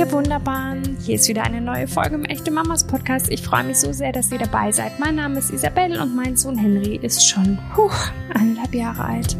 Ihr 0.00 0.10
Wunderbaren, 0.12 0.96
hier 1.04 1.16
ist 1.16 1.28
wieder 1.28 1.42
eine 1.42 1.60
neue 1.60 1.86
Folge 1.86 2.14
im 2.14 2.24
Echte 2.24 2.50
Mamas 2.50 2.86
Podcast. 2.86 3.30
Ich 3.30 3.42
freue 3.42 3.64
mich 3.64 3.76
so 3.76 3.92
sehr, 3.92 4.12
dass 4.12 4.32
ihr 4.32 4.38
dabei 4.38 4.72
seid. 4.72 4.98
Mein 4.98 5.16
Name 5.16 5.38
ist 5.38 5.50
Isabelle 5.50 6.00
und 6.00 6.16
mein 6.16 6.38
Sohn 6.38 6.56
Henry 6.56 6.96
ist 6.96 7.28
schon 7.28 7.58
puh, 7.74 7.90
eineinhalb 8.32 8.74
Jahre 8.74 9.04
alt. 9.04 9.36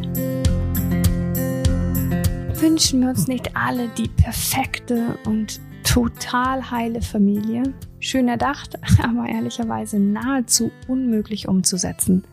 Wünschen 2.61 3.01
wir 3.01 3.09
uns 3.09 3.27
nicht 3.27 3.57
alle 3.57 3.89
die 3.97 4.09
perfekte 4.09 5.19
und 5.25 5.63
total 5.83 6.71
heile 6.71 7.01
Familie? 7.01 7.63
Schön 7.99 8.29
erdacht, 8.29 8.79
aber 9.03 9.31
ehrlicherweise 9.31 9.99
nahezu 9.99 10.71
unmöglich 10.87 11.49
umzusetzen. 11.49 12.25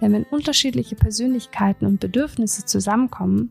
Denn 0.00 0.14
wenn 0.14 0.24
unterschiedliche 0.24 0.96
Persönlichkeiten 0.96 1.84
und 1.84 2.00
Bedürfnisse 2.00 2.64
zusammenkommen, 2.64 3.50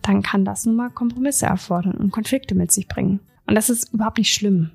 dann 0.00 0.22
kann 0.22 0.44
das 0.44 0.64
nun 0.64 0.76
mal 0.76 0.90
Kompromisse 0.90 1.46
erfordern 1.46 1.94
und 1.94 2.12
Konflikte 2.12 2.54
mit 2.54 2.70
sich 2.70 2.86
bringen. 2.86 3.18
Und 3.46 3.54
das 3.54 3.70
ist 3.70 3.92
überhaupt 3.92 4.18
nicht 4.18 4.32
schlimm. 4.32 4.70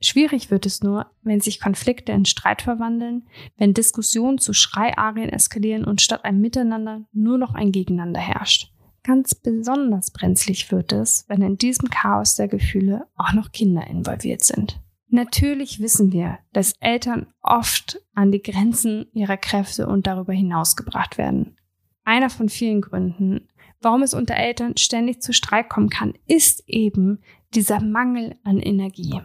Schwierig 0.00 0.50
wird 0.50 0.66
es 0.66 0.82
nur, 0.82 1.06
wenn 1.22 1.40
sich 1.40 1.60
Konflikte 1.60 2.12
in 2.12 2.24
Streit 2.24 2.62
verwandeln, 2.62 3.28
wenn 3.56 3.72
Diskussionen 3.72 4.38
zu 4.38 4.52
Schreiarien 4.52 5.28
eskalieren 5.28 5.84
und 5.84 6.00
statt 6.00 6.24
einem 6.24 6.40
Miteinander 6.40 7.04
nur 7.12 7.38
noch 7.38 7.54
ein 7.54 7.70
Gegeneinander 7.70 8.20
herrscht. 8.20 8.72
Ganz 9.04 9.34
besonders 9.34 10.10
brenzlig 10.10 10.70
wird 10.72 10.92
es, 10.92 11.24
wenn 11.28 11.42
in 11.42 11.56
diesem 11.56 11.88
Chaos 11.88 12.34
der 12.36 12.48
Gefühle 12.48 13.06
auch 13.16 13.32
noch 13.32 13.52
Kinder 13.52 13.86
involviert 13.86 14.44
sind. 14.44 14.80
Natürlich 15.08 15.80
wissen 15.80 16.12
wir, 16.12 16.38
dass 16.52 16.74
Eltern 16.80 17.26
oft 17.42 18.00
an 18.14 18.32
die 18.32 18.42
Grenzen 18.42 19.06
ihrer 19.12 19.36
Kräfte 19.36 19.86
und 19.86 20.06
darüber 20.06 20.32
hinaus 20.32 20.74
gebracht 20.74 21.18
werden. 21.18 21.56
Einer 22.04 22.30
von 22.30 22.48
vielen 22.48 22.80
Gründen, 22.80 23.48
warum 23.80 24.02
es 24.02 24.14
unter 24.14 24.34
Eltern 24.34 24.76
ständig 24.76 25.20
zu 25.20 25.32
Streit 25.32 25.68
kommen 25.68 25.90
kann, 25.90 26.14
ist 26.26 26.64
eben 26.66 27.20
dieser 27.54 27.80
Mangel 27.80 28.36
an 28.44 28.58
Energie. 28.58 29.20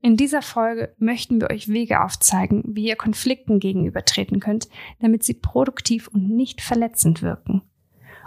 In 0.00 0.16
dieser 0.16 0.42
Folge 0.42 0.94
möchten 0.98 1.40
wir 1.40 1.50
euch 1.50 1.68
Wege 1.68 2.02
aufzeigen, 2.02 2.64
wie 2.66 2.88
ihr 2.88 2.96
Konflikten 2.96 3.60
gegenübertreten 3.60 4.40
könnt, 4.40 4.68
damit 5.00 5.22
sie 5.22 5.34
produktiv 5.34 6.08
und 6.08 6.28
nicht 6.28 6.60
verletzend 6.60 7.22
wirken. 7.22 7.62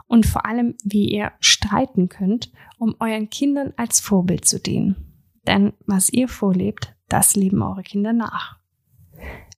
Und 0.08 0.26
vor 0.26 0.46
allem, 0.46 0.76
wie 0.84 1.10
ihr 1.10 1.34
streiten 1.40 2.08
könnt, 2.08 2.52
um 2.78 2.96
euren 3.00 3.30
Kindern 3.30 3.74
als 3.76 4.00
Vorbild 4.00 4.46
zu 4.46 4.60
dienen. 4.60 4.96
Denn 5.48 5.74
was 5.86 6.10
ihr 6.10 6.28
vorlebt, 6.28 6.96
das 7.10 7.36
leben 7.36 7.62
eure 7.62 7.84
Kinder 7.84 8.14
nach. 8.14 8.58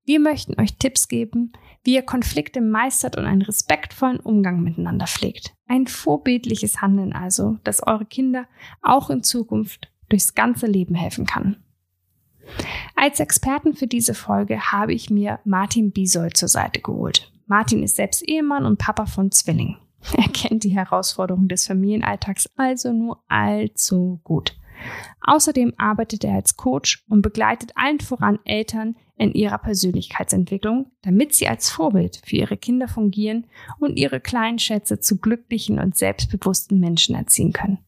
Wir 0.05 0.19
möchten 0.19 0.59
euch 0.59 0.77
Tipps 0.77 1.07
geben, 1.07 1.51
wie 1.87 1.95
ihr 1.95 2.01
Konflikte 2.01 2.59
meistert 2.59 3.15
und 3.15 3.23
einen 3.23 3.41
respektvollen 3.41 4.19
Umgang 4.19 4.61
miteinander 4.61 5.07
pflegt. 5.07 5.53
Ein 5.67 5.87
vorbildliches 5.87 6.81
Handeln 6.81 7.13
also, 7.13 7.59
das 7.63 7.81
eure 7.81 8.05
Kinder 8.05 8.45
auch 8.81 9.09
in 9.09 9.23
Zukunft 9.23 9.89
durchs 10.09 10.35
ganze 10.35 10.67
Leben 10.67 10.95
helfen 10.95 11.25
kann. 11.25 11.63
Als 12.97 13.21
Experten 13.21 13.73
für 13.73 13.87
diese 13.87 14.13
Folge 14.13 14.59
habe 14.73 14.93
ich 14.93 15.09
mir 15.09 15.39
Martin 15.45 15.93
Bisold 15.93 16.35
zur 16.35 16.49
Seite 16.49 16.81
geholt. 16.81 17.31
Martin 17.45 17.81
ist 17.83 17.95
selbst 17.95 18.21
Ehemann 18.21 18.65
und 18.65 18.79
Papa 18.79 19.05
von 19.05 19.31
Zwillingen. 19.31 19.77
Er 20.17 20.27
kennt 20.27 20.65
die 20.65 20.75
Herausforderungen 20.75 21.47
des 21.47 21.67
Familienalltags 21.67 22.49
also 22.57 22.91
nur 22.91 23.23
allzu 23.29 24.19
gut. 24.25 24.57
Außerdem 25.21 25.73
arbeitet 25.77 26.25
er 26.25 26.35
als 26.35 26.57
Coach 26.57 27.05
und 27.07 27.21
begleitet 27.21 27.71
allen 27.75 28.01
voran 28.01 28.39
Eltern 28.43 28.97
in 29.17 29.33
ihrer 29.33 29.57
Persönlichkeitsentwicklung, 29.57 30.91
damit 31.01 31.33
sie 31.33 31.47
als 31.47 31.69
Vorbild 31.69 32.21
für 32.25 32.35
ihre 32.35 32.57
Kinder 32.57 32.87
fungieren 32.87 33.47
und 33.79 33.97
ihre 33.97 34.19
kleinen 34.19 34.59
Schätze 34.59 34.99
zu 34.99 35.17
glücklichen 35.19 35.79
und 35.79 35.97
selbstbewussten 35.97 36.79
Menschen 36.79 37.15
erziehen 37.15 37.53
können. 37.53 37.79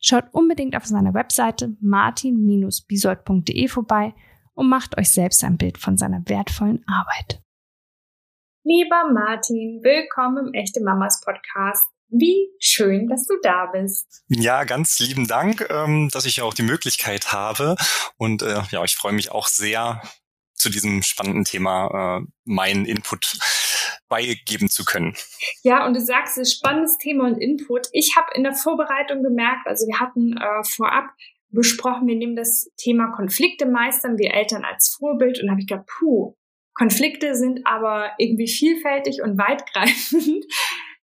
Schaut 0.00 0.24
unbedingt 0.32 0.76
auf 0.76 0.86
seiner 0.86 1.14
Webseite 1.14 1.76
martin-bisold.de 1.80 3.68
vorbei 3.68 4.14
und 4.54 4.68
macht 4.68 4.98
euch 4.98 5.10
selbst 5.10 5.42
ein 5.44 5.56
Bild 5.56 5.78
von 5.78 5.96
seiner 5.96 6.22
wertvollen 6.26 6.84
Arbeit. 6.86 7.40
Lieber 8.64 9.10
Martin, 9.12 9.80
willkommen 9.82 10.48
im 10.48 10.54
Echte 10.54 10.82
Mamas 10.82 11.20
Podcast. 11.24 11.88
Wie 12.08 12.48
schön, 12.60 13.08
dass 13.08 13.26
du 13.26 13.34
da 13.42 13.66
bist. 13.66 14.24
Ja, 14.28 14.64
ganz 14.64 14.98
lieben 14.98 15.26
Dank, 15.26 15.68
ähm, 15.70 16.08
dass 16.12 16.24
ich 16.24 16.36
ja 16.36 16.44
auch 16.44 16.54
die 16.54 16.62
Möglichkeit 16.62 17.32
habe. 17.32 17.76
Und 18.16 18.42
äh, 18.42 18.62
ja, 18.70 18.84
ich 18.84 18.94
freue 18.94 19.12
mich 19.12 19.30
auch 19.32 19.48
sehr, 19.48 20.02
zu 20.56 20.70
diesem 20.70 21.02
spannenden 21.02 21.44
Thema 21.44 22.20
äh, 22.20 22.26
meinen 22.44 22.84
Input 22.84 23.38
beigeben 24.08 24.68
zu 24.68 24.84
können. 24.84 25.14
Ja, 25.62 25.86
und 25.86 25.94
du 25.94 26.00
sagst, 26.00 26.38
es 26.38 26.48
ist 26.48 26.58
spannendes 26.58 26.98
Thema 26.98 27.26
und 27.26 27.38
Input. 27.38 27.88
Ich 27.92 28.14
habe 28.16 28.28
in 28.34 28.42
der 28.42 28.54
Vorbereitung 28.54 29.22
gemerkt, 29.22 29.66
also 29.66 29.86
wir 29.86 30.00
hatten 30.00 30.36
äh, 30.36 30.64
vorab 30.64 31.06
besprochen, 31.50 32.06
wir 32.06 32.16
nehmen 32.16 32.36
das 32.36 32.70
Thema 32.76 33.12
Konflikte 33.12 33.66
meistern, 33.66 34.18
wir 34.18 34.34
Eltern 34.34 34.64
als 34.64 34.94
Vorbild 34.98 35.42
und 35.42 35.50
habe 35.50 35.60
ich 35.60 35.66
gedacht, 35.66 35.86
puh, 35.98 36.34
Konflikte 36.74 37.34
sind 37.34 37.60
aber 37.64 38.10
irgendwie 38.18 38.48
vielfältig 38.48 39.22
und 39.22 39.38
weitgreifend. 39.38 40.44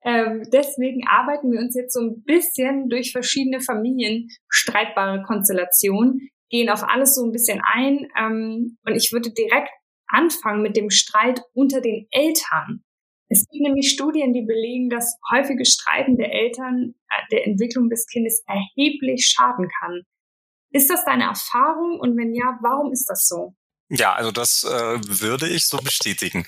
Ähm, 0.01 0.43
deswegen 0.53 1.05
arbeiten 1.05 1.51
wir 1.51 1.59
uns 1.59 1.75
jetzt 1.75 1.93
so 1.93 1.99
ein 1.99 2.23
bisschen 2.23 2.87
durch 2.87 3.11
verschiedene 3.11 3.59
Familien 3.59 4.29
streitbare 4.47 5.23
Konstellationen, 5.23 6.29
gehen 6.49 6.69
auf 6.69 6.83
alles 6.83 7.15
so 7.15 7.23
ein 7.23 7.31
bisschen 7.31 7.61
ein. 7.63 8.07
Ähm, 8.17 8.77
und 8.85 8.95
ich 8.95 9.11
würde 9.11 9.31
direkt 9.31 9.69
anfangen 10.07 10.61
mit 10.61 10.75
dem 10.75 10.89
Streit 10.89 11.41
unter 11.53 11.81
den 11.81 12.07
Eltern. 12.11 12.83
Es 13.29 13.45
gibt 13.47 13.61
nämlich 13.61 13.91
Studien, 13.91 14.33
die 14.33 14.41
belegen, 14.41 14.89
dass 14.89 15.19
häufige 15.31 15.63
Streiten 15.63 16.17
der 16.17 16.33
Eltern 16.33 16.95
äh, 17.09 17.21
der 17.31 17.45
Entwicklung 17.45 17.89
des 17.89 18.07
Kindes 18.07 18.43
erheblich 18.47 19.27
schaden 19.27 19.69
kann. 19.79 20.01
Ist 20.71 20.89
das 20.89 21.05
deine 21.05 21.25
Erfahrung? 21.25 21.99
Und 21.99 22.17
wenn 22.17 22.33
ja, 22.33 22.57
warum 22.61 22.91
ist 22.91 23.05
das 23.07 23.27
so? 23.27 23.53
Ja, 23.91 24.13
also 24.13 24.31
das 24.31 24.63
äh, 24.63 24.99
würde 25.07 25.49
ich 25.49 25.65
so 25.65 25.77
bestätigen. 25.77 26.45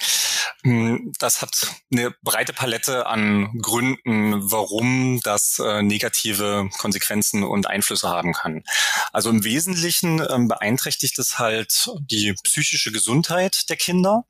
Hm, 0.64 1.12
das 1.18 1.42
hat 1.42 1.74
eine 1.92 2.14
breite 2.22 2.54
Palette 2.54 3.08
an 3.08 3.52
Gründen, 3.62 4.52
warum 4.52 5.20
das 5.24 5.58
äh, 5.58 5.82
negative 5.82 6.70
Konsequenzen 6.78 7.44
und 7.44 7.66
Einflüsse 7.66 8.10
haben 8.10 8.34
kann. 8.34 8.64
Also 9.12 9.32
im 9.32 9.44
Wesentlichen 9.44 10.20
äh, 10.20 10.38
beeinträchtigt 10.48 11.18
es 11.18 11.40
halt 11.40 11.90
die 12.02 12.34
psychische 12.44 12.92
Gesundheit 12.92 13.70
der 13.70 13.78
Kinder. 13.78 14.26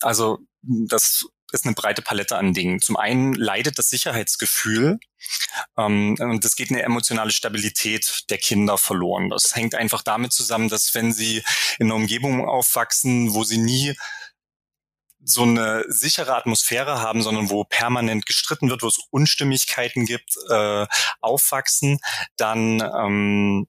Also 0.00 0.38
das 0.62 1.26
ist 1.54 1.64
eine 1.64 1.74
breite 1.74 2.02
Palette 2.02 2.36
an 2.36 2.52
Dingen. 2.52 2.80
Zum 2.80 2.96
einen 2.96 3.32
leidet 3.32 3.78
das 3.78 3.88
Sicherheitsgefühl 3.88 4.98
ähm, 5.78 6.16
und 6.18 6.44
es 6.44 6.56
geht 6.56 6.70
eine 6.70 6.82
emotionale 6.82 7.30
Stabilität 7.30 8.24
der 8.30 8.38
Kinder 8.38 8.76
verloren. 8.76 9.30
Das 9.30 9.54
hängt 9.54 9.74
einfach 9.74 10.02
damit 10.02 10.32
zusammen, 10.32 10.68
dass 10.68 10.94
wenn 10.94 11.12
sie 11.12 11.42
in 11.78 11.86
einer 11.86 11.94
Umgebung 11.94 12.46
aufwachsen, 12.46 13.34
wo 13.34 13.44
sie 13.44 13.58
nie 13.58 13.96
so 15.26 15.42
eine 15.42 15.84
sichere 15.88 16.36
Atmosphäre 16.36 17.00
haben, 17.00 17.22
sondern 17.22 17.48
wo 17.48 17.64
permanent 17.64 18.26
gestritten 18.26 18.68
wird, 18.68 18.82
wo 18.82 18.88
es 18.88 18.98
Unstimmigkeiten 19.10 20.04
gibt, 20.04 20.36
äh, 20.50 20.86
aufwachsen, 21.22 21.98
dann 22.36 22.80
ähm, 22.80 23.66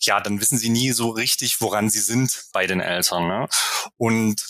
ja, 0.00 0.20
dann 0.20 0.40
wissen 0.40 0.58
sie 0.58 0.68
nie 0.68 0.92
so 0.92 1.10
richtig, 1.10 1.60
woran 1.60 1.90
sie 1.90 2.00
sind 2.00 2.44
bei 2.52 2.66
den 2.68 2.80
Eltern. 2.80 3.26
Ne? 3.26 3.48
Und 3.96 4.40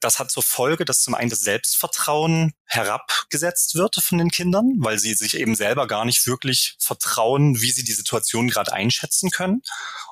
das 0.00 0.18
hat 0.18 0.30
zur 0.30 0.42
Folge, 0.42 0.84
dass 0.84 1.00
zum 1.00 1.14
einen 1.14 1.30
das 1.30 1.40
Selbstvertrauen 1.40 2.52
herabgesetzt 2.64 3.74
wird 3.74 3.96
von 3.96 4.18
den 4.18 4.30
Kindern, 4.30 4.74
weil 4.78 4.98
sie 4.98 5.14
sich 5.14 5.36
eben 5.36 5.54
selber 5.54 5.86
gar 5.86 6.04
nicht 6.04 6.26
wirklich 6.26 6.76
vertrauen, 6.78 7.60
wie 7.60 7.70
sie 7.70 7.84
die 7.84 7.92
Situation 7.92 8.48
gerade 8.48 8.72
einschätzen 8.72 9.30
können. 9.30 9.62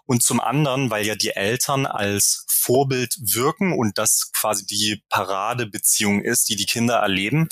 Und 0.07 0.23
zum 0.23 0.41
anderen, 0.41 0.91
weil 0.91 1.07
ja 1.07 1.15
die 1.15 1.31
Eltern 1.31 1.87
als 1.87 2.45
Vorbild 2.49 3.17
wirken 3.21 3.73
und 3.73 3.99
das 3.99 4.31
quasi 4.33 4.65
die 4.67 5.03
Paradebeziehung 5.09 6.23
ist, 6.23 6.49
die 6.49 6.57
die 6.57 6.67
Kinder 6.67 6.97
erleben, 6.97 7.49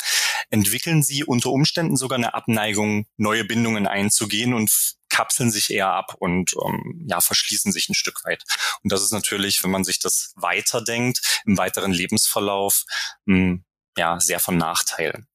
entwickeln 0.51 1.03
sie 1.03 1.25
unter 1.25 1.51
Umständen 1.51 1.97
sogar 1.97 2.19
eine 2.19 2.35
Abneigung, 2.35 3.07
neue 3.17 3.45
Bindungen 3.45 3.87
einzugehen 3.87 4.55
und 4.55 4.71
kapseln 5.13 5.51
sich 5.51 5.71
eher 5.71 5.89
ab 5.89 6.15
und 6.19 6.55
ähm, 6.65 7.07
ja, 7.09 7.21
verschließen 7.21 7.71
sich 7.71 7.89
ein 7.89 7.95
Stück 7.95 8.25
weit. 8.25 8.45
Und 8.83 8.91
das 8.93 9.03
ist 9.03 9.13
natürlich, 9.13 9.63
wenn 9.63 9.71
man 9.71 9.85
sich 9.85 10.01
das 10.01 10.33
weiterdenkt, 10.37 11.43
im 11.45 11.59
weiteren 11.59 11.93
Lebensverlauf, 11.93 12.85
mh, 13.27 13.37
hm, 13.37 13.65
ja, 13.97 14.19
sehr 14.21 14.41
von 14.41 14.57
Nachteil. 14.57 15.27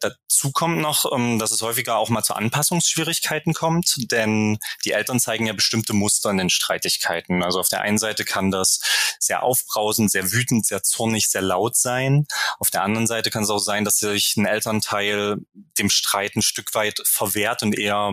Dazu 0.00 0.52
kommt 0.52 0.78
noch, 0.78 1.10
ähm, 1.12 1.38
dass 1.38 1.50
es 1.50 1.62
häufiger 1.62 1.96
auch 1.96 2.08
mal 2.08 2.22
zu 2.22 2.34
Anpassungsschwierigkeiten 2.34 3.54
kommt, 3.54 3.94
denn 4.12 4.58
die 4.84 4.92
Eltern 4.92 5.18
zeigen 5.18 5.46
ja 5.46 5.52
bestimmte 5.52 5.92
Muster 5.92 6.30
in 6.30 6.38
den 6.38 6.50
Streitigkeiten. 6.50 7.42
Also 7.42 7.60
auf 7.60 7.68
der 7.68 7.80
einen 7.80 7.98
Seite 7.98 8.24
kann 8.24 8.50
das 8.50 8.80
sehr 9.18 9.42
aufbrausend, 9.42 10.10
sehr 10.10 10.32
wütend, 10.32 10.66
sehr 10.66 10.82
zornig, 10.82 11.28
sehr 11.28 11.42
laut 11.42 11.76
sein. 11.76 12.26
Auf 12.58 12.70
der 12.70 12.82
anderen 12.82 13.06
Seite 13.06 13.30
kann 13.30 13.42
es 13.42 13.50
auch 13.50 13.58
sein, 13.58 13.84
dass 13.84 13.98
sich 13.98 14.36
ein 14.36 14.46
Elternteil 14.46 15.38
dem 15.78 15.90
Streit 15.90 16.36
ein 16.36 16.42
Stück 16.42 16.74
weit 16.74 17.00
verwehrt 17.04 17.62
und 17.62 17.76
eher 17.76 18.12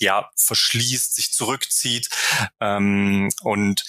ja 0.00 0.30
verschließt, 0.36 1.14
sich 1.14 1.32
zurückzieht 1.32 2.08
ähm, 2.60 3.30
und 3.42 3.84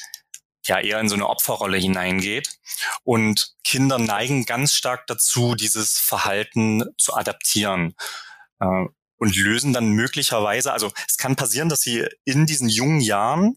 ja 0.65 0.79
eher 0.79 0.99
in 0.99 1.09
so 1.09 1.15
eine 1.15 1.27
Opferrolle 1.27 1.77
hineingeht. 1.77 2.59
Und 3.03 3.55
Kinder 3.63 3.97
neigen 3.97 4.45
ganz 4.45 4.73
stark 4.73 5.07
dazu, 5.07 5.55
dieses 5.55 5.97
Verhalten 5.97 6.83
zu 6.97 7.13
adaptieren. 7.13 7.95
Äh, 8.59 8.85
und 9.21 9.35
lösen 9.35 9.71
dann 9.71 9.89
möglicherweise, 9.89 10.73
also 10.73 10.91
es 11.07 11.15
kann 11.17 11.35
passieren, 11.35 11.69
dass 11.69 11.81
sie 11.81 12.07
in 12.25 12.47
diesen 12.47 12.69
jungen 12.69 13.01
Jahren 13.01 13.55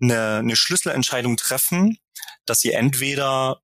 eine, 0.00 0.36
eine 0.36 0.56
Schlüsselentscheidung 0.56 1.36
treffen, 1.36 1.98
dass 2.46 2.60
sie 2.60 2.72
entweder 2.72 3.60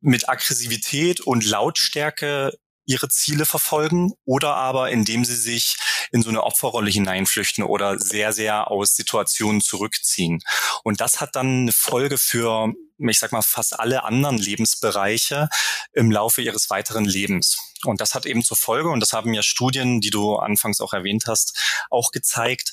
mit 0.00 0.26
Aggressivität 0.28 1.20
und 1.20 1.44
Lautstärke 1.44 2.58
ihre 2.86 3.08
Ziele 3.08 3.44
verfolgen 3.44 4.12
oder 4.24 4.54
aber 4.56 4.90
indem 4.90 5.24
sie 5.24 5.36
sich 5.36 5.76
in 6.12 6.22
so 6.22 6.28
eine 6.28 6.44
Opferrolle 6.44 6.90
hineinflüchten 6.90 7.64
oder 7.64 7.98
sehr, 7.98 8.32
sehr 8.32 8.70
aus 8.70 8.94
Situationen 8.94 9.60
zurückziehen. 9.60 10.40
Und 10.82 11.00
das 11.00 11.20
hat 11.20 11.34
dann 11.34 11.62
eine 11.62 11.72
Folge 11.72 12.18
für, 12.18 12.72
ich 12.98 13.18
sag 13.18 13.32
mal, 13.32 13.42
fast 13.42 13.78
alle 13.78 14.04
anderen 14.04 14.38
Lebensbereiche 14.38 15.48
im 15.92 16.10
Laufe 16.10 16.42
ihres 16.42 16.70
weiteren 16.70 17.04
Lebens. 17.04 17.56
Und 17.84 18.00
das 18.00 18.14
hat 18.14 18.26
eben 18.26 18.42
zur 18.42 18.56
Folge, 18.56 18.88
und 18.88 19.00
das 19.00 19.12
haben 19.12 19.34
ja 19.34 19.42
Studien, 19.42 20.00
die 20.00 20.10
du 20.10 20.36
anfangs 20.36 20.80
auch 20.80 20.92
erwähnt 20.92 21.24
hast, 21.26 21.58
auch 21.90 22.12
gezeigt, 22.12 22.72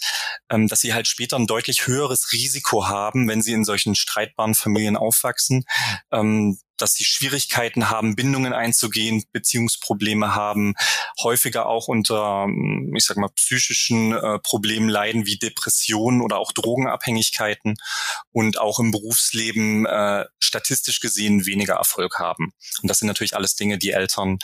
ähm, 0.49 0.67
dass 0.67 0.81
sie 0.81 0.93
halt 0.93 1.07
später 1.07 1.37
ein 1.37 1.47
deutlich 1.47 1.87
höheres 1.87 2.31
Risiko 2.31 2.87
haben, 2.87 3.27
wenn 3.27 3.41
sie 3.41 3.53
in 3.53 3.65
solchen 3.65 3.95
streitbaren 3.95 4.55
Familien 4.55 4.95
aufwachsen, 4.95 5.65
ähm, 6.11 6.59
dass 6.81 6.93
sie 6.93 7.05
Schwierigkeiten 7.05 7.89
haben, 7.89 8.15
Bindungen 8.15 8.53
einzugehen, 8.53 9.23
Beziehungsprobleme 9.31 10.35
haben, 10.35 10.73
häufiger 11.21 11.67
auch 11.67 11.87
unter, 11.87 12.43
hm, 12.45 12.93
ich 12.95 13.05
sag 13.05 13.17
mal, 13.17 13.29
psychischen 13.29 14.13
äh, 14.13 14.39
Problemen 14.39 14.89
leiden 14.89 15.25
wie 15.25 15.37
Depressionen 15.37 16.21
oder 16.21 16.37
auch 16.37 16.51
Drogenabhängigkeiten 16.51 17.75
und 18.31 18.59
auch 18.59 18.79
im 18.79 18.91
Berufsleben 18.91 19.85
äh, 19.85 20.25
statistisch 20.39 20.99
gesehen 20.99 21.45
weniger 21.45 21.75
Erfolg 21.75 22.19
haben. 22.19 22.53
Und 22.81 22.89
das 22.89 22.99
sind 22.99 23.07
natürlich 23.07 23.35
alles 23.35 23.55
Dinge, 23.55 23.77
die 23.77 23.91
Eltern 23.91 24.39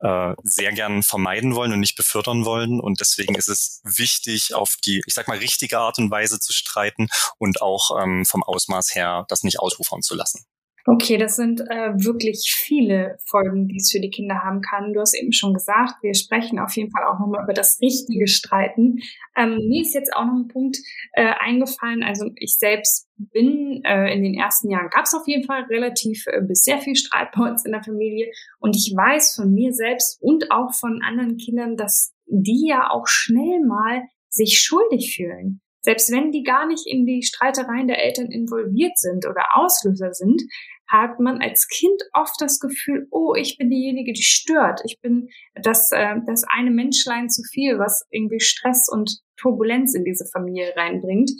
äh, 0.00 0.34
sehr 0.42 0.72
gern 0.72 1.02
vermeiden 1.02 1.54
wollen 1.54 1.72
und 1.72 1.80
nicht 1.80 1.96
befördern 1.96 2.44
wollen. 2.44 2.80
Und 2.80 3.00
deswegen 3.00 3.34
ist 3.34 3.48
es 3.48 3.80
wichtig, 3.84 4.54
auf 4.54 4.76
die, 4.84 5.02
ich 5.06 5.14
sag 5.14 5.28
mal, 5.28 5.38
richtige 5.38 5.78
Art 5.78 5.98
und 5.98 6.10
Weise 6.10 6.40
zu 6.40 6.52
streiten 6.52 7.08
und 7.38 7.62
auch 7.62 8.02
ähm, 8.02 8.24
vom 8.24 8.42
Ausmaß 8.42 8.94
her 8.94 9.26
das 9.28 9.42
nicht 9.42 9.60
ausufern 9.60 10.02
zu 10.02 10.14
lassen. 10.14 10.44
Okay, 10.86 11.16
das 11.16 11.36
sind 11.36 11.62
äh, 11.62 11.94
wirklich 11.96 12.54
viele 12.54 13.16
Folgen, 13.26 13.68
die 13.68 13.76
es 13.76 13.90
für 13.90 14.00
die 14.00 14.10
Kinder 14.10 14.42
haben 14.44 14.60
kann. 14.60 14.92
Du 14.92 15.00
hast 15.00 15.14
eben 15.14 15.32
schon 15.32 15.54
gesagt, 15.54 15.94
wir 16.02 16.12
sprechen 16.12 16.58
auf 16.58 16.76
jeden 16.76 16.90
Fall 16.90 17.04
auch 17.04 17.18
nochmal 17.18 17.42
über 17.42 17.54
das 17.54 17.78
richtige 17.80 18.28
Streiten. 18.28 18.98
Ähm, 19.34 19.56
mir 19.66 19.80
ist 19.80 19.94
jetzt 19.94 20.14
auch 20.14 20.26
noch 20.26 20.34
ein 20.34 20.48
Punkt 20.48 20.76
äh, 21.14 21.32
eingefallen. 21.40 22.02
Also 22.02 22.30
ich 22.36 22.58
selbst 22.58 23.08
bin 23.16 23.80
äh, 23.84 24.12
in 24.14 24.22
den 24.22 24.34
ersten 24.34 24.70
Jahren 24.70 24.90
gab 24.90 25.06
es 25.06 25.14
auf 25.14 25.26
jeden 25.26 25.44
Fall 25.44 25.62
relativ 25.70 26.26
äh, 26.26 26.42
bis 26.42 26.64
sehr 26.64 26.80
viel 26.80 26.96
Streit 26.96 27.28
bei 27.34 27.48
uns 27.48 27.64
in 27.64 27.72
der 27.72 27.82
Familie. 27.82 28.30
Und 28.60 28.76
ich 28.76 28.92
weiß 28.94 29.36
von 29.36 29.54
mir 29.54 29.72
selbst 29.72 30.20
und 30.20 30.50
auch 30.50 30.74
von 30.74 31.00
anderen 31.02 31.38
Kindern, 31.38 31.78
dass 31.78 32.12
die 32.26 32.66
ja 32.68 32.90
auch 32.90 33.06
schnell 33.06 33.64
mal 33.66 34.02
sich 34.28 34.60
schuldig 34.60 35.14
fühlen 35.16 35.62
selbst 35.84 36.10
wenn 36.10 36.32
die 36.32 36.42
gar 36.42 36.66
nicht 36.66 36.86
in 36.86 37.04
die 37.04 37.22
Streitereien 37.22 37.88
der 37.88 38.02
Eltern 38.02 38.30
involviert 38.30 38.96
sind 38.96 39.26
oder 39.26 39.44
Auslöser 39.52 40.14
sind, 40.14 40.42
hat 40.88 41.18
man 41.18 41.40
als 41.40 41.66
Kind 41.68 42.00
oft 42.12 42.34
das 42.38 42.60
Gefühl, 42.60 43.06
oh, 43.10 43.34
ich 43.34 43.56
bin 43.58 43.70
diejenige, 43.70 44.12
die 44.12 44.22
stört. 44.22 44.80
Ich 44.84 45.00
bin 45.00 45.28
das, 45.54 45.90
äh, 45.92 46.16
das 46.26 46.44
eine 46.44 46.70
Menschlein 46.70 47.30
zu 47.30 47.42
viel, 47.52 47.78
was 47.78 48.04
irgendwie 48.10 48.40
Stress 48.40 48.88
und 48.90 49.18
Turbulenz 49.36 49.94
in 49.94 50.04
diese 50.04 50.26
Familie 50.32 50.74
reinbringt. 50.76 51.30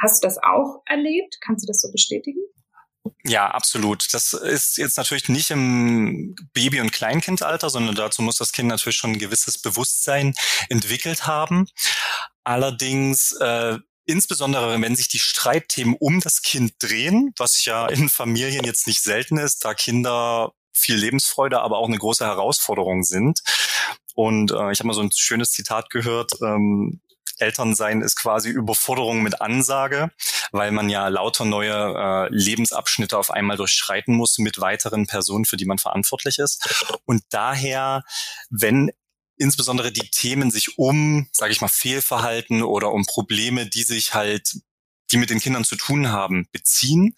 Hast 0.00 0.22
du 0.22 0.26
das 0.26 0.38
auch 0.42 0.82
erlebt? 0.86 1.38
Kannst 1.44 1.64
du 1.64 1.66
das 1.68 1.80
so 1.80 1.90
bestätigen? 1.92 2.40
Ja, 3.26 3.48
absolut. 3.50 4.12
Das 4.12 4.32
ist 4.32 4.78
jetzt 4.78 4.96
natürlich 4.96 5.28
nicht 5.28 5.50
im 5.50 6.34
Baby- 6.52 6.80
und 6.80 6.92
Kleinkindalter, 6.92 7.70
sondern 7.70 7.94
dazu 7.94 8.22
muss 8.22 8.36
das 8.36 8.52
Kind 8.52 8.68
natürlich 8.68 8.96
schon 8.96 9.12
ein 9.12 9.18
gewisses 9.18 9.60
Bewusstsein 9.60 10.34
entwickelt 10.68 11.26
haben. 11.26 11.66
Allerdings 12.44 13.32
äh, 13.40 13.78
Insbesondere 14.06 14.80
wenn 14.80 14.96
sich 14.96 15.08
die 15.08 15.18
Streitthemen 15.18 15.96
um 15.98 16.20
das 16.20 16.42
Kind 16.42 16.74
drehen, 16.78 17.32
was 17.36 17.64
ja 17.64 17.86
in 17.86 18.08
Familien 18.08 18.64
jetzt 18.64 18.86
nicht 18.86 19.02
selten 19.02 19.38
ist, 19.38 19.64
da 19.64 19.74
Kinder 19.74 20.52
viel 20.72 20.96
Lebensfreude, 20.96 21.60
aber 21.60 21.78
auch 21.78 21.88
eine 21.88 21.98
große 21.98 22.24
Herausforderung 22.24 23.04
sind. 23.04 23.40
Und 24.14 24.50
äh, 24.52 24.72
ich 24.72 24.80
habe 24.80 24.88
mal 24.88 24.94
so 24.94 25.02
ein 25.02 25.10
schönes 25.12 25.52
Zitat 25.52 25.90
gehört, 25.90 26.32
ähm, 26.42 27.00
Elternsein 27.38 28.00
ist 28.00 28.16
quasi 28.16 28.50
Überforderung 28.50 29.22
mit 29.22 29.40
Ansage, 29.40 30.10
weil 30.52 30.70
man 30.70 30.88
ja 30.88 31.08
lauter 31.08 31.44
neue 31.44 31.72
äh, 31.72 32.28
Lebensabschnitte 32.30 33.18
auf 33.18 33.30
einmal 33.30 33.56
durchschreiten 33.56 34.14
muss 34.14 34.38
mit 34.38 34.60
weiteren 34.60 35.06
Personen, 35.06 35.44
für 35.44 35.56
die 35.56 35.64
man 35.64 35.78
verantwortlich 35.78 36.38
ist. 36.38 36.96
Und 37.06 37.22
daher, 37.30 38.04
wenn 38.50 38.90
insbesondere 39.36 39.92
die 39.92 40.10
Themen 40.10 40.50
sich 40.50 40.78
um, 40.78 41.28
sage 41.32 41.52
ich 41.52 41.60
mal, 41.60 41.68
Fehlverhalten 41.68 42.62
oder 42.62 42.92
um 42.92 43.04
Probleme, 43.04 43.66
die 43.66 43.82
sich 43.82 44.14
halt, 44.14 44.56
die 45.10 45.16
mit 45.16 45.30
den 45.30 45.40
Kindern 45.40 45.64
zu 45.64 45.76
tun 45.76 46.10
haben, 46.10 46.48
beziehen, 46.52 47.14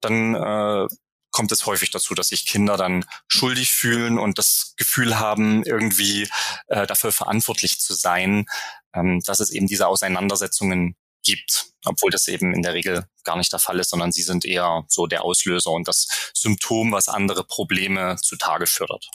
dann 0.00 0.34
äh, 0.34 0.86
kommt 1.30 1.52
es 1.52 1.66
häufig 1.66 1.90
dazu, 1.90 2.14
dass 2.14 2.28
sich 2.28 2.46
Kinder 2.46 2.76
dann 2.76 3.04
schuldig 3.28 3.70
fühlen 3.70 4.18
und 4.18 4.38
das 4.38 4.74
Gefühl 4.76 5.18
haben, 5.18 5.62
irgendwie 5.64 6.28
äh, 6.68 6.86
dafür 6.86 7.12
verantwortlich 7.12 7.78
zu 7.78 7.94
sein, 7.94 8.46
ähm, 8.94 9.20
dass 9.26 9.40
es 9.40 9.50
eben 9.50 9.66
diese 9.66 9.86
Auseinandersetzungen 9.86 10.96
gibt, 11.22 11.66
obwohl 11.84 12.10
das 12.10 12.28
eben 12.28 12.54
in 12.54 12.62
der 12.62 12.72
Regel 12.72 13.06
gar 13.24 13.36
nicht 13.36 13.52
der 13.52 13.58
Fall 13.58 13.80
ist, 13.80 13.90
sondern 13.90 14.12
sie 14.12 14.22
sind 14.22 14.44
eher 14.44 14.84
so 14.88 15.06
der 15.06 15.24
Auslöser 15.24 15.72
und 15.72 15.88
das 15.88 16.06
Symptom, 16.32 16.92
was 16.92 17.08
andere 17.08 17.44
Probleme 17.44 18.16
zutage 18.22 18.66
fördert. 18.66 19.06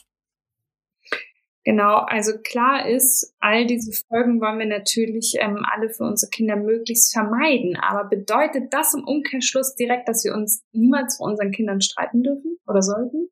Genau, 1.64 1.98
also 1.98 2.34
klar 2.40 2.88
ist, 2.88 3.36
all 3.40 3.68
diese 3.68 3.92
Folgen 4.08 4.42
wollen 4.42 4.58
wir 4.58 4.66
natürlich 4.66 5.36
ähm, 5.40 5.64
alle 5.64 5.92
für 5.92 6.04
unsere 6.04 6.32
Kinder 6.32 6.56
möglichst 6.56 7.14
vermeiden. 7.14 7.78
Aber 7.78 8.10
bedeutet 8.10 8.74
das 8.74 8.96
im 8.96 9.04
Umkehrschluss 9.04 9.76
direkt, 9.76 10.10
dass 10.10 10.24
wir 10.24 10.34
uns 10.34 10.64
niemals 10.72 11.18
vor 11.18 11.28
unseren 11.28 11.52
Kindern 11.52 11.80
streiten 11.82 12.24
dürfen 12.24 12.58
oder 12.66 12.82
sollten? 12.82 13.30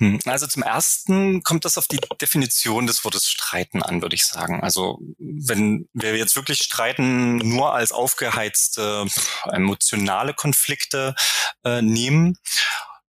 Hm, 0.00 0.18
also 0.26 0.46
zum 0.46 0.62
ersten 0.62 1.42
kommt 1.42 1.64
das 1.64 1.78
auf 1.78 1.86
die 1.86 2.00
Definition 2.20 2.86
des 2.86 3.04
Wortes 3.04 3.30
streiten 3.30 3.82
an, 3.82 4.02
würde 4.02 4.16
ich 4.16 4.24
sagen. 4.26 4.62
Also 4.62 4.98
wenn 5.18 5.88
wir 5.94 6.16
jetzt 6.16 6.36
wirklich 6.36 6.58
streiten 6.58 7.36
nur 7.36 7.74
als 7.74 7.92
aufgeheizte 7.92 9.06
emotionale 9.50 10.34
Konflikte 10.34 11.14
äh, 11.64 11.80
nehmen, 11.80 12.36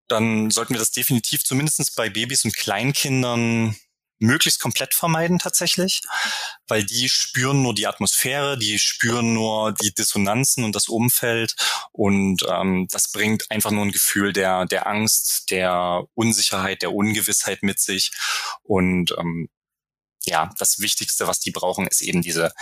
dann 0.08 0.52
sollten 0.52 0.74
wir 0.74 0.80
das 0.80 0.92
definitiv 0.92 1.44
zumindest 1.44 1.96
bei 1.96 2.10
Babys 2.10 2.46
und 2.46 2.56
Kleinkindern 2.56 3.76
möglichst 4.22 4.62
komplett 4.62 4.94
vermeiden 4.94 5.40
tatsächlich, 5.40 6.02
weil 6.68 6.84
die 6.84 7.10
spüren 7.10 7.62
nur 7.62 7.74
die 7.74 7.88
Atmosphäre, 7.88 8.58
die 8.58 8.80
spüren 8.80 9.34
nur 9.34 9.74
die 9.74 9.94
Dissonanzen 9.94 10.64
und 10.64 10.76
das 10.76 10.88
Umfeld 10.88 11.56
und 11.92 12.44
ähm, 12.50 12.88
das 12.92 13.12
bringt 13.12 13.50
einfach 13.50 13.72
nur 13.72 13.84
ein 13.84 13.92
Gefühl 13.92 14.32
der, 14.32 14.66
der 14.66 14.88
Angst, 14.88 15.50
der 15.50 16.04
Unsicherheit, 16.14 16.82
der 16.82 16.94
Ungewissheit 16.94 17.64
mit 17.64 17.80
sich 17.80 18.12
und 18.64 19.14
ähm, 19.18 19.50
ja, 20.26 20.52
das 20.60 20.80
Wichtigste, 20.80 21.28
was 21.28 21.40
die 21.40 21.52
brauchen, 21.52 21.88
ist 21.88 22.02
eben 22.02 22.22
diese 22.22 22.54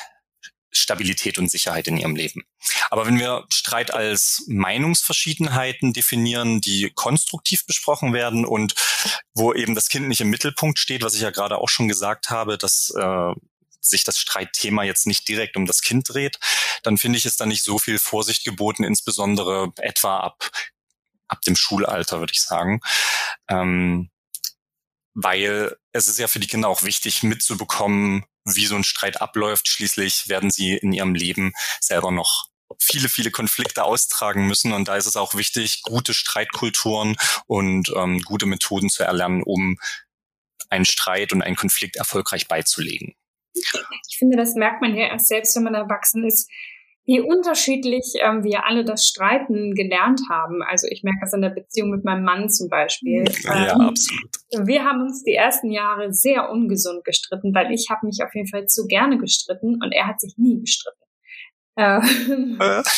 Stabilität 0.71 1.37
und 1.37 1.49
Sicherheit 1.49 1.87
in 1.87 1.97
ihrem 1.97 2.15
Leben. 2.15 2.43
Aber 2.89 3.05
wenn 3.05 3.19
wir 3.19 3.45
Streit 3.51 3.91
als 3.91 4.43
Meinungsverschiedenheiten 4.47 5.93
definieren, 5.93 6.61
die 6.61 6.91
konstruktiv 6.93 7.65
besprochen 7.65 8.13
werden 8.13 8.45
und 8.45 8.75
wo 9.33 9.53
eben 9.53 9.75
das 9.75 9.89
Kind 9.89 10.07
nicht 10.07 10.21
im 10.21 10.29
Mittelpunkt 10.29 10.79
steht, 10.79 11.03
was 11.03 11.15
ich 11.15 11.21
ja 11.21 11.31
gerade 11.31 11.57
auch 11.57 11.69
schon 11.69 11.87
gesagt 11.87 12.29
habe, 12.29 12.57
dass 12.57 12.93
äh, 12.95 13.33
sich 13.81 14.03
das 14.03 14.19
Streitthema 14.19 14.83
jetzt 14.83 15.07
nicht 15.07 15.27
direkt 15.27 15.55
um 15.55 15.65
das 15.65 15.81
Kind 15.81 16.09
dreht, 16.09 16.37
dann 16.83 16.97
finde 16.97 17.17
ich 17.17 17.25
es 17.25 17.37
da 17.37 17.45
nicht 17.45 17.63
so 17.63 17.79
viel 17.79 17.99
Vorsicht 17.99 18.43
geboten, 18.43 18.83
insbesondere 18.83 19.71
etwa 19.77 20.19
ab, 20.19 20.49
ab 21.27 21.41
dem 21.43 21.55
Schulalter, 21.55 22.19
würde 22.19 22.33
ich 22.33 22.41
sagen. 22.41 22.81
Ähm, 23.47 24.09
weil 25.13 25.75
es 25.91 26.07
ist 26.07 26.19
ja 26.19 26.27
für 26.27 26.39
die 26.39 26.47
Kinder 26.47 26.67
auch 26.67 26.83
wichtig 26.83 27.23
mitzubekommen, 27.23 28.25
wie 28.55 28.65
so 28.65 28.75
ein 28.75 28.83
Streit 28.83 29.21
abläuft. 29.21 29.67
Schließlich 29.67 30.27
werden 30.27 30.51
sie 30.51 30.77
in 30.77 30.93
ihrem 30.93 31.15
Leben 31.15 31.53
selber 31.79 32.11
noch 32.11 32.49
viele, 32.79 33.09
viele 33.09 33.31
Konflikte 33.31 33.83
austragen 33.83 34.47
müssen. 34.47 34.73
Und 34.73 34.87
da 34.87 34.95
ist 34.95 35.07
es 35.07 35.15
auch 35.15 35.35
wichtig, 35.35 35.81
gute 35.83 36.13
Streitkulturen 36.13 37.15
und 37.47 37.91
ähm, 37.95 38.21
gute 38.21 38.45
Methoden 38.45 38.89
zu 38.89 39.03
erlernen, 39.03 39.43
um 39.43 39.77
einen 40.69 40.85
Streit 40.85 41.33
und 41.33 41.41
einen 41.41 41.55
Konflikt 41.55 41.95
erfolgreich 41.95 42.47
beizulegen. 42.47 43.15
Ich 43.53 44.17
finde, 44.17 44.37
das 44.37 44.53
merkt 44.53 44.81
man 44.81 44.95
ja 44.95 45.07
erst 45.07 45.27
selbst, 45.27 45.55
wenn 45.55 45.63
man 45.63 45.73
erwachsen 45.73 46.25
ist, 46.25 46.49
wie 47.05 47.21
unterschiedlich 47.21 48.13
ähm, 48.19 48.43
wir 48.43 48.65
alle 48.65 48.85
das 48.85 49.07
Streiten 49.07 49.73
gelernt 49.73 50.21
haben. 50.29 50.61
Also 50.61 50.87
ich 50.89 51.03
merke 51.03 51.19
das 51.21 51.33
in 51.33 51.41
der 51.41 51.49
Beziehung 51.49 51.89
mit 51.89 52.05
meinem 52.05 52.23
Mann 52.23 52.49
zum 52.49 52.69
Beispiel. 52.69 53.25
Ja, 53.43 53.73
ähm, 53.73 53.81
absolut. 53.81 54.67
Wir 54.67 54.83
haben 54.83 55.01
uns 55.01 55.23
die 55.23 55.33
ersten 55.33 55.71
Jahre 55.71 56.13
sehr 56.13 56.49
ungesund 56.49 57.03
gestritten, 57.03 57.53
weil 57.55 57.71
ich 57.71 57.87
habe 57.89 58.05
mich 58.05 58.19
auf 58.23 58.33
jeden 58.35 58.47
Fall 58.47 58.67
zu 58.67 58.85
gerne 58.85 59.17
gestritten 59.17 59.79
und 59.81 59.91
er 59.91 60.07
hat 60.07 60.21
sich 60.21 60.35
nie 60.37 60.59
gestritten. 60.59 60.99
Äh, 61.79 62.01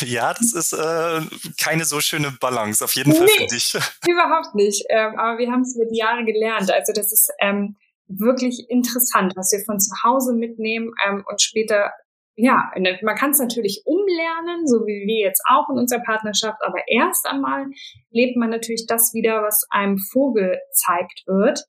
ja, 0.06 0.34
das 0.34 0.54
ist 0.54 0.72
äh, 0.72 1.20
keine 1.62 1.84
so 1.84 2.00
schöne 2.00 2.32
Balance, 2.40 2.84
auf 2.84 2.94
jeden 2.96 3.12
Fall 3.12 3.26
nee, 3.26 3.46
für 3.46 3.54
dich. 3.54 3.74
Überhaupt 4.08 4.54
nicht. 4.54 4.84
Ähm, 4.90 5.18
aber 5.18 5.38
wir 5.38 5.50
haben 5.52 5.62
es 5.62 5.76
über 5.76 5.86
die 5.86 5.98
Jahre 5.98 6.24
gelernt. 6.24 6.70
Also 6.72 6.92
das 6.92 7.12
ist 7.12 7.30
ähm, 7.40 7.76
wirklich 8.08 8.66
interessant, 8.68 9.34
was 9.36 9.52
wir 9.52 9.60
von 9.64 9.78
zu 9.78 9.94
Hause 10.02 10.34
mitnehmen 10.34 10.92
ähm, 11.06 11.24
und 11.28 11.40
später 11.40 11.92
ja, 12.36 12.70
man 13.02 13.16
kann 13.16 13.30
es 13.30 13.38
natürlich 13.38 13.82
umlernen, 13.84 14.66
so 14.66 14.86
wie 14.86 15.06
wir 15.06 15.26
jetzt 15.26 15.42
auch 15.48 15.68
in 15.68 15.78
unserer 15.78 16.02
Partnerschaft, 16.02 16.58
aber 16.62 16.78
erst 16.86 17.26
einmal 17.26 17.66
lebt 18.10 18.36
man 18.36 18.50
natürlich 18.50 18.86
das 18.86 19.12
wieder, 19.12 19.42
was 19.42 19.66
einem 19.70 19.98
vorgezeigt 19.98 21.24
wird. 21.26 21.64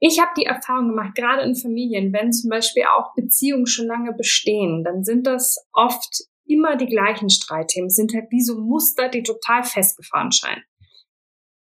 Ich 0.00 0.20
habe 0.20 0.30
die 0.36 0.44
Erfahrung 0.44 0.90
gemacht, 0.90 1.16
gerade 1.16 1.42
in 1.42 1.56
Familien, 1.56 2.12
wenn 2.12 2.32
zum 2.32 2.50
Beispiel 2.50 2.84
auch 2.84 3.14
Beziehungen 3.16 3.66
schon 3.66 3.86
lange 3.86 4.12
bestehen, 4.12 4.84
dann 4.84 5.02
sind 5.02 5.26
das 5.26 5.56
oft 5.72 6.28
immer 6.46 6.76
die 6.76 6.86
gleichen 6.86 7.30
Streitthemen. 7.30 7.90
Sind 7.90 8.14
halt 8.14 8.30
wie 8.30 8.42
so 8.42 8.60
Muster, 8.60 9.08
die 9.08 9.22
total 9.22 9.64
festgefahren 9.64 10.32
scheinen. 10.32 10.62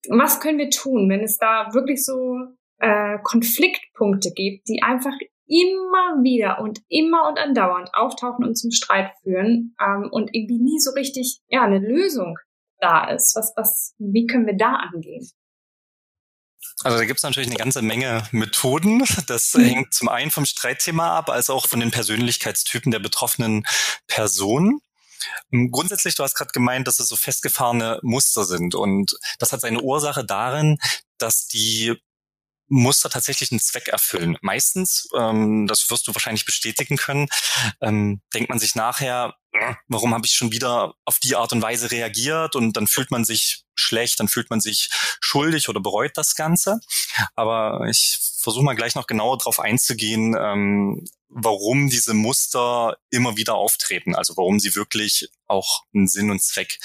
Was 0.10 0.40
können 0.40 0.58
wir 0.58 0.70
tun, 0.70 1.10
wenn 1.10 1.22
es 1.22 1.38
da 1.38 1.70
wirklich 1.74 2.04
so 2.04 2.38
äh, 2.80 3.18
Konfliktpunkte 3.24 4.32
gibt, 4.34 4.68
die 4.68 4.82
einfach 4.84 5.14
immer 5.54 6.24
wieder 6.24 6.60
und 6.60 6.82
immer 6.90 7.28
und 7.28 7.38
andauernd 7.38 7.90
auftauchen 7.94 8.44
und 8.44 8.56
zum 8.56 8.72
Streit 8.72 9.12
führen 9.22 9.76
ähm, 9.80 10.10
und 10.12 10.30
irgendwie 10.34 10.60
nie 10.60 10.80
so 10.80 10.92
richtig 10.92 11.42
ja 11.48 11.64
eine 11.64 11.80
Lösung 11.80 12.38
da 12.80 13.08
ist. 13.10 13.36
Was 13.36 13.54
was 13.56 13.94
wie 14.00 14.26
können 14.26 14.48
wir 14.48 14.58
da 14.58 14.74
angehen? 14.74 15.30
Also 16.84 16.98
da 16.98 17.06
gibt 17.06 17.20
es 17.20 17.24
natürlich 17.24 17.50
eine 17.50 17.58
ganze 17.58 17.82
Menge 17.82 18.28
Methoden. 18.32 19.04
Das 19.28 19.54
mhm. 19.54 19.64
hängt 19.64 19.94
zum 19.94 20.10
einen 20.10 20.32
vom 20.32 20.46
Streitthema 20.46 21.18
ab, 21.18 21.30
als 21.30 21.50
auch 21.50 21.68
von 21.68 21.80
den 21.80 21.92
Persönlichkeitstypen 21.92 22.92
der 22.92 23.00
betroffenen 23.00 23.66
Person. 24.08 24.82
Ähm, 25.52 25.70
grundsätzlich, 25.72 26.16
du 26.16 26.24
hast 26.24 26.36
gerade 26.36 26.52
gemeint, 26.52 26.88
dass 26.88 27.00
es 27.00 27.08
so 27.08 27.16
festgefahrene 27.16 28.00
Muster 28.02 28.44
sind. 28.44 28.76
Und 28.76 29.18
das 29.40 29.52
hat 29.52 29.62
seine 29.62 29.82
Ursache 29.82 30.26
darin, 30.26 30.78
dass 31.18 31.48
die 31.48 31.96
Muster 32.74 33.10
tatsächlich 33.10 33.52
einen 33.52 33.60
Zweck 33.60 33.88
erfüllen. 33.88 34.38
Meistens, 34.42 35.08
ähm, 35.16 35.68
das 35.68 35.90
wirst 35.90 36.08
du 36.08 36.16
wahrscheinlich 36.16 36.46
bestätigen 36.46 36.98
können, 36.98 37.28
ähm, 37.82 38.22
denkt 38.34 38.50
man 38.50 38.60
sich 38.60 38.76
nachher, 38.76 39.36
äh, 39.52 39.76
warum 39.88 40.14
habe 40.14 40.26
ich 40.26 40.34
schon 40.34 40.52
wieder 40.52 40.94
auf 41.06 41.20
die 41.20 41.36
Art 41.36 41.54
und 41.54 41.62
Weise 41.62 41.92
reagiert 41.92 42.56
und 42.56 42.76
dann 42.76 42.88
fühlt 42.88 43.12
man 43.12 43.26
sich 43.26 43.64
schlecht, 43.76 44.20
dann 44.20 44.28
fühlt 44.28 44.50
man 44.50 44.60
sich 44.60 44.90
schuldig 45.22 45.70
oder 45.70 45.80
bereut 45.80 46.12
das 46.16 46.36
Ganze. 46.36 46.80
Aber 47.36 47.88
ich 47.90 48.18
versuche 48.44 48.64
mal 48.64 48.76
gleich 48.76 48.96
noch 48.96 49.08
genauer 49.08 49.38
darauf 49.38 49.60
einzugehen, 49.60 50.36
ähm, 50.40 51.06
warum 51.30 51.90
diese 51.90 52.14
Muster 52.14 52.98
immer 53.10 53.38
wieder 53.38 53.56
auftreten, 53.56 54.14
also 54.16 54.38
warum 54.38 54.60
sie 54.60 54.76
wirklich 54.76 55.30
auch 55.48 55.84
einen 55.94 56.08
Sinn 56.08 56.30
und 56.30 56.44
Zweck 56.44 56.78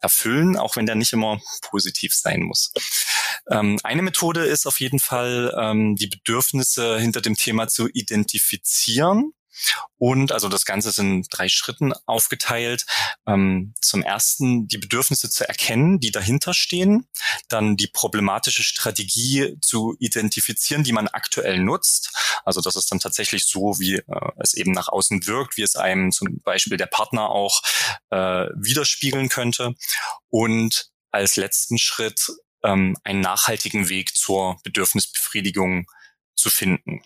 erfüllen, 0.00 0.56
auch 0.56 0.76
wenn 0.76 0.86
der 0.86 0.94
nicht 0.94 1.12
immer 1.12 1.40
positiv 1.62 2.14
sein 2.14 2.42
muss. 2.42 2.72
Ähm, 3.50 3.78
eine 3.82 4.02
Methode 4.02 4.44
ist 4.44 4.66
auf 4.66 4.78
jeden 4.80 5.00
Fall, 5.00 5.54
ähm, 5.58 5.96
die 5.96 6.06
Bedürfnisse 6.06 6.98
hinter 6.98 7.20
dem 7.20 7.36
Thema 7.36 7.66
zu 7.68 7.88
identifizieren 7.88 9.32
und 9.98 10.32
also 10.32 10.48
das 10.48 10.64
Ganze 10.64 10.90
ist 10.90 10.98
in 10.98 11.22
drei 11.30 11.48
Schritten 11.48 11.92
aufgeteilt. 12.06 12.84
Ähm, 13.26 13.74
zum 13.80 14.02
ersten 14.02 14.68
die 14.68 14.78
Bedürfnisse 14.78 15.30
zu 15.30 15.48
erkennen, 15.48 16.00
die 16.00 16.10
dahinter 16.10 16.54
stehen. 16.54 17.08
Dann 17.48 17.76
die 17.76 17.86
problematische 17.86 18.62
Strategie 18.62 19.56
zu 19.60 19.96
identifizieren, 19.98 20.84
die 20.84 20.92
man 20.92 21.08
aktuell 21.08 21.58
nutzt. 21.58 22.12
Also 22.44 22.60
das 22.60 22.76
ist 22.76 22.90
dann 22.90 23.00
tatsächlich 23.00 23.46
so, 23.46 23.78
wie 23.78 23.96
äh, 23.96 24.32
es 24.38 24.54
eben 24.54 24.72
nach 24.72 24.88
außen 24.88 25.26
wirkt, 25.26 25.56
wie 25.56 25.62
es 25.62 25.76
einem 25.76 26.12
zum 26.12 26.40
Beispiel 26.42 26.76
der 26.76 26.86
Partner 26.86 27.30
auch 27.30 27.62
äh, 28.10 28.46
widerspiegeln 28.54 29.28
könnte. 29.28 29.74
Und 30.28 30.90
als 31.10 31.36
letzten 31.36 31.78
Schritt 31.78 32.20
ähm, 32.62 32.96
einen 33.04 33.20
nachhaltigen 33.20 33.88
Weg 33.88 34.14
zur 34.14 34.58
Bedürfnisbefriedigung 34.64 35.86
zu 36.34 36.50
finden. 36.50 37.02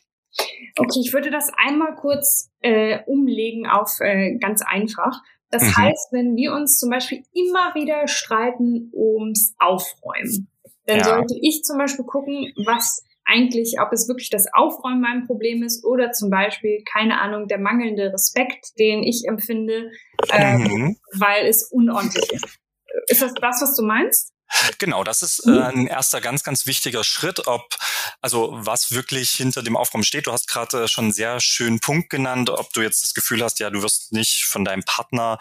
Okay, 0.79 1.01
ich 1.01 1.13
würde 1.13 1.31
das 1.31 1.51
einmal 1.57 1.95
kurz 1.97 2.51
äh, 2.61 3.01
umlegen 3.07 3.67
auf 3.67 3.99
äh, 4.01 4.37
ganz 4.39 4.63
einfach. 4.63 5.21
Das 5.51 5.63
mhm. 5.63 5.77
heißt, 5.77 6.13
wenn 6.13 6.37
wir 6.37 6.53
uns 6.53 6.79
zum 6.79 6.91
Beispiel 6.91 7.23
immer 7.33 7.75
wieder 7.75 8.07
streiten 8.07 8.91
ums 8.95 9.55
Aufräumen, 9.59 10.49
dann 10.87 10.99
ja. 10.99 11.05
sollte 11.05 11.35
ich 11.41 11.63
zum 11.65 11.79
Beispiel 11.79 12.05
gucken, 12.05 12.53
was 12.65 13.03
eigentlich, 13.25 13.77
ob 13.81 13.93
es 13.93 14.09
wirklich 14.09 14.31
das 14.31 14.47
Aufräumen 14.53 15.01
mein 15.01 15.27
Problem 15.27 15.63
ist 15.63 15.85
oder 15.85 16.11
zum 16.13 16.31
Beispiel, 16.31 16.83
keine 16.91 17.21
Ahnung, 17.21 17.47
der 17.49 17.59
mangelnde 17.59 18.13
Respekt, 18.13 18.79
den 18.79 19.03
ich 19.03 19.25
empfinde, 19.27 19.91
äh, 20.33 20.59
mhm. 20.59 20.97
weil 21.19 21.47
es 21.47 21.71
unordentlich 21.71 22.33
ist. 22.33 22.60
Ist 23.07 23.23
das 23.23 23.33
das, 23.35 23.63
was 23.63 23.77
du 23.77 23.83
meinst? 23.83 24.33
Genau, 24.79 25.05
das 25.05 25.23
ist 25.23 25.47
äh, 25.47 25.51
mhm. 25.51 25.59
ein 25.59 25.87
erster 25.87 26.21
ganz, 26.21 26.43
ganz 26.43 26.67
wichtiger 26.67 27.05
Schritt, 27.05 27.47
ob, 27.47 27.77
also 28.21 28.51
was 28.53 28.91
wirklich 28.91 29.31
hinter 29.31 29.63
dem 29.63 29.77
Aufkommen 29.77 30.03
steht. 30.03 30.27
Du 30.27 30.33
hast 30.33 30.49
gerade 30.49 30.89
schon 30.89 31.05
einen 31.05 31.13
sehr 31.13 31.41
schönen 31.41 31.79
Punkt 31.79 32.11
genannt, 32.11 32.51
ob 32.51 32.73
du 32.73 32.81
jetzt 32.81 33.05
das 33.05 33.15
Gefühl 33.15 33.45
hast, 33.45 33.61
ja, 33.61 33.71
du 33.71 33.83
wirst 33.83 34.13
nicht 34.13 34.45
von 34.47 34.65
deinem 34.65 34.83
Partner 34.85 35.39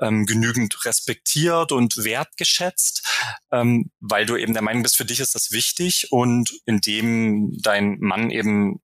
ähm, 0.00 0.26
genügend 0.26 0.84
respektiert 0.84 1.72
und 1.72 2.04
wertgeschätzt, 2.04 3.04
ähm, 3.50 3.90
weil 4.00 4.26
du 4.26 4.36
eben 4.36 4.52
der 4.52 4.62
Meinung 4.62 4.84
bist, 4.84 4.96
für 4.96 5.04
dich 5.04 5.20
ist 5.20 5.34
das 5.34 5.50
wichtig 5.50 6.08
und 6.10 6.52
indem 6.64 7.50
dein 7.60 7.98
Mann 7.98 8.30
eben 8.30 8.80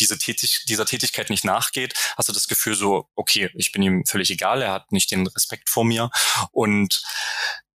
diese 0.00 0.18
Tätig 0.18 0.64
dieser 0.68 0.86
Tätigkeit 0.86 1.30
nicht 1.30 1.44
nachgeht, 1.44 1.94
hast 2.16 2.28
du 2.28 2.32
das 2.32 2.48
Gefühl 2.48 2.74
so, 2.74 3.08
okay, 3.14 3.50
ich 3.54 3.72
bin 3.72 3.82
ihm 3.82 4.04
völlig 4.06 4.30
egal, 4.30 4.62
er 4.62 4.72
hat 4.72 4.92
nicht 4.92 5.10
den 5.10 5.26
Respekt 5.26 5.68
vor 5.68 5.84
mir 5.84 6.10
und 6.52 7.02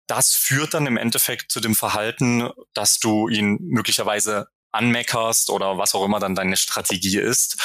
das 0.08 0.34
führt 0.34 0.74
dann 0.74 0.86
im 0.86 0.98
Endeffekt 0.98 1.51
zu 1.51 1.60
dem 1.60 1.75
Verhalten, 1.75 2.50
dass 2.74 3.00
du 3.00 3.30
ihn 3.30 3.58
möglicherweise 3.62 4.48
anmeckerst 4.72 5.50
oder 5.50 5.77
was 5.77 5.96
auch 5.96 6.03
immer 6.03 6.20
dann 6.20 6.36
deine 6.36 6.58
Strategie 6.58 7.20
ist. 7.20 7.58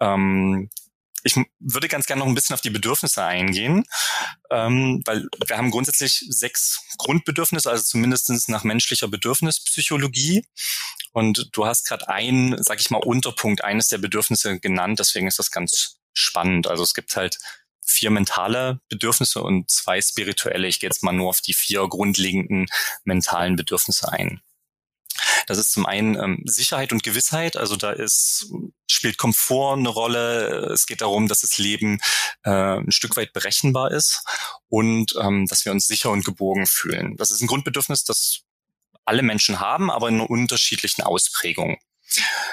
Ähm, 0.00 0.70
ich 1.26 1.36
würde 1.58 1.88
ganz 1.88 2.06
gerne 2.06 2.20
noch 2.20 2.28
ein 2.28 2.34
bisschen 2.34 2.54
auf 2.54 2.60
die 2.60 2.70
Bedürfnisse 2.70 3.22
eingehen, 3.24 3.84
ähm, 4.50 5.02
weil 5.04 5.26
wir 5.44 5.58
haben 5.58 5.72
grundsätzlich 5.72 6.24
sechs 6.28 6.80
Grundbedürfnisse, 6.98 7.68
also 7.68 7.82
zumindestens 7.82 8.46
nach 8.48 8.62
menschlicher 8.62 9.08
Bedürfnispsychologie. 9.08 10.46
Und 11.12 11.50
du 11.52 11.66
hast 11.66 11.86
gerade 11.86 12.08
einen, 12.08 12.62
sag 12.62 12.80
ich 12.80 12.90
mal, 12.90 13.02
Unterpunkt 13.02 13.64
eines 13.64 13.88
der 13.88 13.98
Bedürfnisse 13.98 14.60
genannt, 14.60 15.00
deswegen 15.00 15.26
ist 15.26 15.38
das 15.38 15.50
ganz 15.50 15.98
spannend. 16.12 16.68
Also 16.68 16.84
es 16.84 16.94
gibt 16.94 17.16
halt 17.16 17.38
vier 17.84 18.10
mentale 18.10 18.80
Bedürfnisse 18.88 19.42
und 19.42 19.70
zwei 19.70 20.00
spirituelle. 20.00 20.68
Ich 20.68 20.78
gehe 20.78 20.88
jetzt 20.88 21.02
mal 21.02 21.12
nur 21.12 21.28
auf 21.28 21.40
die 21.40 21.54
vier 21.54 21.88
grundlegenden 21.88 22.66
mentalen 23.04 23.56
Bedürfnisse 23.56 24.12
ein. 24.12 24.40
Das 25.46 25.58
ist 25.58 25.72
zum 25.72 25.86
einen 25.86 26.16
ähm, 26.16 26.42
Sicherheit 26.44 26.92
und 26.92 27.02
Gewissheit. 27.02 27.56
Also 27.56 27.76
da 27.76 27.92
ist, 27.92 28.52
spielt 28.90 29.18
Komfort 29.18 29.74
eine 29.74 29.88
Rolle. 29.88 30.70
Es 30.72 30.86
geht 30.86 31.00
darum, 31.00 31.28
dass 31.28 31.40
das 31.40 31.58
Leben 31.58 31.98
äh, 32.44 32.50
ein 32.50 32.92
Stück 32.92 33.16
weit 33.16 33.32
berechenbar 33.32 33.90
ist 33.90 34.24
und 34.68 35.14
ähm, 35.20 35.46
dass 35.46 35.64
wir 35.64 35.72
uns 35.72 35.86
sicher 35.86 36.10
und 36.10 36.24
geborgen 36.24 36.66
fühlen. 36.66 37.16
Das 37.16 37.30
ist 37.30 37.40
ein 37.40 37.46
Grundbedürfnis, 37.46 38.04
das 38.04 38.42
alle 39.04 39.22
Menschen 39.22 39.60
haben, 39.60 39.90
aber 39.90 40.08
in 40.08 40.20
unterschiedlichen 40.20 41.02
Ausprägungen. 41.02 41.78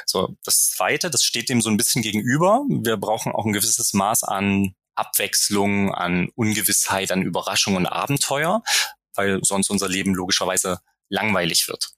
So, 0.05 0.36
das 0.43 0.72
zweite, 0.72 1.10
das 1.10 1.24
steht 1.24 1.50
dem 1.50 1.62
so 1.62 1.70
ein 1.70 1.77
bisschen 1.77 2.01
gegenüber. 2.01 2.62
Wir 2.70 2.98
brauchen 2.98 3.32
auch 3.32 3.46
ein 3.46 3.53
gewisses 3.53 3.93
Maß 3.93 4.24
an 4.24 4.75
Abwechslung, 4.96 5.93
an 5.93 6.29
Ungewissheit, 6.36 7.12
an 7.12 7.22
Überraschung 7.22 7.75
und 7.75 7.88
Abenteuer, 7.88 8.63
weil 9.15 9.39
sonst 9.43 9.70
unser 9.70 9.89
Leben 9.89 10.13
logischerweise 10.13 10.79
langweilig 11.10 11.67
wird. 11.67 11.93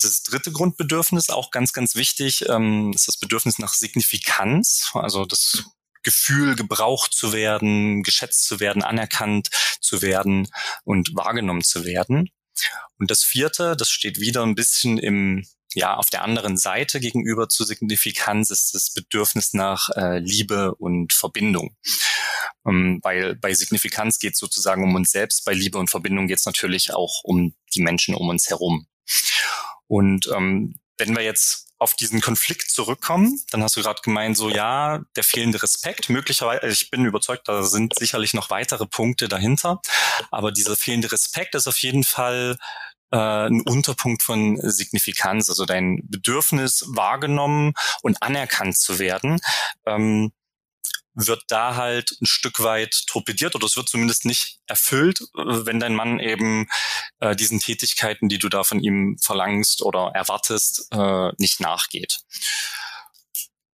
Das 0.00 0.22
dritte 0.22 0.52
Grundbedürfnis, 0.52 1.28
auch 1.28 1.50
ganz, 1.50 1.72
ganz 1.72 1.96
wichtig, 1.96 2.48
ähm, 2.48 2.92
ist 2.94 3.08
das 3.08 3.16
Bedürfnis 3.16 3.58
nach 3.58 3.74
Signifikanz, 3.74 4.90
also 4.94 5.24
das 5.24 5.64
Gefühl, 6.02 6.54
gebraucht 6.54 7.12
zu 7.12 7.32
werden, 7.32 8.02
geschätzt 8.02 8.44
zu 8.44 8.60
werden, 8.60 8.82
anerkannt 8.82 9.48
zu 9.80 10.00
werden 10.00 10.48
und 10.84 11.14
wahrgenommen 11.16 11.64
zu 11.64 11.84
werden. 11.84 12.30
Und 12.98 13.10
das 13.10 13.24
vierte, 13.24 13.76
das 13.76 13.90
steht 13.90 14.20
wieder 14.20 14.44
ein 14.44 14.54
bisschen 14.54 14.98
im 14.98 15.44
ja, 15.74 15.96
auf 15.96 16.08
der 16.08 16.22
anderen 16.22 16.56
Seite 16.56 16.98
gegenüber 16.98 17.48
zu 17.48 17.64
Signifikanz 17.64 18.50
ist 18.50 18.74
das 18.74 18.92
Bedürfnis 18.92 19.52
nach 19.52 19.90
äh, 19.96 20.18
Liebe 20.18 20.74
und 20.74 21.12
Verbindung. 21.12 21.76
Ähm, 22.66 23.00
weil 23.02 23.36
bei 23.36 23.52
Signifikanz 23.52 24.18
geht 24.18 24.32
es 24.32 24.38
sozusagen 24.38 24.82
um 24.82 24.94
uns 24.94 25.10
selbst, 25.10 25.44
bei 25.44 25.52
Liebe 25.52 25.78
und 25.78 25.90
Verbindung 25.90 26.26
geht 26.26 26.38
es 26.38 26.46
natürlich 26.46 26.94
auch 26.94 27.22
um 27.22 27.54
die 27.74 27.82
Menschen 27.82 28.14
um 28.14 28.28
uns 28.28 28.48
herum. 28.48 28.86
Und 29.88 30.28
ähm, 30.34 30.76
wenn 30.98 31.16
wir 31.16 31.22
jetzt 31.22 31.68
auf 31.78 31.94
diesen 31.94 32.20
Konflikt 32.20 32.70
zurückkommen, 32.70 33.40
dann 33.50 33.62
hast 33.62 33.76
du 33.76 33.82
gerade 33.82 34.02
gemeint, 34.02 34.36
so 34.36 34.50
ja, 34.50 35.00
der 35.16 35.22
fehlende 35.22 35.62
Respekt, 35.62 36.10
möglicherweise, 36.10 36.62
also 36.62 36.72
ich 36.72 36.90
bin 36.90 37.04
überzeugt, 37.04 37.46
da 37.46 37.62
sind 37.62 37.94
sicherlich 37.98 38.34
noch 38.34 38.50
weitere 38.50 38.86
Punkte 38.86 39.28
dahinter, 39.28 39.80
aber 40.30 40.50
dieser 40.50 40.76
fehlende 40.76 41.12
Respekt 41.12 41.54
ist 41.54 41.68
auf 41.68 41.78
jeden 41.78 42.02
Fall 42.02 42.56
äh, 43.12 43.16
ein 43.16 43.62
Unterpunkt 43.62 44.22
von 44.22 44.58
Signifikanz, 44.60 45.48
also 45.48 45.66
dein 45.66 46.02
Bedürfnis 46.08 46.84
wahrgenommen 46.88 47.74
und 48.02 48.22
anerkannt 48.22 48.76
zu 48.76 48.98
werden, 48.98 49.38
ähm, 49.86 50.32
wird 51.26 51.44
da 51.48 51.74
halt 51.74 52.16
ein 52.20 52.26
Stück 52.26 52.60
weit 52.60 53.06
torpediert 53.06 53.54
oder 53.56 53.66
es 53.66 53.76
wird 53.76 53.88
zumindest 53.88 54.24
nicht 54.24 54.60
erfüllt, 54.66 55.20
wenn 55.34 55.80
dein 55.80 55.94
Mann 55.94 56.20
eben 56.20 56.68
äh, 57.18 57.34
diesen 57.34 57.58
Tätigkeiten, 57.58 58.28
die 58.28 58.38
du 58.38 58.48
da 58.48 58.62
von 58.62 58.80
ihm 58.80 59.18
verlangst 59.20 59.82
oder 59.82 60.12
erwartest, 60.14 60.86
äh, 60.92 61.32
nicht 61.38 61.60
nachgeht. 61.60 62.20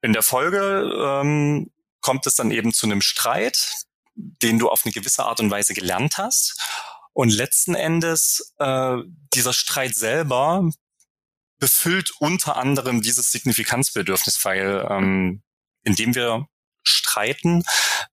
In 0.01 0.13
der 0.13 0.23
Folge 0.23 0.91
ähm, 1.01 1.71
kommt 2.01 2.27
es 2.27 2.35
dann 2.35 2.51
eben 2.51 2.73
zu 2.73 2.85
einem 2.85 3.01
Streit, 3.01 3.73
den 4.15 4.59
du 4.59 4.69
auf 4.69 4.85
eine 4.85 4.93
gewisse 4.93 5.23
Art 5.23 5.39
und 5.39 5.49
Weise 5.49 5.73
gelernt 5.73 6.17
hast. 6.17 6.59
Und 7.13 7.29
letzten 7.29 7.75
Endes, 7.75 8.53
äh, 8.59 8.97
dieser 9.33 9.53
Streit 9.53 9.95
selber 9.95 10.69
befüllt 11.57 12.11
unter 12.19 12.57
anderem 12.57 13.01
dieses 13.01 13.31
Signifikanzbedürfnis, 13.31 14.43
weil 14.43 14.85
ähm, 14.89 15.43
indem 15.83 16.15
wir 16.15 16.47
streiten, 16.89 17.63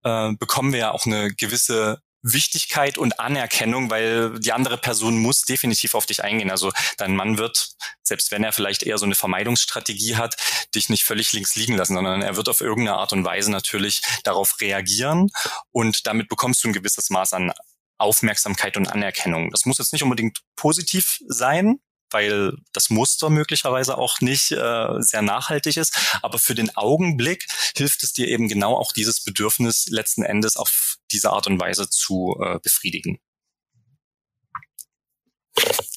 äh, 0.04 0.32
bekommen 0.38 0.72
wir 0.72 0.80
ja 0.80 0.90
auch 0.92 1.06
eine 1.06 1.34
gewisse 1.34 2.00
Wichtigkeit 2.32 2.98
und 2.98 3.20
Anerkennung, 3.20 3.90
weil 3.90 4.38
die 4.40 4.52
andere 4.52 4.78
Person 4.78 5.18
muss 5.18 5.42
definitiv 5.42 5.94
auf 5.94 6.06
dich 6.06 6.24
eingehen. 6.24 6.50
Also 6.50 6.72
dein 6.98 7.14
Mann 7.14 7.38
wird, 7.38 7.68
selbst 8.02 8.32
wenn 8.32 8.42
er 8.42 8.52
vielleicht 8.52 8.82
eher 8.82 8.98
so 8.98 9.06
eine 9.06 9.14
Vermeidungsstrategie 9.14 10.16
hat, 10.16 10.36
dich 10.74 10.88
nicht 10.88 11.04
völlig 11.04 11.32
links 11.32 11.54
liegen 11.54 11.76
lassen, 11.76 11.94
sondern 11.94 12.22
er 12.22 12.36
wird 12.36 12.48
auf 12.48 12.60
irgendeine 12.60 12.98
Art 12.98 13.12
und 13.12 13.24
Weise 13.24 13.50
natürlich 13.50 14.02
darauf 14.24 14.60
reagieren 14.60 15.30
und 15.70 16.06
damit 16.06 16.28
bekommst 16.28 16.64
du 16.64 16.68
ein 16.68 16.72
gewisses 16.72 17.10
Maß 17.10 17.32
an 17.32 17.52
Aufmerksamkeit 17.98 18.76
und 18.76 18.88
Anerkennung. 18.88 19.50
Das 19.52 19.64
muss 19.64 19.78
jetzt 19.78 19.92
nicht 19.92 20.02
unbedingt 20.02 20.40
positiv 20.56 21.18
sein, 21.28 21.78
weil 22.10 22.56
das 22.72 22.90
Muster 22.90 23.30
möglicherweise 23.30 23.98
auch 23.98 24.20
nicht 24.20 24.52
äh, 24.52 24.88
sehr 24.98 25.22
nachhaltig 25.22 25.76
ist. 25.76 25.96
Aber 26.22 26.38
für 26.38 26.54
den 26.54 26.76
Augenblick 26.76 27.46
hilft 27.76 28.02
es 28.02 28.12
dir 28.12 28.28
eben 28.28 28.48
genau 28.48 28.76
auch 28.76 28.92
dieses 28.92 29.22
Bedürfnis 29.22 29.86
letzten 29.88 30.22
Endes 30.22 30.56
auf 30.56 30.96
diese 31.10 31.30
Art 31.30 31.46
und 31.46 31.60
Weise 31.60 31.88
zu 31.88 32.36
äh, 32.40 32.58
befriedigen. 32.62 33.18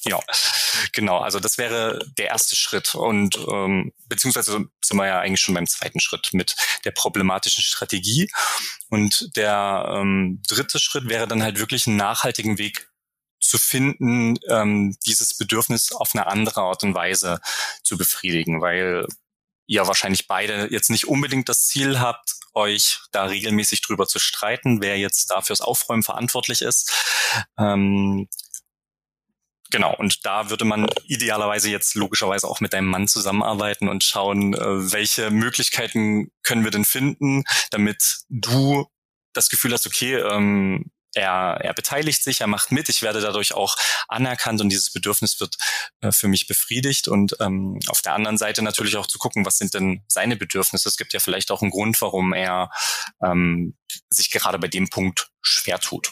Ja, 0.04 0.18
genau. 0.92 1.18
Also 1.18 1.40
das 1.40 1.58
wäre 1.58 1.98
der 2.16 2.28
erste 2.28 2.56
Schritt 2.56 2.94
und 2.94 3.36
ähm, 3.50 3.92
beziehungsweise 4.06 4.64
sind 4.82 4.96
wir 4.96 5.06
ja 5.06 5.20
eigentlich 5.20 5.40
schon 5.40 5.54
beim 5.54 5.66
zweiten 5.66 6.00
Schritt 6.00 6.30
mit 6.32 6.56
der 6.84 6.92
problematischen 6.92 7.62
Strategie 7.62 8.30
und 8.88 9.30
der 9.36 9.92
ähm, 9.94 10.42
dritte 10.48 10.78
Schritt 10.78 11.08
wäre 11.08 11.28
dann 11.28 11.42
halt 11.42 11.58
wirklich 11.58 11.86
einen 11.86 11.96
nachhaltigen 11.96 12.56
Weg 12.56 12.89
zu 13.40 13.58
finden, 13.58 14.38
ähm, 14.48 14.96
dieses 15.06 15.36
Bedürfnis 15.36 15.92
auf 15.92 16.14
eine 16.14 16.26
andere 16.26 16.60
Art 16.62 16.82
und 16.82 16.94
Weise 16.94 17.40
zu 17.82 17.96
befriedigen, 17.96 18.60
weil 18.60 19.06
ihr 19.66 19.86
wahrscheinlich 19.86 20.26
beide 20.26 20.68
jetzt 20.70 20.90
nicht 20.90 21.06
unbedingt 21.06 21.48
das 21.48 21.66
Ziel 21.66 22.00
habt, 22.00 22.34
euch 22.54 22.98
da 23.12 23.24
regelmäßig 23.24 23.82
drüber 23.82 24.06
zu 24.06 24.18
streiten, 24.18 24.82
wer 24.82 24.98
jetzt 24.98 25.30
da 25.30 25.40
fürs 25.40 25.60
Aufräumen 25.60 26.02
verantwortlich 26.02 26.62
ist. 26.62 26.92
Ähm, 27.58 28.28
Genau, 29.70 29.94
und 29.94 30.26
da 30.26 30.50
würde 30.50 30.64
man 30.64 30.88
idealerweise 31.06 31.70
jetzt 31.70 31.94
logischerweise 31.94 32.48
auch 32.48 32.60
mit 32.60 32.72
deinem 32.72 32.88
Mann 32.88 33.06
zusammenarbeiten 33.06 33.88
und 33.88 34.02
schauen, 34.02 34.52
äh, 34.54 34.92
welche 34.92 35.30
Möglichkeiten 35.30 36.32
können 36.42 36.64
wir 36.64 36.72
denn 36.72 36.84
finden, 36.84 37.44
damit 37.70 38.22
du 38.28 38.86
das 39.32 39.48
Gefühl 39.48 39.72
hast, 39.72 39.86
okay, 39.86 40.16
ähm, 40.16 40.90
er, 41.14 41.58
er 41.60 41.74
beteiligt 41.74 42.22
sich, 42.22 42.40
er 42.40 42.46
macht 42.46 42.72
mit, 42.72 42.88
ich 42.88 43.02
werde 43.02 43.20
dadurch 43.20 43.54
auch 43.54 43.76
anerkannt 44.08 44.60
und 44.60 44.68
dieses 44.68 44.92
Bedürfnis 44.92 45.40
wird 45.40 45.56
äh, 46.00 46.12
für 46.12 46.28
mich 46.28 46.46
befriedigt. 46.46 47.08
Und 47.08 47.36
ähm, 47.40 47.78
auf 47.88 48.02
der 48.02 48.14
anderen 48.14 48.38
Seite 48.38 48.62
natürlich 48.62 48.96
auch 48.96 49.06
zu 49.06 49.18
gucken, 49.18 49.44
was 49.44 49.58
sind 49.58 49.74
denn 49.74 50.02
seine 50.08 50.36
Bedürfnisse. 50.36 50.88
Es 50.88 50.96
gibt 50.96 51.12
ja 51.12 51.20
vielleicht 51.20 51.50
auch 51.50 51.62
einen 51.62 51.70
Grund, 51.70 52.00
warum 52.00 52.32
er 52.32 52.70
ähm, 53.22 53.76
sich 54.08 54.30
gerade 54.30 54.58
bei 54.58 54.68
dem 54.68 54.88
Punkt 54.88 55.30
schwer 55.40 55.78
tut. 55.78 56.10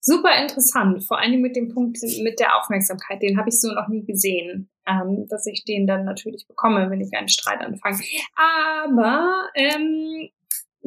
Super 0.00 0.40
interessant, 0.40 1.04
vor 1.04 1.18
allem 1.18 1.40
mit 1.40 1.56
dem 1.56 1.74
Punkt 1.74 1.98
mit 2.22 2.38
der 2.38 2.56
Aufmerksamkeit, 2.56 3.22
den 3.22 3.38
habe 3.38 3.48
ich 3.48 3.60
so 3.60 3.72
noch 3.72 3.88
nie 3.88 4.04
gesehen, 4.04 4.70
ähm, 4.86 5.26
dass 5.28 5.46
ich 5.46 5.64
den 5.64 5.88
dann 5.88 6.04
natürlich 6.04 6.46
bekomme, 6.46 6.88
wenn 6.90 7.00
ich 7.00 7.12
einen 7.12 7.28
Streit 7.28 7.60
anfange. 7.60 8.04
Aber 8.36 9.48
ähm, 9.56 10.30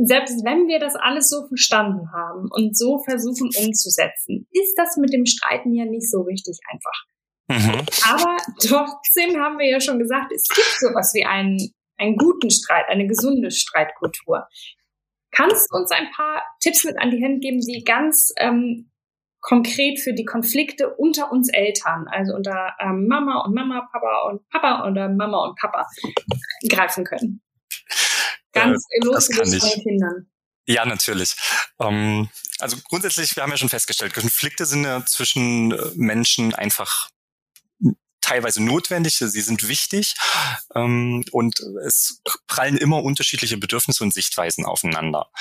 selbst 0.06 0.46
wenn 0.46 0.68
wir 0.68 0.80
das 0.80 0.96
alles 0.96 1.30
so 1.30 1.48
verstanden 1.48 2.12
haben 2.14 2.48
und 2.52 2.78
so 2.78 3.00
versuchen 3.04 3.50
umzusetzen, 3.58 4.48
ist 4.52 4.76
das 4.78 4.98
mit 4.98 5.12
dem 5.12 5.26
Streiten 5.26 5.74
ja 5.74 5.86
nicht 5.86 6.10
so 6.10 6.22
richtig 6.22 6.60
einfach. 6.72 7.06
Mhm. 7.50 7.86
Aber 8.10 8.38
trotzdem 8.62 9.38
haben 9.42 9.58
wir 9.58 9.70
ja 9.70 9.82
schon 9.82 10.00
gesagt, 10.00 10.32
es 10.34 10.48
gibt 10.48 10.80
sowas 10.80 11.12
wie 11.14 11.26
einen, 11.26 11.58
einen 11.98 12.16
guten 12.16 12.50
Streit, 12.50 12.86
eine 12.88 13.08
gesunde 13.08 13.52
Streitkultur. 13.52 14.48
Kannst 15.32 15.68
du 15.72 15.78
uns 15.78 15.92
ein 15.92 16.10
paar 16.16 16.44
Tipps 16.62 16.86
mit 16.86 17.00
an 17.00 17.12
die 17.12 17.24
Hand 17.24 17.42
geben, 17.42 17.60
die 17.60 17.84
ganz 17.84 18.32
ähm, 18.38 18.92
konkret 19.42 20.00
für 20.00 20.14
die 20.14 20.26
Konflikte 20.26 20.96
unter 20.96 21.32
uns 21.32 21.50
Eltern, 21.52 22.06
also 22.10 22.36
unter 22.36 22.74
ähm, 22.80 23.08
Mama 23.08 23.44
und 23.46 23.54
Mama, 23.54 23.88
Papa 23.92 24.30
und 24.30 24.48
Papa 24.50 24.88
oder 24.88 25.10
Mama 25.10 25.46
und 25.46 25.58
Papa 25.60 25.86
greifen 26.70 27.04
können? 27.04 27.42
Ganz 28.60 28.86
äh, 28.90 29.06
losgelöst 29.06 29.60
von 29.60 29.84
Kindern. 29.84 30.30
Ja, 30.66 30.86
natürlich. 30.86 31.36
Ähm, 31.80 32.30
also 32.60 32.78
grundsätzlich, 32.84 33.36
wir 33.36 33.44
haben 33.44 33.50
ja 33.50 33.58
schon 33.58 33.70
festgestellt, 33.70 34.14
Konflikte 34.14 34.66
sind 34.66 34.84
ja 34.84 35.04
zwischen 35.06 35.72
äh, 35.72 35.92
Menschen 35.96 36.54
einfach 36.54 37.10
teilweise 38.22 38.62
notwendig, 38.62 39.18
sie 39.18 39.42
sind 39.42 39.68
wichtig 39.68 40.14
ähm, 40.76 41.26
und 41.32 41.60
es 41.86 42.22
prallen 42.46 42.78
immer 42.78 43.02
unterschiedliche 43.02 43.58
Bedürfnisse 43.58 44.04
und 44.04 44.14
Sichtweisen 44.14 44.66
aufeinander. 44.66 45.32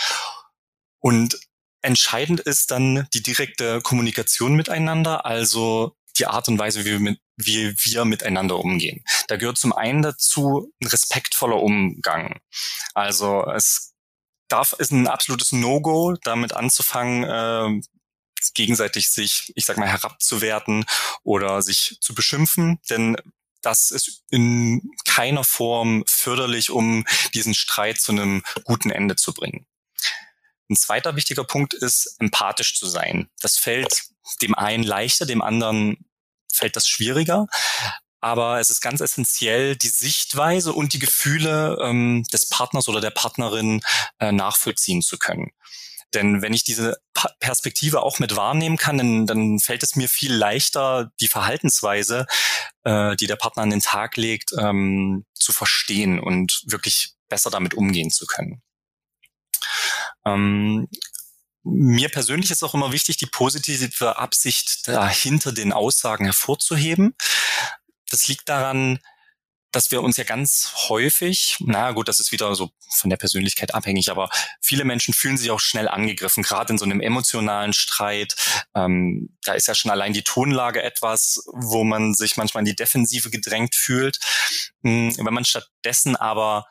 Und 0.98 1.38
entscheidend 1.82 2.40
ist 2.40 2.70
dann 2.70 3.06
die 3.12 3.22
direkte 3.22 3.82
Kommunikation 3.82 4.54
miteinander, 4.54 5.26
also 5.26 5.97
die 6.18 6.26
Art 6.26 6.48
und 6.48 6.58
Weise, 6.58 6.84
wie 6.84 6.90
wir, 6.90 7.00
mit, 7.00 7.20
wie 7.36 7.74
wir 7.76 8.04
miteinander 8.04 8.58
umgehen. 8.58 9.04
Da 9.28 9.36
gehört 9.36 9.58
zum 9.58 9.72
einen 9.72 10.02
dazu 10.02 10.72
ein 10.82 10.88
respektvoller 10.88 11.60
Umgang. 11.60 12.40
Also 12.94 13.44
es 13.46 13.94
darf 14.48 14.72
ist 14.74 14.92
ein 14.92 15.06
absolutes 15.06 15.52
No-Go, 15.52 16.16
damit 16.22 16.54
anzufangen, 16.54 17.24
äh, 17.24 17.80
gegenseitig 18.54 19.10
sich, 19.10 19.52
ich 19.56 19.64
sag 19.64 19.76
mal, 19.76 19.88
herabzuwerten 19.88 20.84
oder 21.22 21.62
sich 21.62 21.98
zu 22.00 22.14
beschimpfen, 22.14 22.78
denn 22.88 23.16
das 23.62 23.90
ist 23.90 24.22
in 24.30 24.92
keiner 25.04 25.44
Form 25.44 26.04
förderlich, 26.06 26.70
um 26.70 27.04
diesen 27.34 27.54
Streit 27.54 28.00
zu 28.00 28.12
einem 28.12 28.42
guten 28.64 28.90
Ende 28.90 29.16
zu 29.16 29.34
bringen. 29.34 29.66
Ein 30.70 30.76
zweiter 30.76 31.16
wichtiger 31.16 31.44
Punkt 31.44 31.74
ist, 31.74 32.16
empathisch 32.20 32.78
zu 32.78 32.86
sein. 32.86 33.28
Das 33.40 33.56
fällt 33.56 34.04
dem 34.42 34.54
einen 34.54 34.84
leichter, 34.84 35.26
dem 35.26 35.42
anderen 35.42 36.07
fällt 36.58 36.76
das 36.76 36.86
schwieriger. 36.86 37.46
Aber 38.20 38.58
es 38.58 38.70
ist 38.70 38.80
ganz 38.80 39.00
essentiell, 39.00 39.76
die 39.76 39.88
Sichtweise 39.88 40.72
und 40.72 40.92
die 40.92 40.98
Gefühle 40.98 41.78
ähm, 41.80 42.24
des 42.32 42.48
Partners 42.48 42.88
oder 42.88 43.00
der 43.00 43.10
Partnerin 43.10 43.80
äh, 44.18 44.32
nachvollziehen 44.32 45.02
zu 45.02 45.18
können. 45.18 45.52
Denn 46.14 46.40
wenn 46.40 46.54
ich 46.54 46.64
diese 46.64 46.96
Perspektive 47.38 48.02
auch 48.02 48.18
mit 48.18 48.34
wahrnehmen 48.34 48.78
kann, 48.78 48.98
dann, 48.98 49.26
dann 49.26 49.58
fällt 49.58 49.82
es 49.82 49.94
mir 49.94 50.08
viel 50.08 50.32
leichter, 50.32 51.12
die 51.20 51.28
Verhaltensweise, 51.28 52.26
äh, 52.84 53.14
die 53.16 53.26
der 53.26 53.36
Partner 53.36 53.62
an 53.62 53.70
den 53.70 53.80
Tag 53.80 54.16
legt, 54.16 54.52
ähm, 54.58 55.26
zu 55.34 55.52
verstehen 55.52 56.18
und 56.18 56.62
wirklich 56.66 57.12
besser 57.28 57.50
damit 57.50 57.74
umgehen 57.74 58.10
zu 58.10 58.26
können. 58.26 58.62
Ähm, 60.24 60.88
mir 61.70 62.08
persönlich 62.08 62.50
ist 62.50 62.62
auch 62.62 62.74
immer 62.74 62.92
wichtig, 62.92 63.16
die 63.16 63.26
positive 63.26 64.18
Absicht 64.18 64.88
dahinter 64.88 65.52
den 65.52 65.72
Aussagen 65.72 66.24
hervorzuheben. 66.24 67.14
Das 68.10 68.28
liegt 68.28 68.48
daran, 68.48 68.98
dass 69.70 69.90
wir 69.90 70.02
uns 70.02 70.16
ja 70.16 70.24
ganz 70.24 70.72
häufig, 70.88 71.56
na 71.60 71.92
gut, 71.92 72.08
das 72.08 72.20
ist 72.20 72.32
wieder 72.32 72.54
so 72.54 72.70
von 72.96 73.10
der 73.10 73.18
Persönlichkeit 73.18 73.74
abhängig, 73.74 74.10
aber 74.10 74.30
viele 74.60 74.84
Menschen 74.84 75.12
fühlen 75.12 75.36
sich 75.36 75.50
auch 75.50 75.60
schnell 75.60 75.88
angegriffen, 75.88 76.42
gerade 76.42 76.72
in 76.72 76.78
so 76.78 76.86
einem 76.86 77.00
emotionalen 77.00 77.74
Streit. 77.74 78.34
Ähm, 78.74 79.36
da 79.42 79.52
ist 79.52 79.68
ja 79.68 79.74
schon 79.74 79.90
allein 79.90 80.14
die 80.14 80.22
Tonlage 80.22 80.82
etwas, 80.82 81.44
wo 81.52 81.84
man 81.84 82.14
sich 82.14 82.36
manchmal 82.36 82.62
in 82.62 82.66
die 82.66 82.76
Defensive 82.76 83.30
gedrängt 83.30 83.74
fühlt. 83.74 84.18
Hm, 84.82 85.14
wenn 85.18 85.34
man 85.34 85.44
stattdessen 85.44 86.16
aber 86.16 86.66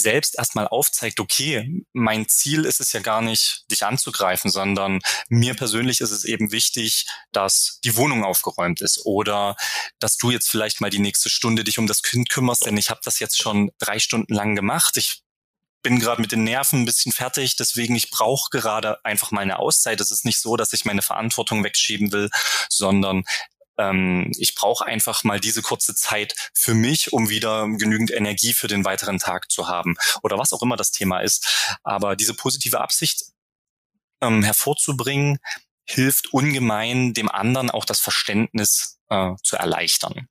selbst 0.00 0.38
erstmal 0.38 0.68
aufzeigt, 0.68 1.20
okay, 1.20 1.84
mein 1.92 2.28
Ziel 2.28 2.64
ist 2.64 2.80
es 2.80 2.92
ja 2.92 3.00
gar 3.00 3.22
nicht, 3.22 3.64
dich 3.70 3.84
anzugreifen, 3.84 4.50
sondern 4.50 5.00
mir 5.28 5.54
persönlich 5.54 6.00
ist 6.00 6.10
es 6.10 6.24
eben 6.24 6.52
wichtig, 6.52 7.06
dass 7.32 7.80
die 7.84 7.96
Wohnung 7.96 8.24
aufgeräumt 8.24 8.80
ist 8.80 9.04
oder 9.04 9.56
dass 9.98 10.16
du 10.16 10.30
jetzt 10.30 10.48
vielleicht 10.48 10.80
mal 10.80 10.90
die 10.90 10.98
nächste 10.98 11.30
Stunde 11.30 11.64
dich 11.64 11.78
um 11.78 11.86
das 11.86 12.02
Kind 12.02 12.30
kümmerst, 12.30 12.66
denn 12.66 12.76
ich 12.76 12.90
habe 12.90 13.00
das 13.04 13.18
jetzt 13.18 13.40
schon 13.40 13.70
drei 13.78 13.98
Stunden 13.98 14.34
lang 14.34 14.54
gemacht. 14.54 14.96
Ich 14.96 15.22
bin 15.82 16.00
gerade 16.00 16.20
mit 16.20 16.32
den 16.32 16.44
Nerven 16.44 16.82
ein 16.82 16.84
bisschen 16.86 17.12
fertig, 17.12 17.56
deswegen 17.56 17.94
ich 17.94 18.10
brauche 18.10 18.50
gerade 18.50 19.04
einfach 19.04 19.30
mal 19.30 19.40
eine 19.40 19.58
Auszeit. 19.58 20.00
Es 20.00 20.10
ist 20.10 20.24
nicht 20.24 20.40
so, 20.40 20.56
dass 20.56 20.72
ich 20.72 20.84
meine 20.84 21.02
Verantwortung 21.02 21.62
wegschieben 21.64 22.12
will, 22.12 22.30
sondern 22.68 23.24
ähm, 23.78 24.30
ich 24.36 24.54
brauche 24.54 24.84
einfach 24.84 25.24
mal 25.24 25.40
diese 25.40 25.62
kurze 25.62 25.94
Zeit 25.94 26.34
für 26.52 26.74
mich, 26.74 27.12
um 27.12 27.28
wieder 27.28 27.66
genügend 27.78 28.10
Energie 28.10 28.52
für 28.52 28.68
den 28.68 28.84
weiteren 28.84 29.18
Tag 29.18 29.50
zu 29.50 29.68
haben 29.68 29.96
oder 30.22 30.38
was 30.38 30.52
auch 30.52 30.62
immer 30.62 30.76
das 30.76 30.90
Thema 30.90 31.20
ist. 31.20 31.76
Aber 31.82 32.16
diese 32.16 32.34
positive 32.34 32.80
Absicht 32.80 33.24
ähm, 34.20 34.42
hervorzubringen, 34.42 35.38
hilft 35.84 36.32
ungemein 36.32 37.14
dem 37.14 37.30
anderen 37.30 37.70
auch 37.70 37.84
das 37.84 38.00
Verständnis 38.00 38.98
äh, 39.08 39.34
zu 39.42 39.56
erleichtern. 39.56 40.28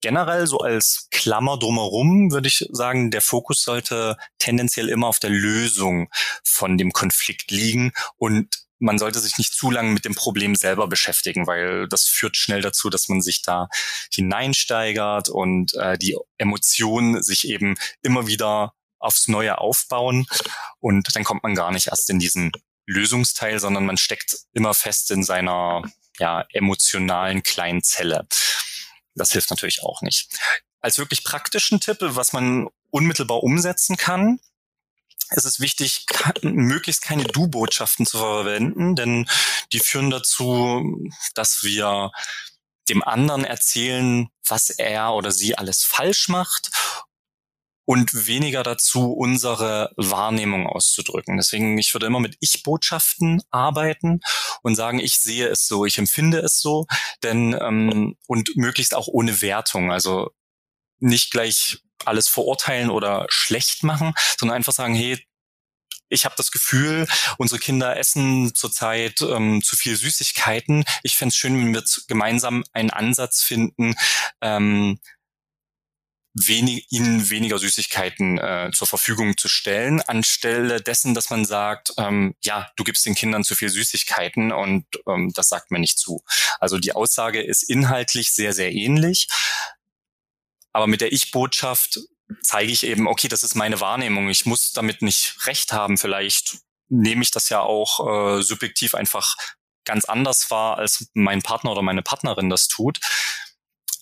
generell 0.00 0.46
so 0.46 0.58
als 0.60 1.08
Klammer 1.10 1.58
drumherum 1.58 2.30
würde 2.32 2.48
ich 2.48 2.66
sagen, 2.70 3.10
der 3.10 3.20
Fokus 3.20 3.62
sollte 3.62 4.16
tendenziell 4.38 4.88
immer 4.88 5.08
auf 5.08 5.18
der 5.18 5.30
Lösung 5.30 6.08
von 6.42 6.78
dem 6.78 6.92
Konflikt 6.92 7.50
liegen 7.50 7.92
und 8.16 8.65
man 8.78 8.98
sollte 8.98 9.20
sich 9.20 9.38
nicht 9.38 9.54
zu 9.54 9.70
lange 9.70 9.90
mit 9.90 10.04
dem 10.04 10.14
Problem 10.14 10.54
selber 10.54 10.86
beschäftigen, 10.88 11.46
weil 11.46 11.88
das 11.88 12.04
führt 12.04 12.36
schnell 12.36 12.60
dazu, 12.60 12.90
dass 12.90 13.08
man 13.08 13.22
sich 13.22 13.42
da 13.42 13.68
hineinsteigert 14.12 15.28
und 15.28 15.74
äh, 15.74 15.96
die 15.96 16.16
Emotionen 16.38 17.22
sich 17.22 17.48
eben 17.48 17.76
immer 18.02 18.26
wieder 18.26 18.74
aufs 18.98 19.28
Neue 19.28 19.58
aufbauen 19.58 20.26
und 20.80 21.14
dann 21.14 21.24
kommt 21.24 21.42
man 21.42 21.54
gar 21.54 21.70
nicht 21.70 21.88
erst 21.88 22.10
in 22.10 22.18
diesen 22.18 22.52
Lösungsteil, 22.86 23.58
sondern 23.58 23.84
man 23.84 23.96
steckt 23.96 24.36
immer 24.52 24.74
fest 24.74 25.10
in 25.10 25.22
seiner 25.22 25.82
ja, 26.18 26.44
emotionalen 26.52 27.42
kleinen 27.42 27.82
Zelle. 27.82 28.26
Das 29.14 29.32
hilft 29.32 29.50
natürlich 29.50 29.82
auch 29.82 30.02
nicht. 30.02 30.28
Als 30.80 30.98
wirklich 30.98 31.24
praktischen 31.24 31.80
Tipp, 31.80 31.98
was 32.00 32.32
man 32.32 32.68
unmittelbar 32.90 33.42
umsetzen 33.42 33.96
kann, 33.96 34.38
es 35.30 35.44
ist 35.44 35.60
wichtig, 35.60 36.06
möglichst 36.42 37.02
keine 37.02 37.24
Du-Botschaften 37.24 38.06
zu 38.06 38.18
verwenden, 38.18 38.94
denn 38.96 39.28
die 39.72 39.80
führen 39.80 40.10
dazu, 40.10 41.08
dass 41.34 41.62
wir 41.62 42.12
dem 42.88 43.02
anderen 43.02 43.44
erzählen, 43.44 44.28
was 44.46 44.70
er 44.70 45.14
oder 45.14 45.32
sie 45.32 45.58
alles 45.58 45.82
falsch 45.82 46.28
macht 46.28 46.70
und 47.84 48.26
weniger 48.26 48.62
dazu, 48.62 49.12
unsere 49.12 49.92
Wahrnehmung 49.96 50.66
auszudrücken. 50.66 51.36
Deswegen, 51.36 51.78
ich 51.78 51.94
würde 51.94 52.06
immer 52.06 52.20
mit 52.20 52.36
Ich-Botschaften 52.40 53.42
arbeiten 53.50 54.20
und 54.62 54.74
sagen, 54.74 54.98
ich 54.98 55.18
sehe 55.18 55.48
es 55.48 55.66
so, 55.66 55.84
ich 55.84 55.98
empfinde 55.98 56.38
es 56.38 56.60
so, 56.60 56.86
denn 57.22 57.56
ähm, 57.60 58.16
und 58.26 58.56
möglichst 58.56 58.94
auch 58.94 59.06
ohne 59.06 59.40
Wertung. 59.40 59.92
Also 59.92 60.30
nicht 60.98 61.30
gleich 61.30 61.78
alles 62.04 62.28
verurteilen 62.28 62.90
oder 62.90 63.26
schlecht 63.28 63.82
machen, 63.82 64.14
sondern 64.38 64.56
einfach 64.56 64.72
sagen, 64.72 64.94
hey, 64.94 65.18
ich 66.08 66.24
habe 66.24 66.34
das 66.36 66.50
Gefühl, 66.50 67.06
unsere 67.38 67.58
Kinder 67.58 67.96
essen 67.96 68.54
zurzeit 68.54 69.20
ähm, 69.22 69.62
zu 69.62 69.76
viel 69.76 69.96
Süßigkeiten. 69.96 70.84
Ich 71.02 71.16
fände 71.16 71.30
es 71.30 71.36
schön, 71.36 71.58
wenn 71.58 71.74
wir 71.74 71.82
gemeinsam 72.06 72.64
einen 72.72 72.90
Ansatz 72.90 73.42
finden, 73.42 73.96
ähm, 74.40 75.00
wenig, 76.36 76.86
ihnen 76.90 77.30
weniger 77.30 77.58
Süßigkeiten 77.58 78.38
äh, 78.38 78.70
zur 78.72 78.86
Verfügung 78.86 79.36
zu 79.36 79.48
stellen, 79.48 80.02
anstelle 80.02 80.82
dessen, 80.82 81.14
dass 81.14 81.30
man 81.30 81.44
sagt, 81.44 81.92
ähm, 81.96 82.34
ja, 82.42 82.70
du 82.76 82.84
gibst 82.84 83.06
den 83.06 83.14
Kindern 83.14 83.42
zu 83.42 83.54
viel 83.54 83.70
Süßigkeiten 83.70 84.52
und 84.52 84.84
ähm, 85.08 85.32
das 85.34 85.48
sagt 85.48 85.70
mir 85.70 85.78
nicht 85.78 85.98
zu. 85.98 86.22
Also 86.60 86.78
die 86.78 86.92
Aussage 86.92 87.42
ist 87.42 87.62
inhaltlich 87.62 88.32
sehr, 88.32 88.52
sehr 88.52 88.72
ähnlich. 88.72 89.28
Aber 90.76 90.86
mit 90.86 91.00
der 91.00 91.10
Ich-Botschaft 91.10 92.00
zeige 92.42 92.70
ich 92.70 92.84
eben, 92.84 93.08
okay, 93.08 93.28
das 93.28 93.42
ist 93.42 93.54
meine 93.54 93.80
Wahrnehmung. 93.80 94.28
Ich 94.28 94.44
muss 94.44 94.72
damit 94.72 95.00
nicht 95.00 95.46
recht 95.46 95.72
haben. 95.72 95.96
Vielleicht 95.96 96.58
nehme 96.90 97.22
ich 97.22 97.30
das 97.30 97.48
ja 97.48 97.60
auch 97.60 98.36
äh, 98.36 98.42
subjektiv 98.42 98.94
einfach 98.94 99.36
ganz 99.86 100.04
anders 100.04 100.50
wahr, 100.50 100.76
als 100.76 101.08
mein 101.14 101.40
Partner 101.40 101.72
oder 101.72 101.80
meine 101.80 102.02
Partnerin 102.02 102.50
das 102.50 102.68
tut. 102.68 103.00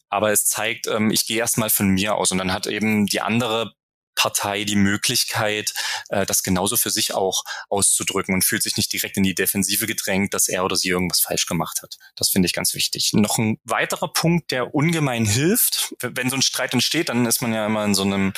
Aber 0.08 0.32
es 0.32 0.46
zeigt, 0.46 0.88
ähm, 0.88 1.12
ich 1.12 1.26
gehe 1.26 1.38
erstmal 1.38 1.70
von 1.70 1.90
mir 1.90 2.16
aus 2.16 2.32
und 2.32 2.38
dann 2.38 2.52
hat 2.52 2.66
eben 2.66 3.06
die 3.06 3.20
andere 3.20 3.74
Partei 4.14 4.64
die 4.64 4.76
Möglichkeit, 4.76 5.72
äh, 6.08 6.26
das 6.26 6.42
genauso 6.42 6.76
für 6.76 6.90
sich 6.90 7.14
auch 7.14 7.44
auszudrücken 7.68 8.34
und 8.34 8.44
fühlt 8.44 8.62
sich 8.62 8.76
nicht 8.76 8.92
direkt 8.92 9.16
in 9.16 9.22
die 9.22 9.34
Defensive 9.34 9.86
gedrängt, 9.86 10.34
dass 10.34 10.48
er 10.48 10.64
oder 10.64 10.76
sie 10.76 10.88
irgendwas 10.88 11.20
falsch 11.20 11.46
gemacht 11.46 11.82
hat. 11.82 11.96
Das 12.16 12.28
finde 12.28 12.46
ich 12.46 12.52
ganz 12.52 12.74
wichtig. 12.74 13.12
Noch 13.12 13.38
ein 13.38 13.58
weiterer 13.64 14.12
Punkt, 14.12 14.50
der 14.50 14.74
ungemein 14.74 15.24
hilft, 15.24 15.94
wenn 16.00 16.30
so 16.30 16.36
ein 16.36 16.42
Streit 16.42 16.72
entsteht, 16.72 17.08
dann 17.08 17.26
ist 17.26 17.42
man 17.42 17.52
ja 17.52 17.66
immer 17.66 17.84
in 17.84 17.94
so 17.94 18.02
einem 18.02 18.32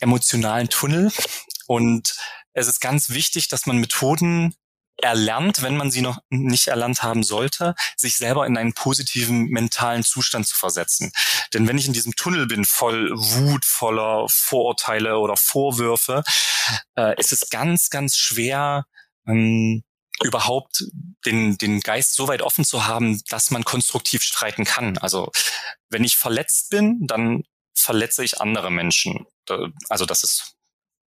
emotionalen 0.00 0.68
Tunnel 0.68 1.12
und 1.66 2.16
es 2.52 2.68
ist 2.68 2.80
ganz 2.80 3.10
wichtig, 3.10 3.48
dass 3.48 3.66
man 3.66 3.78
Methoden 3.78 4.54
erlernt, 4.96 5.62
wenn 5.62 5.76
man 5.76 5.90
sie 5.90 6.00
noch 6.00 6.18
nicht 6.30 6.68
erlernt 6.68 7.02
haben 7.02 7.22
sollte, 7.22 7.74
sich 7.96 8.16
selber 8.16 8.46
in 8.46 8.56
einen 8.56 8.74
positiven 8.74 9.48
mentalen 9.48 10.04
Zustand 10.04 10.46
zu 10.46 10.56
versetzen. 10.56 11.12
Denn 11.52 11.68
wenn 11.68 11.78
ich 11.78 11.86
in 11.86 11.92
diesem 11.92 12.14
Tunnel 12.14 12.46
bin, 12.46 12.64
voll 12.64 13.10
Wut, 13.12 13.64
voller 13.64 14.26
Vorurteile 14.28 15.18
oder 15.18 15.36
Vorwürfe, 15.36 16.22
äh, 16.96 17.18
ist 17.18 17.32
es 17.32 17.50
ganz, 17.50 17.90
ganz 17.90 18.16
schwer, 18.16 18.86
ähm, 19.26 19.84
überhaupt 20.22 20.84
den, 21.26 21.58
den 21.58 21.80
Geist 21.80 22.14
so 22.14 22.28
weit 22.28 22.42
offen 22.42 22.64
zu 22.64 22.86
haben, 22.86 23.20
dass 23.28 23.50
man 23.50 23.64
konstruktiv 23.64 24.22
streiten 24.22 24.64
kann. 24.64 24.96
Also 24.98 25.32
wenn 25.88 26.04
ich 26.04 26.16
verletzt 26.16 26.70
bin, 26.70 27.06
dann 27.06 27.42
verletze 27.74 28.22
ich 28.24 28.40
andere 28.40 28.70
Menschen. 28.70 29.26
Also 29.88 30.06
das 30.06 30.22
ist 30.22 30.54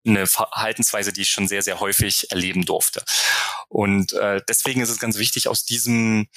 eine 0.06 0.28
Verhaltensweise, 0.28 1.14
die 1.14 1.22
ich 1.22 1.30
schon 1.30 1.48
sehr, 1.48 1.62
sehr 1.62 1.80
häufig 1.80 2.30
erleben 2.32 2.66
durfte. 2.66 3.04
Und 3.70 4.14
äh, 4.14 4.42
deswegen 4.48 4.82
ist 4.82 4.90
es 4.90 5.00
ganz 5.00 5.18
wichtig, 5.18 5.48
aus 5.48 5.66
diesem 5.66 6.28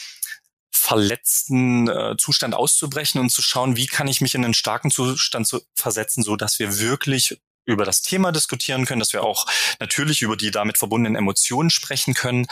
verletzten 0.70 1.88
äh, 1.88 2.16
Zustand 2.16 2.54
auszubrechen 2.54 3.20
und 3.20 3.30
zu 3.30 3.42
schauen, 3.42 3.76
wie 3.76 3.86
kann 3.86 4.08
ich 4.08 4.20
mich 4.20 4.34
in 4.34 4.44
einen 4.44 4.54
starken 4.54 4.90
Zustand 4.90 5.46
zu 5.46 5.62
versetzen, 5.74 6.22
so 6.22 6.36
dass 6.36 6.58
wir 6.58 6.78
wirklich 6.78 7.40
über 7.64 7.84
das 7.84 8.02
Thema 8.02 8.30
diskutieren 8.30 8.84
können, 8.84 9.00
dass 9.00 9.12
wir 9.12 9.24
auch 9.24 9.46
natürlich 9.80 10.22
über 10.22 10.36
die 10.36 10.52
damit 10.52 10.78
verbundenen 10.78 11.16
Emotionen 11.16 11.70
sprechen 11.70 12.14
können, 12.14 12.46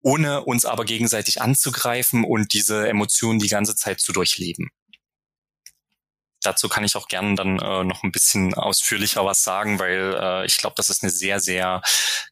ohne 0.00 0.44
uns 0.44 0.64
aber 0.64 0.84
gegenseitig 0.84 1.40
anzugreifen 1.42 2.24
und 2.24 2.52
diese 2.52 2.88
Emotionen 2.88 3.40
die 3.40 3.48
ganze 3.48 3.74
Zeit 3.74 4.00
zu 4.00 4.12
durchleben 4.12 4.70
dazu 6.44 6.68
kann 6.68 6.84
ich 6.84 6.96
auch 6.96 7.08
gerne 7.08 7.34
dann 7.34 7.58
äh, 7.58 7.84
noch 7.84 8.02
ein 8.02 8.12
bisschen 8.12 8.54
ausführlicher 8.54 9.24
was 9.24 9.42
sagen, 9.42 9.78
weil 9.78 10.16
äh, 10.18 10.46
ich 10.46 10.58
glaube, 10.58 10.74
das 10.76 10.90
ist 10.90 11.02
eine 11.02 11.10
sehr, 11.10 11.40
sehr 11.40 11.82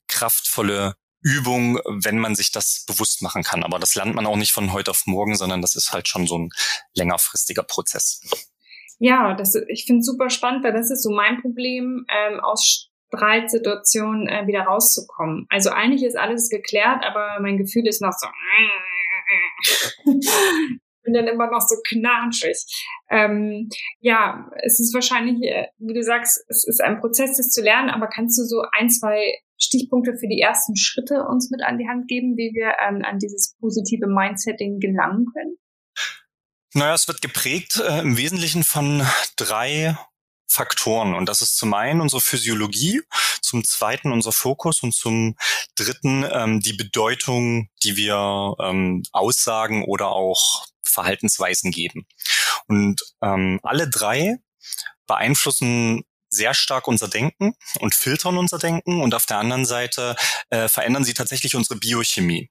kraftvolle 0.09 0.94
Übung, 1.20 1.79
wenn 1.87 2.18
man 2.18 2.35
sich 2.35 2.51
das 2.51 2.85
bewusst 2.87 3.22
machen 3.22 3.42
kann. 3.42 3.62
Aber 3.62 3.79
das 3.79 3.94
lernt 3.94 4.14
man 4.14 4.27
auch 4.27 4.37
nicht 4.37 4.53
von 4.53 4.72
heute 4.72 4.90
auf 4.90 5.07
morgen, 5.07 5.37
sondern 5.37 5.62
das 5.62 5.77
ist 5.77 5.92
halt 5.92 6.09
schon 6.09 6.27
so 6.27 6.38
ein 6.38 6.51
längerfristiger 6.94 7.62
Prozess. 7.62 8.20
Ja, 8.98 9.35
das, 9.35 9.55
ich 9.68 9.85
finde 9.87 10.01
es 10.01 10.07
super 10.07 10.31
spannend, 10.31 10.64
weil 10.64 10.72
das 10.72 10.90
ist 10.90 11.03
so 11.03 11.11
mein 11.11 11.40
Problem, 11.40 12.07
ähm, 12.09 12.40
aus 12.40 12.88
Streitsituationen 13.09 14.29
äh, 14.29 14.46
wieder 14.46 14.62
rauszukommen. 14.62 15.46
Also 15.48 15.70
eigentlich 15.70 16.03
ist 16.03 16.16
alles 16.16 16.48
geklärt, 16.48 17.05
aber 17.05 17.38
mein 17.40 17.59
Gefühl 17.59 17.87
ist 17.87 18.01
noch 18.01 18.12
so, 18.12 18.27
bin 21.02 21.14
dann 21.14 21.26
immer 21.26 21.50
noch 21.50 21.60
so 21.60 21.76
knatschig. 21.88 22.56
Ähm, 23.10 23.68
ja, 24.00 24.50
es 24.62 24.80
ist 24.80 24.94
wahrscheinlich, 24.94 25.42
äh, 25.42 25.68
wie 25.78 25.94
du 25.94 26.02
sagst, 26.02 26.44
es 26.48 26.66
ist 26.66 26.82
ein 26.82 27.00
Prozess, 27.00 27.36
das 27.36 27.50
zu 27.50 27.62
lernen, 27.62 27.90
aber 27.90 28.08
kannst 28.08 28.38
du 28.38 28.44
so 28.44 28.62
ein, 28.78 28.88
zwei 28.88 29.38
Stichpunkte 29.58 30.16
für 30.18 30.28
die 30.28 30.40
ersten 30.40 30.76
Schritte 30.76 31.24
uns 31.28 31.50
mit 31.50 31.62
an 31.62 31.78
die 31.78 31.88
Hand 31.88 32.08
geben, 32.08 32.36
wie 32.36 32.52
wir 32.54 32.74
ähm, 32.86 33.02
an 33.04 33.18
dieses 33.18 33.54
positive 33.60 34.06
Mindsetting 34.06 34.80
gelangen 34.80 35.26
können? 35.32 35.56
Naja, 36.74 36.94
es 36.94 37.06
wird 37.06 37.20
geprägt 37.20 37.82
äh, 37.86 38.00
im 38.00 38.16
Wesentlichen 38.16 38.64
von 38.64 39.06
drei 39.36 39.96
Faktoren. 40.52 41.14
Und 41.14 41.28
das 41.28 41.42
ist 41.42 41.56
zum 41.56 41.74
einen 41.74 42.00
unsere 42.00 42.20
Physiologie, 42.20 43.02
zum 43.40 43.64
zweiten 43.64 44.12
unser 44.12 44.32
Fokus 44.32 44.82
und 44.82 44.94
zum 44.94 45.36
dritten 45.76 46.24
ähm, 46.30 46.60
die 46.60 46.74
Bedeutung, 46.74 47.68
die 47.82 47.96
wir 47.96 48.54
ähm, 48.60 49.02
Aussagen 49.12 49.84
oder 49.84 50.08
auch 50.08 50.66
Verhaltensweisen 50.92 51.70
geben. 51.70 52.07
Und 52.66 53.00
ähm, 53.22 53.61
alle 53.62 53.88
drei 53.88 54.37
beeinflussen 55.07 56.05
sehr 56.28 56.55
stark 56.55 56.88
unser 56.88 57.09
Denken 57.09 57.55
und 57.81 57.94
filtern 57.94 58.38
unser 58.38 58.59
Denken 58.59 59.02
und 59.02 59.14
auf 59.14 59.26
der 59.26 59.38
anderen 59.38 59.66
Seite 59.66 60.16
äh, 60.50 60.68
verändern 60.68 61.05
sie 61.05 61.14
tatsächlich 61.14 61.55
unsere 61.55 61.78
Biochemie. 61.78 62.50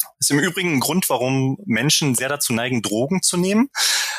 Das 0.00 0.10
ist 0.26 0.30
im 0.30 0.38
Übrigen 0.38 0.74
ein 0.74 0.80
Grund, 0.80 1.08
warum 1.08 1.56
Menschen 1.64 2.14
sehr 2.14 2.28
dazu 2.28 2.52
neigen, 2.52 2.82
Drogen 2.82 3.22
zu 3.22 3.36
nehmen, 3.36 3.70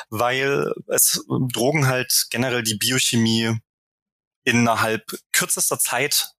weil 0.09 0.73
es 0.87 1.23
Drogen 1.53 1.87
halt 1.87 2.27
generell 2.31 2.63
die 2.63 2.75
Biochemie 2.75 3.57
innerhalb 4.43 5.03
kürzester 5.31 5.79
Zeit 5.79 6.31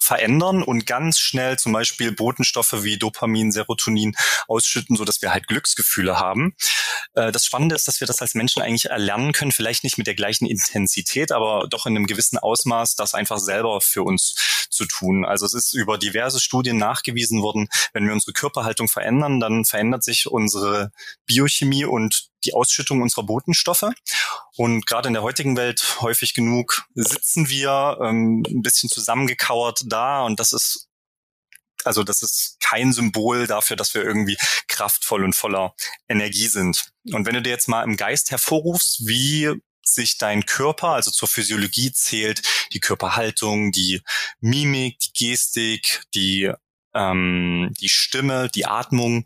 verändern 0.00 0.62
und 0.62 0.86
ganz 0.86 1.18
schnell 1.18 1.58
zum 1.58 1.72
Beispiel 1.72 2.12
Botenstoffe 2.12 2.82
wie 2.82 2.98
Dopamin, 2.98 3.52
Serotonin 3.52 4.14
ausschütten, 4.48 4.96
so 4.96 5.04
dass 5.04 5.22
wir 5.22 5.32
halt 5.32 5.46
Glücksgefühle 5.46 6.18
haben. 6.18 6.54
Äh, 7.14 7.32
das 7.32 7.44
Spannende 7.44 7.74
ist, 7.74 7.86
dass 7.86 8.00
wir 8.00 8.06
das 8.06 8.20
als 8.20 8.34
Menschen 8.34 8.62
eigentlich 8.62 8.86
erlernen 8.86 9.32
können, 9.32 9.52
vielleicht 9.52 9.84
nicht 9.84 9.98
mit 9.98 10.06
der 10.06 10.14
gleichen 10.14 10.46
Intensität, 10.46 11.32
aber 11.32 11.66
doch 11.68 11.86
in 11.86 11.96
einem 11.96 12.06
gewissen 12.06 12.38
Ausmaß, 12.38 12.96
das 12.96 13.14
einfach 13.14 13.38
selber 13.38 13.80
für 13.80 14.02
uns 14.02 14.34
zu 14.70 14.86
tun. 14.86 15.24
Also 15.24 15.44
es 15.46 15.54
ist 15.54 15.74
über 15.74 15.98
diverse 15.98 16.40
Studien 16.40 16.78
nachgewiesen 16.78 17.42
worden, 17.42 17.68
wenn 17.92 18.06
wir 18.06 18.12
unsere 18.12 18.32
Körperhaltung 18.32 18.88
verändern, 18.88 19.40
dann 19.40 19.64
verändert 19.64 20.02
sich 20.02 20.26
unsere 20.26 20.90
Biochemie 21.26 21.84
und 21.84 22.29
die 22.44 22.54
Ausschüttung 22.54 23.02
unserer 23.02 23.24
Botenstoffe. 23.24 23.86
Und 24.56 24.86
gerade 24.86 25.08
in 25.08 25.14
der 25.14 25.22
heutigen 25.22 25.56
Welt 25.56 25.98
häufig 26.00 26.34
genug 26.34 26.84
sitzen 26.94 27.48
wir 27.48 27.98
ähm, 28.02 28.42
ein 28.48 28.62
bisschen 28.62 28.90
zusammengekauert 28.90 29.82
da 29.86 30.22
und 30.22 30.40
das 30.40 30.52
ist 30.52 30.88
also 31.84 32.02
das 32.02 32.22
ist 32.22 32.58
kein 32.60 32.92
Symbol 32.92 33.46
dafür, 33.46 33.76
dass 33.76 33.94
wir 33.94 34.02
irgendwie 34.02 34.36
kraftvoll 34.68 35.24
und 35.24 35.34
voller 35.34 35.74
Energie 36.08 36.46
sind. 36.46 36.90
Und 37.12 37.26
wenn 37.26 37.34
du 37.34 37.42
dir 37.42 37.50
jetzt 37.50 37.68
mal 37.68 37.82
im 37.84 37.96
Geist 37.96 38.30
hervorrufst, 38.30 39.06
wie 39.06 39.50
sich 39.82 40.18
dein 40.18 40.46
Körper, 40.46 40.88
also 40.88 41.10
zur 41.10 41.28
Physiologie 41.28 41.92
zählt 41.92 42.42
die 42.72 42.80
Körperhaltung, 42.80 43.72
die 43.72 44.02
Mimik, 44.40 44.98
die 45.00 45.12
Gestik, 45.12 46.02
die, 46.14 46.52
ähm, 46.94 47.72
die 47.80 47.88
Stimme, 47.88 48.48
die 48.54 48.66
Atmung, 48.66 49.24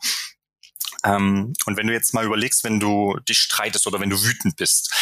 ähm, 1.04 1.52
und 1.66 1.76
wenn 1.76 1.86
du 1.86 1.92
jetzt 1.92 2.14
mal 2.14 2.24
überlegst, 2.24 2.64
wenn 2.64 2.80
du 2.80 3.16
dich 3.28 3.38
streitest 3.38 3.86
oder 3.86 4.00
wenn 4.00 4.10
du 4.10 4.22
wütend 4.22 4.56
bist, 4.56 4.92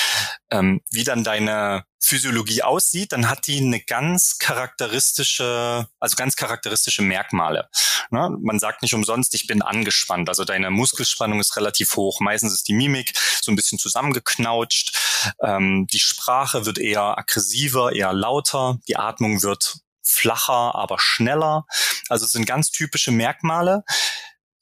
ähm, 0.51 0.81
wie 0.91 1.05
dann 1.05 1.23
deine 1.23 1.85
Physiologie 2.01 2.63
aussieht, 2.63 3.13
dann 3.13 3.29
hat 3.29 3.47
die 3.47 3.59
eine 3.59 3.81
ganz 3.81 4.39
charakteristische, 4.39 5.87
also 6.01 6.17
ganz 6.17 6.35
charakteristische 6.35 7.03
Merkmale. 7.03 7.69
Ne? 8.11 8.31
Man 8.41 8.59
sagt 8.59 8.83
nicht 8.83 8.95
umsonst, 8.95 9.35
ich 9.35 9.47
bin 9.47 9.63
angespannt. 9.63 10.29
Also 10.29 10.45
deine 10.45 10.71
Muskelspannung 10.71 11.39
ist 11.39 11.57
relativ 11.57 11.95
hoch. 11.95 12.21
Meistens 12.21 12.53
ist 12.53 12.67
die 12.67 12.75
Mimik 12.75 13.13
so 13.41 13.53
ein 13.53 13.57
bisschen 13.57 13.79
zusammengeknautscht. 13.79 14.97
Ähm, 15.41 15.87
die 15.93 16.01
Sprache 16.01 16.67
wird 16.67 16.79
eher 16.79 17.17
aggressiver, 17.17 17.93
eher 17.93 18.13
lauter. 18.13 18.79
Die 18.89 18.97
Atmung 18.97 19.43
wird 19.43 19.79
flacher, 20.03 20.75
aber 20.75 20.99
schneller. 20.99 21.65
Also 22.09 22.27
es 22.27 22.33
sind 22.33 22.45
ganz 22.45 22.73
typische 22.73 23.13
Merkmale, 23.13 23.85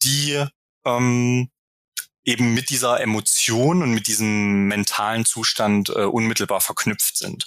die 0.03 0.45
ähm, 0.85 1.51
eben 2.25 2.53
mit 2.53 2.69
dieser 2.71 3.01
Emotion 3.01 3.83
und 3.83 3.93
mit 3.93 4.07
diesem 4.07 4.67
mentalen 4.67 5.25
Zustand 5.25 5.89
äh, 5.89 6.05
unmittelbar 6.05 6.61
verknüpft 6.61 7.17
sind. 7.17 7.47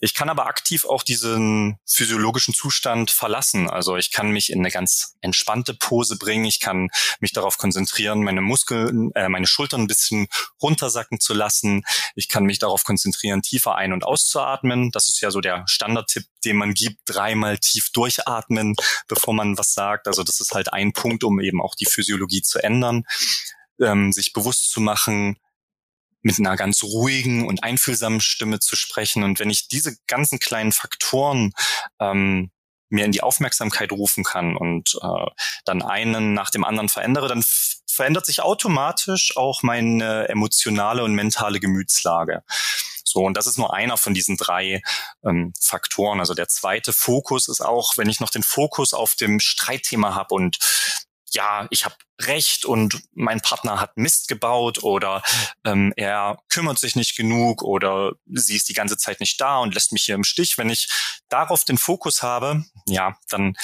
Ich 0.00 0.12
kann 0.12 0.28
aber 0.28 0.46
aktiv 0.46 0.84
auch 0.84 1.02
diesen 1.02 1.78
physiologischen 1.86 2.52
Zustand 2.52 3.10
verlassen. 3.10 3.70
Also 3.70 3.96
ich 3.96 4.10
kann 4.10 4.30
mich 4.30 4.52
in 4.52 4.58
eine 4.58 4.70
ganz 4.70 5.16
entspannte 5.22 5.72
Pose 5.72 6.18
bringen. 6.18 6.44
Ich 6.44 6.60
kann 6.60 6.90
mich 7.20 7.32
darauf 7.32 7.56
konzentrieren, 7.56 8.22
meine 8.22 8.42
Muskeln, 8.42 9.10
äh, 9.14 9.30
meine 9.30 9.46
Schultern 9.46 9.82
ein 9.82 9.86
bisschen 9.86 10.26
runtersacken 10.60 11.20
zu 11.20 11.32
lassen. 11.32 11.82
Ich 12.14 12.28
kann 12.28 12.44
mich 12.44 12.58
darauf 12.58 12.84
konzentrieren, 12.84 13.40
tiefer 13.40 13.76
ein- 13.76 13.94
und 13.94 14.04
auszuatmen. 14.04 14.90
Das 14.90 15.08
ist 15.08 15.22
ja 15.22 15.30
so 15.30 15.40
der 15.40 15.64
Standardtipp, 15.66 16.24
den 16.44 16.58
man 16.58 16.74
gibt. 16.74 16.98
Dreimal 17.06 17.56
tief 17.56 17.90
durchatmen, 17.90 18.76
bevor 19.08 19.32
man 19.32 19.56
was 19.56 19.72
sagt. 19.72 20.08
Also 20.08 20.22
das 20.22 20.40
ist 20.40 20.52
halt 20.52 20.74
ein 20.74 20.92
Punkt, 20.92 21.24
um 21.24 21.40
eben 21.40 21.62
auch 21.62 21.74
die 21.74 21.86
Physiologie 21.86 22.42
zu 22.42 22.62
ändern 22.62 23.04
ähm, 23.80 24.12
sich 24.12 24.32
bewusst 24.32 24.70
zu 24.70 24.80
machen, 24.80 25.38
mit 26.22 26.38
einer 26.38 26.56
ganz 26.56 26.82
ruhigen 26.82 27.46
und 27.46 27.62
einfühlsamen 27.62 28.20
Stimme 28.20 28.58
zu 28.58 28.76
sprechen. 28.76 29.22
Und 29.22 29.38
wenn 29.38 29.50
ich 29.50 29.68
diese 29.68 29.96
ganzen 30.06 30.38
kleinen 30.38 30.72
Faktoren 30.72 31.52
ähm, 32.00 32.50
mir 32.88 33.04
in 33.04 33.12
die 33.12 33.22
Aufmerksamkeit 33.22 33.92
rufen 33.92 34.24
kann 34.24 34.56
und 34.56 34.98
äh, 35.02 35.26
dann 35.64 35.82
einen 35.82 36.32
nach 36.32 36.50
dem 36.50 36.64
anderen 36.64 36.88
verändere, 36.88 37.28
dann 37.28 37.44
verändert 37.86 38.26
sich 38.26 38.40
automatisch 38.40 39.36
auch 39.36 39.62
meine 39.62 40.28
emotionale 40.28 41.04
und 41.04 41.14
mentale 41.14 41.60
Gemütslage. 41.60 42.42
So, 43.04 43.20
und 43.20 43.36
das 43.36 43.46
ist 43.46 43.58
nur 43.58 43.74
einer 43.74 43.96
von 43.96 44.14
diesen 44.14 44.36
drei 44.36 44.82
ähm, 45.24 45.52
Faktoren. 45.60 46.20
Also 46.20 46.34
der 46.34 46.48
zweite 46.48 46.92
Fokus 46.92 47.48
ist 47.48 47.60
auch, 47.60 47.96
wenn 47.96 48.08
ich 48.08 48.18
noch 48.18 48.30
den 48.30 48.42
Fokus 48.42 48.94
auf 48.94 49.14
dem 49.14 49.40
Streitthema 49.40 50.14
habe 50.14 50.34
und 50.34 50.58
ja, 51.34 51.66
ich 51.70 51.84
habe 51.84 51.94
Recht 52.20 52.64
und 52.64 53.02
mein 53.12 53.40
Partner 53.40 53.80
hat 53.80 53.96
Mist 53.96 54.28
gebaut 54.28 54.82
oder 54.82 55.22
ähm, 55.64 55.92
er 55.96 56.38
kümmert 56.48 56.78
sich 56.78 56.94
nicht 56.94 57.16
genug 57.16 57.62
oder 57.62 58.12
sie 58.26 58.56
ist 58.56 58.68
die 58.68 58.74
ganze 58.74 58.96
Zeit 58.96 59.20
nicht 59.20 59.40
da 59.40 59.58
und 59.58 59.74
lässt 59.74 59.92
mich 59.92 60.04
hier 60.04 60.14
im 60.14 60.24
Stich. 60.24 60.56
Wenn 60.56 60.70
ich 60.70 60.88
darauf 61.28 61.64
den 61.64 61.78
Fokus 61.78 62.22
habe, 62.22 62.64
ja, 62.86 63.16
dann 63.28 63.56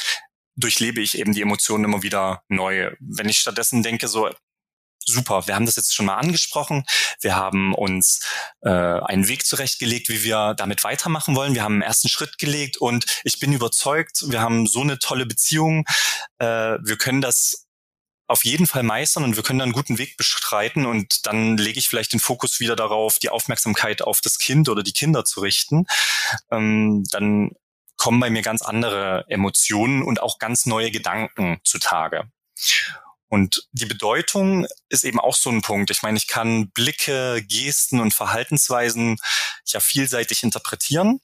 durchlebe 0.56 1.00
ich 1.00 1.16
eben 1.16 1.32
die 1.32 1.42
Emotionen 1.42 1.84
immer 1.84 2.02
wieder 2.02 2.42
neu. 2.48 2.90
Wenn 2.98 3.28
ich 3.28 3.38
stattdessen 3.38 3.82
denke, 3.82 4.08
so, 4.08 4.28
super, 5.04 5.46
wir 5.46 5.54
haben 5.54 5.66
das 5.66 5.76
jetzt 5.76 5.94
schon 5.94 6.06
mal 6.06 6.16
angesprochen, 6.16 6.84
wir 7.20 7.36
haben 7.36 7.74
uns 7.74 8.20
äh, 8.62 8.70
einen 8.70 9.28
Weg 9.28 9.46
zurechtgelegt, 9.46 10.08
wie 10.08 10.24
wir 10.24 10.54
damit 10.54 10.84
weitermachen 10.84 11.36
wollen, 11.36 11.54
wir 11.54 11.62
haben 11.62 11.74
einen 11.74 11.82
ersten 11.82 12.08
Schritt 12.08 12.38
gelegt 12.38 12.76
und 12.76 13.04
ich 13.24 13.38
bin 13.38 13.52
überzeugt, 13.52 14.24
wir 14.28 14.40
haben 14.40 14.66
so 14.66 14.80
eine 14.82 14.98
tolle 14.98 15.26
Beziehung, 15.26 15.84
äh, 16.38 16.78
wir 16.82 16.96
können 16.96 17.20
das 17.20 17.66
auf 18.30 18.44
jeden 18.44 18.68
Fall 18.68 18.84
meistern 18.84 19.24
und 19.24 19.34
wir 19.34 19.42
können 19.42 19.58
dann 19.58 19.70
einen 19.70 19.74
guten 19.74 19.98
Weg 19.98 20.16
bestreiten 20.16 20.86
und 20.86 21.26
dann 21.26 21.56
lege 21.56 21.80
ich 21.80 21.88
vielleicht 21.88 22.12
den 22.12 22.20
Fokus 22.20 22.60
wieder 22.60 22.76
darauf, 22.76 23.18
die 23.18 23.28
Aufmerksamkeit 23.28 24.02
auf 24.02 24.20
das 24.20 24.38
Kind 24.38 24.68
oder 24.68 24.84
die 24.84 24.92
Kinder 24.92 25.24
zu 25.24 25.40
richten. 25.40 25.86
Ähm, 26.52 27.02
dann 27.10 27.50
kommen 27.96 28.20
bei 28.20 28.30
mir 28.30 28.42
ganz 28.42 28.62
andere 28.62 29.24
Emotionen 29.28 30.02
und 30.02 30.22
auch 30.22 30.38
ganz 30.38 30.64
neue 30.64 30.92
Gedanken 30.92 31.58
zutage. 31.64 32.30
Und 33.30 33.66
die 33.70 33.86
Bedeutung 33.86 34.66
ist 34.88 35.04
eben 35.04 35.20
auch 35.20 35.36
so 35.36 35.50
ein 35.50 35.62
Punkt. 35.62 35.90
Ich 35.90 36.02
meine, 36.02 36.18
ich 36.18 36.26
kann 36.26 36.70
Blicke, 36.70 37.42
Gesten 37.46 38.00
und 38.00 38.12
Verhaltensweisen 38.12 39.16
ja 39.66 39.78
vielseitig 39.78 40.42
interpretieren. 40.42 41.20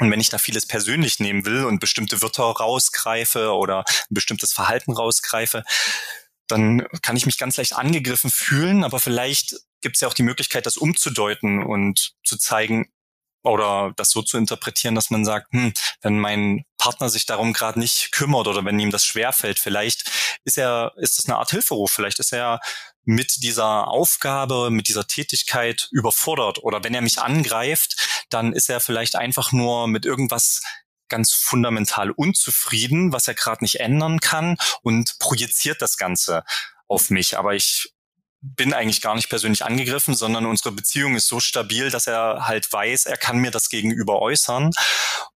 Und 0.00 0.10
wenn 0.10 0.20
ich 0.20 0.30
da 0.30 0.38
vieles 0.38 0.66
persönlich 0.66 1.20
nehmen 1.20 1.44
will 1.44 1.64
und 1.64 1.80
bestimmte 1.80 2.22
Wörter 2.22 2.44
rausgreife 2.44 3.52
oder 3.52 3.80
ein 3.86 4.14
bestimmtes 4.14 4.52
Verhalten 4.52 4.92
rausgreife, 4.92 5.64
dann 6.46 6.86
kann 7.02 7.16
ich 7.16 7.26
mich 7.26 7.36
ganz 7.36 7.58
leicht 7.58 7.74
angegriffen 7.74 8.30
fühlen, 8.30 8.82
aber 8.82 8.98
vielleicht 8.98 9.54
gibt 9.82 9.96
es 9.96 10.00
ja 10.00 10.08
auch 10.08 10.14
die 10.14 10.22
Möglichkeit, 10.22 10.64
das 10.64 10.78
umzudeuten 10.78 11.62
und 11.62 12.14
zu 12.24 12.38
zeigen 12.38 12.90
oder 13.42 13.92
das 13.96 14.10
so 14.10 14.22
zu 14.22 14.36
interpretieren, 14.36 14.94
dass 14.94 15.10
man 15.10 15.24
sagt, 15.24 15.52
hm, 15.52 15.72
wenn 16.02 16.18
mein 16.18 16.64
Partner 16.76 17.08
sich 17.08 17.26
darum 17.26 17.52
gerade 17.52 17.78
nicht 17.78 18.12
kümmert 18.12 18.46
oder 18.46 18.64
wenn 18.64 18.78
ihm 18.78 18.90
das 18.90 19.04
schwerfällt, 19.04 19.58
vielleicht 19.58 20.10
ist 20.44 20.58
er, 20.58 20.92
ist 20.96 21.18
das 21.18 21.26
eine 21.26 21.38
Art 21.38 21.50
Hilferuf, 21.50 21.90
vielleicht 21.90 22.18
ist 22.18 22.32
er 22.32 22.60
mit 23.04 23.42
dieser 23.42 23.88
Aufgabe, 23.88 24.70
mit 24.70 24.88
dieser 24.88 25.06
Tätigkeit 25.06 25.88
überfordert 25.90 26.58
oder 26.58 26.84
wenn 26.84 26.94
er 26.94 27.00
mich 27.00 27.18
angreift, 27.20 28.26
dann 28.28 28.52
ist 28.52 28.68
er 28.68 28.80
vielleicht 28.80 29.16
einfach 29.16 29.52
nur 29.52 29.88
mit 29.88 30.04
irgendwas 30.04 30.60
ganz 31.08 31.32
fundamental 31.32 32.10
unzufrieden, 32.10 33.12
was 33.12 33.28
er 33.28 33.34
gerade 33.34 33.64
nicht 33.64 33.80
ändern 33.80 34.20
kann 34.20 34.56
und 34.82 35.18
projiziert 35.18 35.80
das 35.80 35.96
Ganze 35.96 36.44
auf 36.86 37.10
mich. 37.10 37.38
Aber 37.38 37.54
ich 37.54 37.94
bin 38.40 38.72
eigentlich 38.72 39.00
gar 39.00 39.14
nicht 39.14 39.28
persönlich 39.28 39.64
angegriffen, 39.64 40.14
sondern 40.14 40.46
unsere 40.46 40.72
Beziehung 40.72 41.16
ist 41.16 41.26
so 41.26 41.40
stabil, 41.40 41.90
dass 41.90 42.06
er 42.06 42.46
halt 42.46 42.72
weiß, 42.72 43.06
er 43.06 43.16
kann 43.16 43.38
mir 43.38 43.50
das 43.50 43.68
gegenüber 43.68 44.22
äußern 44.22 44.70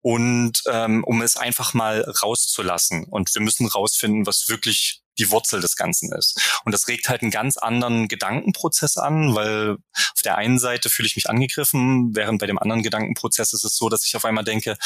und 0.02 0.62
ähm, 0.66 1.04
um 1.04 1.22
es 1.22 1.36
einfach 1.36 1.74
mal 1.74 2.02
rauszulassen. 2.22 3.04
Und 3.04 3.34
wir 3.34 3.42
müssen 3.42 3.66
rausfinden, 3.66 4.26
was 4.26 4.48
wirklich 4.48 5.02
die 5.18 5.30
Wurzel 5.30 5.60
des 5.60 5.76
Ganzen 5.76 6.12
ist. 6.12 6.60
Und 6.64 6.72
das 6.72 6.88
regt 6.88 7.08
halt 7.08 7.22
einen 7.22 7.30
ganz 7.30 7.56
anderen 7.56 8.08
Gedankenprozess 8.08 8.96
an, 8.96 9.34
weil 9.34 9.76
auf 9.92 10.22
der 10.24 10.36
einen 10.36 10.58
Seite 10.58 10.88
fühle 10.88 11.06
ich 11.06 11.16
mich 11.16 11.28
angegriffen, 11.28 12.14
während 12.14 12.38
bei 12.38 12.46
dem 12.46 12.58
anderen 12.58 12.82
Gedankenprozess 12.82 13.52
ist 13.52 13.64
es 13.64 13.76
so, 13.76 13.88
dass 13.88 14.04
ich 14.06 14.16
auf 14.16 14.24
einmal 14.24 14.44
denke, 14.44 14.76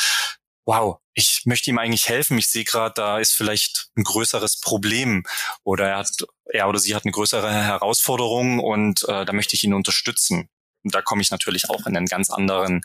wow, 0.66 0.98
ich 1.14 1.42
möchte 1.44 1.70
ihm 1.70 1.78
eigentlich 1.78 2.08
helfen. 2.08 2.38
Ich 2.38 2.48
sehe 2.48 2.64
gerade, 2.64 2.94
da 2.94 3.18
ist 3.18 3.34
vielleicht 3.34 3.88
ein 3.96 4.04
größeres 4.04 4.60
Problem 4.60 5.24
oder 5.62 5.88
er 5.88 5.98
hat, 5.98 6.10
er 6.46 6.68
oder 6.68 6.78
sie 6.78 6.94
hat 6.94 7.04
eine 7.04 7.12
größere 7.12 7.50
Herausforderung 7.52 8.58
und 8.58 9.02
äh, 9.08 9.24
da 9.24 9.32
möchte 9.32 9.56
ich 9.56 9.64
ihn 9.64 9.74
unterstützen. 9.74 10.48
Und 10.82 10.94
da 10.94 11.00
komme 11.00 11.22
ich 11.22 11.30
natürlich 11.30 11.70
auch 11.70 11.86
in 11.86 11.96
einen 11.96 12.06
ganz 12.06 12.30
anderen 12.30 12.82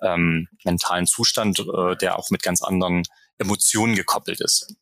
ähm, 0.00 0.48
mentalen 0.64 1.06
Zustand, 1.06 1.60
äh, 1.60 1.96
der 1.96 2.18
auch 2.18 2.30
mit 2.30 2.42
ganz 2.42 2.62
anderen 2.62 3.02
Emotionen 3.38 3.94
gekoppelt 3.94 4.40
ist. 4.40 4.74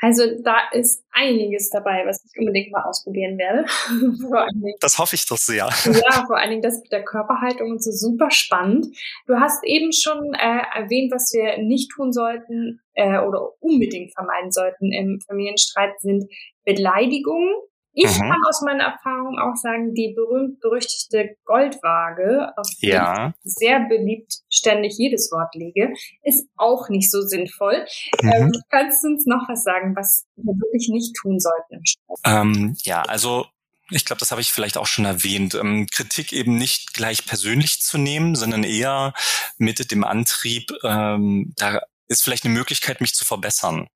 Also 0.00 0.22
da 0.42 0.56
ist 0.72 1.04
einiges 1.12 1.68
dabei, 1.70 2.04
was 2.06 2.24
ich 2.24 2.38
unbedingt 2.40 2.72
mal 2.72 2.82
ausprobieren 2.82 3.36
werde. 3.36 3.66
das 4.80 4.98
hoffe 4.98 5.14
ich 5.14 5.26
doch 5.26 5.36
sehr. 5.36 5.68
Ja, 5.84 6.24
vor 6.26 6.38
allen 6.38 6.50
Dingen 6.50 6.62
das 6.62 6.80
mit 6.80 6.90
der 6.90 7.04
Körperhaltung 7.04 7.70
und 7.70 7.82
so 7.82 7.90
super 7.90 8.30
spannend. 8.30 8.86
Du 9.26 9.34
hast 9.34 9.62
eben 9.64 9.92
schon 9.92 10.32
äh, 10.34 10.62
erwähnt, 10.74 11.12
was 11.12 11.32
wir 11.32 11.58
nicht 11.58 11.90
tun 11.90 12.12
sollten 12.12 12.80
äh, 12.94 13.18
oder 13.18 13.50
unbedingt 13.60 14.14
vermeiden 14.14 14.50
sollten 14.50 14.90
im 14.90 15.20
Familienstreit 15.26 16.00
sind 16.00 16.24
Beleidigungen 16.64 17.54
ich 17.92 18.06
mhm. 18.18 18.30
kann 18.30 18.38
aus 18.48 18.62
meiner 18.62 18.84
Erfahrung 18.84 19.38
auch 19.38 19.56
sagen, 19.56 19.94
die 19.94 20.14
berühmt-berüchtigte 20.14 21.36
Goldwaage, 21.44 22.52
auf 22.56 22.66
ja. 22.78 23.34
ich 23.44 23.52
sehr 23.54 23.80
beliebt 23.80 24.32
ständig 24.48 24.94
jedes 24.96 25.30
Wort 25.32 25.54
lege, 25.54 25.92
ist 26.22 26.48
auch 26.56 26.88
nicht 26.88 27.10
so 27.10 27.22
sinnvoll. 27.22 27.84
Mhm. 28.22 28.30
Ähm, 28.32 28.52
kannst 28.70 29.04
du 29.04 29.08
uns 29.08 29.26
noch 29.26 29.48
was 29.48 29.64
sagen, 29.64 29.94
was 29.96 30.26
wir 30.36 30.54
wirklich 30.54 30.88
nicht 30.88 31.14
tun 31.16 31.38
sollten? 31.40 31.82
Ähm, 32.24 32.76
ja, 32.82 33.02
also 33.02 33.46
ich 33.90 34.04
glaube, 34.04 34.20
das 34.20 34.30
habe 34.30 34.40
ich 34.40 34.52
vielleicht 34.52 34.78
auch 34.78 34.86
schon 34.86 35.04
erwähnt. 35.04 35.54
Ähm, 35.54 35.86
Kritik 35.90 36.32
eben 36.32 36.56
nicht 36.56 36.94
gleich 36.94 37.26
persönlich 37.26 37.80
zu 37.80 37.98
nehmen, 37.98 38.36
sondern 38.36 38.62
eher 38.62 39.14
mit 39.58 39.90
dem 39.90 40.04
Antrieb, 40.04 40.70
ähm, 40.84 41.52
da 41.56 41.80
ist 42.06 42.22
vielleicht 42.22 42.44
eine 42.44 42.54
Möglichkeit, 42.54 43.00
mich 43.00 43.14
zu 43.14 43.24
verbessern. 43.24 43.88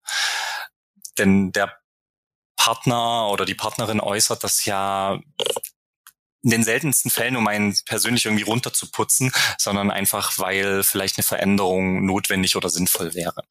Denn 1.19 1.53
der 1.53 1.73
Partner 2.65 3.29
oder 3.29 3.45
die 3.45 3.55
Partnerin 3.55 4.01
äußert 4.01 4.43
das 4.43 4.65
ja 4.65 5.21
in 6.43 6.51
den 6.51 6.65
seltensten 6.65 7.11
Fällen, 7.11 7.37
um 7.37 7.47
einen 7.47 7.77
persönlich 7.85 8.25
irgendwie 8.25 8.45
runterzuputzen, 8.45 9.33
sondern 9.59 9.91
einfach, 9.91 10.39
weil 10.39 10.83
vielleicht 10.83 11.19
eine 11.19 11.25
Veränderung 11.25 12.07
notwendig 12.07 12.57
oder 12.57 12.71
sinnvoll 12.71 13.13
wäre. 13.13 13.45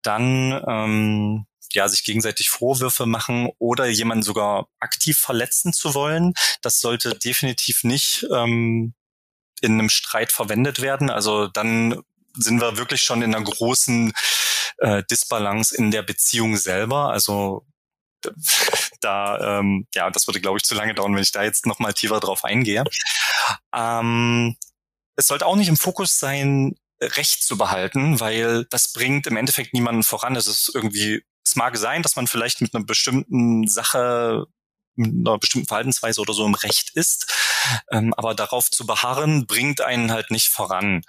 Dann 0.00 0.64
ähm, 0.66 1.46
ja, 1.72 1.86
sich 1.86 2.02
gegenseitig 2.02 2.48
Vorwürfe 2.48 3.04
machen 3.04 3.50
oder 3.58 3.86
jemanden 3.86 4.22
sogar 4.22 4.68
aktiv 4.80 5.18
verletzen 5.18 5.74
zu 5.74 5.92
wollen. 5.92 6.32
Das 6.62 6.80
sollte 6.80 7.14
definitiv 7.18 7.84
nicht 7.84 8.26
ähm, 8.34 8.94
in 9.60 9.72
einem 9.74 9.90
Streit 9.90 10.32
verwendet 10.32 10.80
werden. 10.80 11.10
Also 11.10 11.46
dann 11.46 12.02
sind 12.32 12.62
wir 12.62 12.78
wirklich 12.78 13.02
schon 13.02 13.20
in 13.20 13.34
einer 13.34 13.44
großen 13.44 14.14
äh, 14.78 15.02
Disbalance 15.10 15.76
in 15.76 15.90
der 15.90 16.02
Beziehung 16.02 16.56
selber. 16.56 17.10
Also 17.10 17.66
da, 19.00 19.58
ähm, 19.58 19.86
ja, 19.94 20.10
das 20.10 20.26
würde, 20.26 20.40
glaube 20.40 20.58
ich, 20.58 20.64
zu 20.64 20.74
lange 20.74 20.94
dauern, 20.94 21.14
wenn 21.14 21.22
ich 21.22 21.32
da 21.32 21.42
jetzt 21.42 21.66
nochmal 21.66 21.92
tiefer 21.94 22.20
drauf 22.20 22.44
eingehe. 22.44 22.84
Ähm, 23.74 24.56
es 25.16 25.26
sollte 25.26 25.46
auch 25.46 25.56
nicht 25.56 25.68
im 25.68 25.76
Fokus 25.76 26.18
sein, 26.18 26.74
Recht 27.02 27.42
zu 27.42 27.56
behalten, 27.56 28.20
weil 28.20 28.66
das 28.66 28.92
bringt 28.92 29.26
im 29.26 29.36
Endeffekt 29.36 29.72
niemanden 29.72 30.02
voran. 30.02 30.36
Es 30.36 30.46
ist 30.46 30.70
irgendwie, 30.74 31.24
es 31.44 31.56
mag 31.56 31.76
sein, 31.78 32.02
dass 32.02 32.14
man 32.14 32.26
vielleicht 32.26 32.60
mit 32.60 32.74
einer 32.74 32.84
bestimmten 32.84 33.66
Sache 33.66 34.46
mit 34.96 35.26
einer 35.26 35.38
bestimmten 35.38 35.66
Verhaltensweise 35.66 36.20
oder 36.20 36.34
so 36.34 36.44
im 36.44 36.54
Recht 36.54 36.90
ist. 36.94 37.32
Ähm, 37.90 38.12
aber 38.14 38.34
darauf 38.34 38.70
zu 38.70 38.86
beharren, 38.86 39.46
bringt 39.46 39.80
einen 39.80 40.12
halt 40.12 40.30
nicht 40.30 40.48
voran 40.48 41.02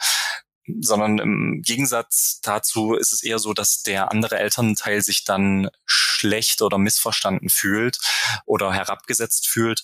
sondern 0.79 1.19
im 1.19 1.61
Gegensatz 1.63 2.39
dazu 2.41 2.93
ist 2.93 3.13
es 3.13 3.23
eher 3.23 3.39
so, 3.39 3.53
dass 3.53 3.81
der 3.81 4.11
andere 4.11 4.37
Elternteil 4.39 5.01
sich 5.01 5.23
dann 5.23 5.69
schlecht 5.85 6.61
oder 6.61 6.77
missverstanden 6.77 7.49
fühlt 7.49 7.97
oder 8.45 8.71
herabgesetzt 8.73 9.47
fühlt. 9.47 9.81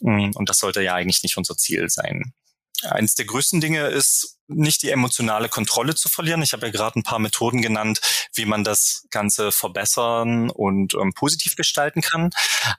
Und 0.00 0.48
das 0.48 0.58
sollte 0.58 0.82
ja 0.82 0.94
eigentlich 0.94 1.22
nicht 1.22 1.36
unser 1.36 1.56
Ziel 1.56 1.88
sein. 1.88 2.32
Eines 2.82 3.14
der 3.14 3.26
größten 3.26 3.60
Dinge 3.60 3.86
ist, 3.88 4.38
nicht 4.48 4.82
die 4.82 4.90
emotionale 4.90 5.48
Kontrolle 5.48 5.94
zu 5.94 6.08
verlieren. 6.08 6.42
Ich 6.42 6.52
habe 6.52 6.66
ja 6.66 6.72
gerade 6.72 6.98
ein 6.98 7.04
paar 7.04 7.20
Methoden 7.20 7.62
genannt, 7.62 8.00
wie 8.34 8.44
man 8.44 8.64
das 8.64 9.06
Ganze 9.10 9.52
verbessern 9.52 10.50
und 10.50 10.94
ähm, 10.94 11.12
positiv 11.14 11.56
gestalten 11.56 12.00
kann. 12.00 12.30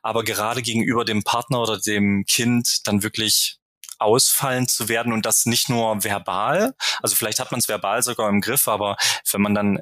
Aber 0.02 0.24
gerade 0.24 0.62
gegenüber 0.62 1.06
dem 1.06 1.24
Partner 1.24 1.62
oder 1.62 1.80
dem 1.80 2.26
Kind 2.28 2.86
dann 2.86 3.02
wirklich 3.02 3.58
ausfallend 4.04 4.70
zu 4.70 4.90
werden 4.90 5.14
und 5.14 5.26
das 5.26 5.46
nicht 5.46 5.70
nur 5.70 6.04
verbal. 6.04 6.74
Also 7.02 7.16
vielleicht 7.16 7.40
hat 7.40 7.52
man 7.52 7.60
es 7.60 7.68
verbal 7.68 8.04
sogar 8.04 8.30
im 8.30 8.42
Griff, 8.42 8.68
aber 8.68 8.98
wenn 9.32 9.42
man 9.42 9.56
dann 9.56 9.80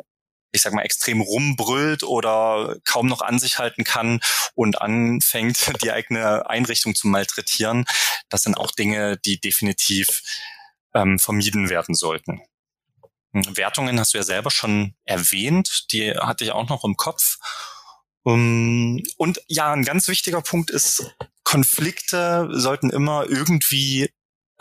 ich 0.54 0.62
sag 0.62 0.74
mal, 0.74 0.84
extrem 0.84 1.22
rumbrüllt 1.22 2.04
oder 2.04 2.78
kaum 2.86 3.08
noch 3.08 3.22
an 3.22 3.40
sich 3.40 3.58
halten 3.58 3.84
kann 3.84 4.20
und 4.54 4.82
anfängt, 4.82 5.72
die 5.82 5.92
eigene 5.92 6.50
Einrichtung 6.50 6.96
zu 6.96 7.08
malträtieren. 7.08 7.86
Das 8.30 8.44
sind 8.44 8.58
auch 8.58 8.72
Dinge, 8.72 9.18
die 9.18 9.40
definitiv 9.40 10.22
ähm, 10.94 11.20
vermieden 11.20 11.70
werden 11.70 11.96
sollten. 11.96 12.42
Hm, 13.34 13.58
Wertungen 13.58 14.00
hast 14.00 14.14
du 14.14 14.18
ja 14.18 14.24
selber 14.24 14.52
schon 14.52 14.96
erwähnt, 15.06 15.86
die 15.92 16.12
hatte 16.12 16.44
ich 16.44 16.52
auch 16.52 16.68
noch 16.68 16.84
im 16.84 16.98
Kopf. 16.98 17.38
Um, 18.24 19.02
und 19.18 19.42
ja, 19.48 19.74
ein 19.74 19.84
ganz 19.84 20.08
wichtiger 20.08 20.42
Punkt 20.42 20.70
ist, 20.70 21.04
Konflikte 21.44 22.50
sollten 22.52 22.92
immer 22.92 23.26
irgendwie 23.28 24.10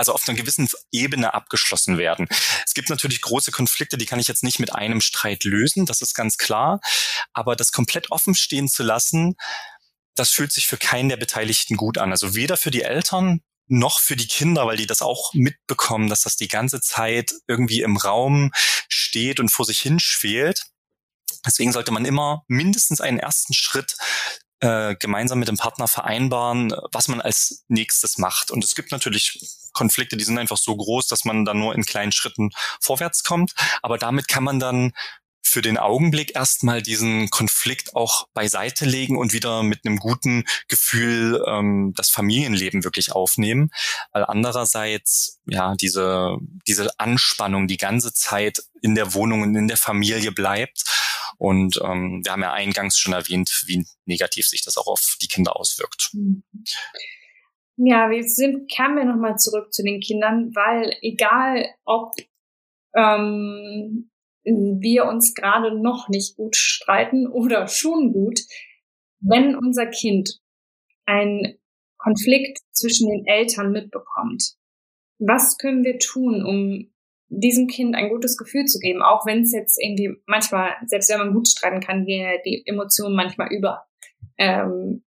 also 0.01 0.15
auf 0.15 0.27
einer 0.27 0.37
gewissen 0.37 0.67
Ebene 0.91 1.35
abgeschlossen 1.35 1.99
werden. 1.99 2.27
Es 2.65 2.73
gibt 2.73 2.89
natürlich 2.89 3.21
große 3.21 3.51
Konflikte, 3.51 3.99
die 3.99 4.07
kann 4.07 4.19
ich 4.19 4.29
jetzt 4.29 4.43
nicht 4.43 4.59
mit 4.59 4.75
einem 4.75 5.03
Streit 5.03 5.45
lösen, 5.45 5.85
das 5.85 6.01
ist 6.01 6.15
ganz 6.15 6.39
klar. 6.39 6.81
Aber 7.35 7.55
das 7.55 7.71
komplett 7.71 8.11
offen 8.11 8.35
stehen 8.35 8.67
zu 8.67 8.83
lassen, 8.83 9.35
das 10.15 10.31
fühlt 10.31 10.53
sich 10.53 10.67
für 10.67 10.79
keinen 10.79 11.11
der 11.11 11.19
Beteiligten 11.19 11.77
gut 11.77 11.99
an. 11.99 12.13
Also 12.13 12.35
weder 12.35 12.57
für 12.57 12.71
die 12.71 12.81
Eltern 12.83 13.43
noch 13.67 14.01
für 14.01 14.17
die 14.17 14.27
Kinder, 14.27 14.67
weil 14.67 14.79
die 14.79 14.87
das 14.87 15.03
auch 15.03 15.35
mitbekommen, 15.35 16.09
dass 16.09 16.23
das 16.23 16.37
die 16.37 16.49
ganze 16.49 16.81
Zeit 16.81 17.33
irgendwie 17.47 17.83
im 17.83 17.99
Raum 17.99 18.53
steht 18.89 19.39
und 19.39 19.51
vor 19.51 19.67
sich 19.67 19.81
hin 19.81 20.01
schwelt. 20.01 20.65
Deswegen 21.47 21.73
sollte 21.73 21.93
man 21.93 22.05
immer 22.05 22.45
mindestens 22.49 23.01
einen 23.01 23.19
ersten 23.19 23.55
Schritt 23.55 23.97
äh, 24.61 24.95
gemeinsam 24.97 25.39
mit 25.39 25.49
dem 25.49 25.57
Partner 25.57 25.89
vereinbaren, 25.89 26.75
was 26.93 27.09
man 27.09 27.21
als 27.21 27.65
nächstes 27.69 28.19
macht. 28.19 28.51
Und 28.51 28.63
es 28.63 28.75
gibt 28.75 28.93
natürlich 28.93 29.41
Konflikte, 29.73 30.17
die 30.17 30.25
sind 30.25 30.39
einfach 30.39 30.59
so 30.59 30.77
groß, 30.77 31.07
dass 31.09 31.25
man 31.25 31.45
dann 31.45 31.59
nur 31.59 31.75
in 31.75 31.85
kleinen 31.85 32.13
Schritten 32.13 32.51
vorwärts 32.81 33.25
kommt. 33.25 33.53
Aber 33.83 33.97
damit 33.97 34.29
kann 34.29 34.45
man 34.45 34.61
dann 34.61 34.93
für 35.43 35.63
den 35.63 35.79
Augenblick 35.79 36.37
erstmal 36.37 36.81
diesen 36.81 37.29
Konflikt 37.31 37.97
auch 37.97 38.29
beiseite 38.35 38.85
legen 38.85 39.19
und 39.19 39.33
wieder 39.33 39.63
mit 39.63 39.85
einem 39.85 39.97
guten 39.97 40.45
Gefühl 40.69 41.43
ähm, 41.49 41.93
das 41.97 42.11
Familienleben 42.11 42.85
wirklich 42.85 43.13
aufnehmen. 43.13 43.71
Weil 44.13 44.25
andererseits, 44.25 45.41
ja, 45.47 45.75
diese, 45.75 46.37
diese 46.69 46.89
Anspannung 46.99 47.67
die 47.67 47.79
ganze 47.79 48.13
Zeit 48.13 48.63
in 48.83 48.95
der 48.95 49.15
Wohnung 49.15 49.43
und 49.43 49.57
in 49.57 49.69
der 49.69 49.77
Familie 49.77 50.31
bleibt. 50.31 50.85
Und 51.39 51.81
ähm, 51.83 52.23
wir 52.25 52.33
haben 52.33 52.43
ja 52.43 52.53
eingangs 52.53 52.99
schon 52.99 53.13
erwähnt, 53.13 53.63
wie 53.67 53.87
negativ 54.05 54.47
sich 54.47 54.65
das 54.65 54.77
auch 54.77 54.87
auf 54.87 55.17
die 55.23 55.29
Kinder 55.29 55.57
auswirkt. 55.57 56.11
Mhm. 56.13 56.43
Ja, 57.77 58.11
wir 58.11 58.23
sind, 58.25 58.71
kehren 58.71 58.97
wir 58.97 59.05
nochmal 59.05 59.37
zurück 59.37 59.73
zu 59.73 59.83
den 59.83 60.01
Kindern, 60.01 60.55
weil 60.55 60.95
egal 61.01 61.67
ob 61.85 62.13
ähm, 62.95 64.11
wir 64.45 65.07
uns 65.07 65.35
gerade 65.35 65.81
noch 65.81 66.09
nicht 66.09 66.37
gut 66.37 66.57
streiten 66.57 67.27
oder 67.27 67.69
schon 67.69 68.13
gut, 68.13 68.41
wenn 69.21 69.55
unser 69.55 69.87
Kind 69.87 70.41
einen 71.07 71.59
Konflikt 71.99 72.59
zwischen 72.73 73.09
den 73.09 73.27
Eltern 73.27 73.73
mitbekommt, 73.73 74.55
was 75.19 75.59
können 75.59 75.85
wir 75.85 75.99
tun, 75.99 76.45
um 76.45 76.93
diesem 77.31 77.69
Kind 77.69 77.95
ein 77.95 78.11
gutes 78.11 78.37
Gefühl 78.37 78.67
zu 78.67 78.79
geben, 78.81 79.03
auch 79.03 79.25
wenn 79.25 79.43
es 79.43 79.53
jetzt 79.53 79.81
irgendwie 79.81 80.17
manchmal, 80.27 80.73
selbst 80.87 81.09
wenn 81.11 81.19
man 81.19 81.33
gut 81.33 81.49
streiten 81.49 81.81
kann, 81.81 82.05
die, 82.05 82.39
die 82.45 82.63
Emotionen 82.67 83.15
manchmal 83.15 83.53
über. 83.53 83.87
Ähm, 84.37 85.05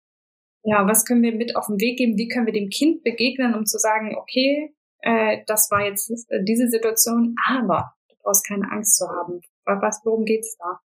ja, 0.63 0.87
was 0.87 1.05
können 1.05 1.21
wir 1.21 1.35
mit 1.35 1.55
auf 1.57 1.67
den 1.67 1.79
Weg 1.79 1.97
geben? 1.97 2.17
Wie 2.17 2.29
können 2.29 2.45
wir 2.45 2.53
dem 2.53 2.69
Kind 2.69 3.03
begegnen, 3.03 3.53
um 3.53 3.65
zu 3.65 3.77
sagen, 3.77 4.15
okay, 4.15 4.73
äh, 4.99 5.39
das 5.47 5.69
war 5.69 5.85
jetzt 5.85 6.09
äh, 6.29 6.43
diese 6.43 6.69
Situation, 6.69 7.35
aber 7.45 7.93
du 8.09 8.15
brauchst 8.23 8.47
keine 8.47 8.71
Angst 8.71 8.95
zu 8.97 9.07
haben. 9.07 9.41
Was, 9.65 10.01
worum 10.05 10.23
geht's 10.23 10.55
da? 10.57 10.79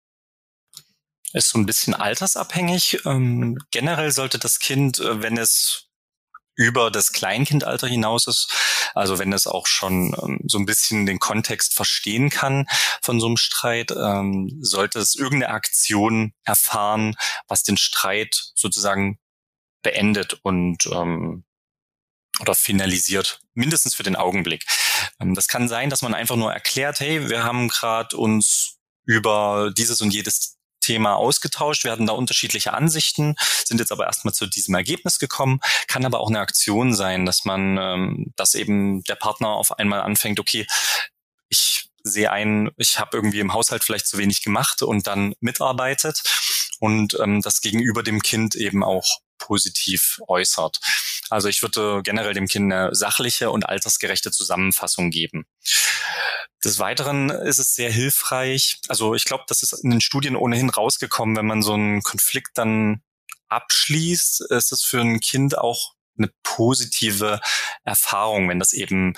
Ist 1.33 1.49
so 1.49 1.59
ein 1.59 1.65
bisschen 1.65 1.93
altersabhängig. 1.93 3.01
Ähm, 3.05 3.57
generell 3.71 4.11
sollte 4.11 4.39
das 4.39 4.59
Kind, 4.59 5.01
äh, 5.01 5.21
wenn 5.21 5.37
es 5.37 5.84
über 6.55 6.91
das 6.91 7.11
Kleinkindalter 7.11 7.87
hinaus 7.87 8.27
ist, 8.27 8.51
also 8.93 9.19
wenn 9.19 9.33
es 9.33 9.45
auch 9.45 9.67
schon 9.67 10.15
ähm, 10.21 10.39
so 10.45 10.57
ein 10.57 10.65
bisschen 10.65 11.05
den 11.05 11.19
Kontext 11.19 11.73
verstehen 11.73 12.29
kann 12.29 12.65
von 13.01 13.19
so 13.19 13.27
einem 13.27 13.37
Streit, 13.37 13.91
ähm, 13.91 14.57
sollte 14.61 14.99
es 14.99 15.15
irgendeine 15.15 15.53
Aktion 15.53 16.33
erfahren, 16.43 17.15
was 17.47 17.63
den 17.63 17.77
Streit 17.77 18.51
sozusagen 18.55 19.19
beendet 19.83 20.39
und 20.43 20.87
ähm, 20.87 21.43
oder 22.39 22.55
finalisiert, 22.55 23.39
mindestens 23.53 23.95
für 23.95 24.03
den 24.03 24.15
Augenblick. 24.15 24.65
Ähm, 25.19 25.35
das 25.35 25.47
kann 25.47 25.67
sein, 25.67 25.89
dass 25.89 26.01
man 26.01 26.13
einfach 26.13 26.35
nur 26.35 26.53
erklärt, 26.53 26.99
hey, 26.99 27.29
wir 27.29 27.43
haben 27.43 27.67
gerade 27.67 28.17
uns 28.17 28.77
über 29.05 29.71
dieses 29.75 30.01
und 30.01 30.13
jedes 30.13 30.54
Thema 30.85 31.15
ausgetauscht. 31.15 31.83
Wir 31.83 31.91
hatten 31.91 32.05
da 32.05 32.13
unterschiedliche 32.13 32.73
Ansichten, 32.73 33.35
sind 33.65 33.79
jetzt 33.79 33.91
aber 33.91 34.05
erstmal 34.05 34.33
zu 34.33 34.45
diesem 34.45 34.75
Ergebnis 34.75 35.19
gekommen. 35.19 35.59
Kann 35.87 36.05
aber 36.05 36.19
auch 36.19 36.29
eine 36.29 36.39
Aktion 36.39 36.93
sein, 36.93 37.25
dass 37.25 37.43
man, 37.43 37.77
ähm, 37.77 38.33
dass 38.35 38.53
eben 38.53 39.03
der 39.03 39.15
Partner 39.15 39.49
auf 39.49 39.79
einmal 39.79 40.01
anfängt, 40.01 40.39
okay, 40.39 40.67
ich 41.49 41.89
sehe 42.03 42.31
ein, 42.31 42.69
ich 42.77 42.99
habe 42.99 43.17
irgendwie 43.17 43.39
im 43.39 43.53
Haushalt 43.53 43.83
vielleicht 43.83 44.07
zu 44.07 44.17
wenig 44.17 44.43
gemacht 44.43 44.83
und 44.83 45.07
dann 45.07 45.33
mitarbeitet 45.39 46.21
und 46.79 47.17
ähm, 47.19 47.41
das 47.41 47.61
gegenüber 47.61 48.03
dem 48.03 48.21
Kind 48.21 48.53
eben 48.55 48.83
auch 48.83 49.07
positiv 49.39 50.21
äußert. 50.27 50.79
Also 51.29 51.47
ich 51.47 51.61
würde 51.61 52.01
generell 52.03 52.33
dem 52.33 52.47
Kind 52.47 52.71
eine 52.71 52.93
sachliche 52.93 53.51
und 53.51 53.67
altersgerechte 53.67 54.31
Zusammenfassung 54.31 55.09
geben. 55.09 55.45
Des 56.63 56.79
Weiteren 56.79 57.29
ist 57.29 57.59
es 57.59 57.75
sehr 57.75 57.91
hilfreich. 57.91 58.79
Also 58.87 59.13
ich 59.13 59.25
glaube, 59.25 59.43
das 59.47 59.61
ist 59.63 59.73
in 59.83 59.91
den 59.91 60.01
Studien 60.01 60.35
ohnehin 60.35 60.69
rausgekommen, 60.69 61.35
wenn 61.35 61.45
man 61.45 61.61
so 61.61 61.73
einen 61.73 62.01
Konflikt 62.01 62.57
dann 62.57 63.01
abschließt, 63.49 64.49
ist 64.49 64.71
es 64.71 64.83
für 64.83 65.01
ein 65.01 65.19
Kind 65.19 65.57
auch 65.57 65.93
eine 66.17 66.31
positive 66.43 67.39
Erfahrung, 67.83 68.49
wenn 68.49 68.59
das 68.59 68.73
eben 68.73 69.13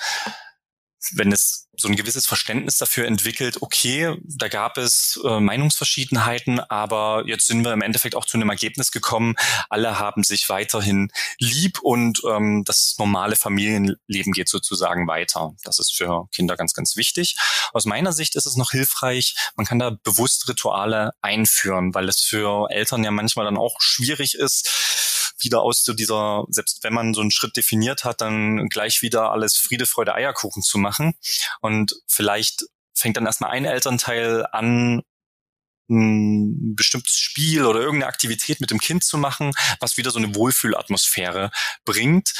wenn 1.13 1.31
es 1.31 1.67
so 1.79 1.87
ein 1.87 1.95
gewisses 1.95 2.25
Verständnis 2.25 2.77
dafür 2.77 3.05
entwickelt, 3.05 3.61
okay, 3.61 4.15
da 4.23 4.47
gab 4.47 4.77
es 4.77 5.19
äh, 5.23 5.39
Meinungsverschiedenheiten, 5.39 6.59
aber 6.59 7.23
jetzt 7.27 7.45
sind 7.45 7.63
wir 7.63 7.71
im 7.71 7.81
Endeffekt 7.81 8.15
auch 8.15 8.25
zu 8.25 8.37
einem 8.37 8.49
Ergebnis 8.49 8.91
gekommen, 8.91 9.35
alle 9.69 9.99
haben 9.99 10.23
sich 10.23 10.49
weiterhin 10.49 11.09
lieb 11.37 11.79
und 11.81 12.21
ähm, 12.27 12.63
das 12.65 12.95
normale 12.97 13.35
Familienleben 13.35 14.33
geht 14.33 14.49
sozusagen 14.49 15.07
weiter. 15.07 15.53
Das 15.63 15.77
ist 15.77 15.95
für 15.95 16.27
Kinder 16.31 16.57
ganz, 16.57 16.73
ganz 16.73 16.95
wichtig. 16.95 17.37
Aus 17.73 17.85
meiner 17.85 18.11
Sicht 18.11 18.35
ist 18.35 18.47
es 18.47 18.55
noch 18.55 18.71
hilfreich, 18.71 19.35
man 19.55 19.67
kann 19.67 19.79
da 19.79 19.91
bewusst 19.91 20.49
Rituale 20.49 21.11
einführen, 21.21 21.93
weil 21.93 22.09
es 22.09 22.21
für 22.21 22.71
Eltern 22.71 23.03
ja 23.03 23.11
manchmal 23.11 23.45
dann 23.45 23.57
auch 23.57 23.75
schwierig 23.79 24.33
ist, 24.33 24.67
wieder 25.39 25.61
aus 25.61 25.83
so 25.83 25.93
dieser, 25.93 26.45
selbst 26.49 26.83
wenn 26.83 26.93
man 26.93 27.13
so 27.13 27.21
einen 27.21 27.31
Schritt 27.31 27.55
definiert 27.55 28.03
hat, 28.03 28.21
dann 28.21 28.69
gleich 28.69 29.01
wieder 29.01 29.31
alles 29.31 29.57
Friede, 29.57 29.85
Freude, 29.85 30.15
Eierkuchen 30.15 30.63
zu 30.63 30.77
machen. 30.77 31.13
Und 31.61 31.95
vielleicht 32.07 32.65
fängt 32.93 33.17
dann 33.17 33.25
erstmal 33.25 33.51
ein 33.51 33.65
Elternteil 33.65 34.45
an, 34.51 35.03
ein 35.89 36.75
bestimmtes 36.75 37.17
Spiel 37.17 37.65
oder 37.65 37.79
irgendeine 37.79 38.07
Aktivität 38.07 38.59
mit 38.59 38.71
dem 38.71 38.79
Kind 38.79 39.03
zu 39.03 39.17
machen, 39.17 39.51
was 39.79 39.97
wieder 39.97 40.11
so 40.11 40.19
eine 40.19 40.35
Wohlfühlatmosphäre 40.35 41.51
bringt 41.85 42.33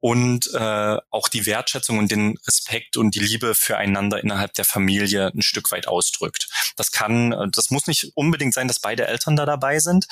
und 0.00 0.52
äh, 0.54 0.96
auch 1.10 1.28
die 1.28 1.46
Wertschätzung 1.46 1.98
und 1.98 2.10
den 2.10 2.36
Respekt 2.46 2.96
und 2.96 3.14
die 3.14 3.20
Liebe 3.20 3.54
füreinander 3.54 4.22
innerhalb 4.22 4.54
der 4.54 4.64
Familie 4.64 5.30
ein 5.34 5.42
Stück 5.42 5.70
weit 5.72 5.88
ausdrückt. 5.88 6.48
Das 6.76 6.90
kann, 6.90 7.32
äh, 7.32 7.48
das 7.52 7.70
muss 7.70 7.86
nicht 7.86 8.10
unbedingt 8.14 8.54
sein, 8.54 8.66
dass 8.66 8.80
beide 8.80 9.06
Eltern 9.06 9.36
da 9.36 9.44
dabei 9.44 9.78
sind, 9.78 10.06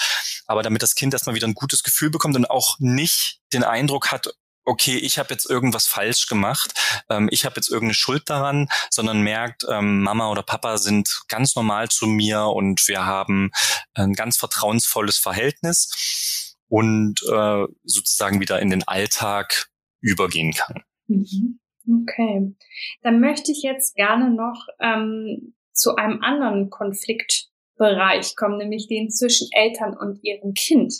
aber 0.46 0.62
damit 0.62 0.82
das 0.82 0.94
Kind 0.94 1.14
erstmal 1.14 1.34
wieder 1.34 1.48
ein 1.48 1.54
gutes 1.54 1.82
Gefühl 1.82 2.10
bekommt 2.10 2.36
und 2.36 2.50
auch 2.50 2.76
nicht 2.78 3.40
den 3.52 3.64
Eindruck 3.64 4.10
hat, 4.12 4.28
okay, 4.68 4.98
ich 4.98 5.18
habe 5.18 5.30
jetzt 5.30 5.48
irgendwas 5.48 5.86
falsch 5.86 6.26
gemacht, 6.26 7.04
ähm, 7.08 7.28
ich 7.32 7.44
habe 7.44 7.56
jetzt 7.56 7.70
irgendeine 7.70 7.94
Schuld 7.94 8.28
daran, 8.28 8.68
sondern 8.90 9.22
merkt, 9.22 9.64
ähm, 9.68 10.02
Mama 10.02 10.30
oder 10.30 10.42
Papa 10.42 10.76
sind 10.76 11.22
ganz 11.28 11.56
normal 11.56 11.88
zu 11.88 12.06
mir 12.06 12.44
und 12.44 12.86
wir 12.86 13.06
haben 13.06 13.50
ein 13.94 14.12
ganz 14.12 14.36
vertrauensvolles 14.36 15.16
Verhältnis 15.16 16.56
und 16.68 17.22
äh, 17.32 17.66
sozusagen 17.84 18.40
wieder 18.40 18.60
in 18.60 18.70
den 18.70 18.86
Alltag 18.86 19.70
übergehen 20.00 20.52
kann. 20.52 20.82
Mhm. 21.06 21.60
Okay, 22.02 22.54
dann 23.00 23.20
möchte 23.20 23.50
ich 23.50 23.62
jetzt 23.62 23.94
gerne 23.94 24.30
noch 24.30 24.66
ähm, 24.78 25.54
zu 25.72 25.96
einem 25.96 26.22
anderen 26.22 26.68
Konfliktbereich 26.68 28.36
kommen, 28.36 28.58
nämlich 28.58 28.88
den 28.88 29.10
zwischen 29.10 29.48
Eltern 29.52 29.96
und 29.96 30.22
ihrem 30.22 30.52
Kind. 30.52 30.92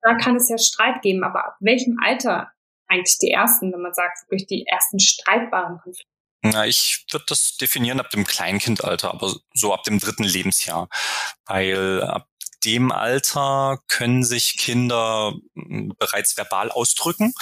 Da 0.00 0.14
kann 0.14 0.36
es 0.36 0.48
ja 0.48 0.56
Streit 0.56 1.02
geben, 1.02 1.22
aber 1.22 1.46
ab 1.46 1.56
welchem 1.60 1.98
Alter 2.02 2.50
eigentlich 2.88 3.18
die 3.18 3.30
ersten, 3.30 3.72
wenn 3.72 3.80
man 3.80 3.94
sagt, 3.94 4.22
wirklich 4.30 4.46
die 4.46 4.66
ersten 4.66 4.98
streitbaren 4.98 5.78
Konflikte? 5.78 6.10
Na, 6.42 6.66
ich 6.66 7.04
würde 7.10 7.24
das 7.28 7.56
definieren 7.56 8.00
ab 8.00 8.10
dem 8.10 8.24
Kleinkindalter, 8.24 9.12
aber 9.12 9.34
so 9.54 9.74
ab 9.74 9.82
dem 9.82 9.98
dritten 9.98 10.24
Lebensjahr. 10.24 10.88
Weil 11.46 12.02
ab 12.02 12.28
dem 12.64 12.92
Alter 12.92 13.80
können 13.88 14.24
sich 14.24 14.56
Kinder 14.58 15.34
hm, 15.54 15.94
bereits 15.98 16.36
verbal 16.36 16.70
ausdrücken 16.70 17.32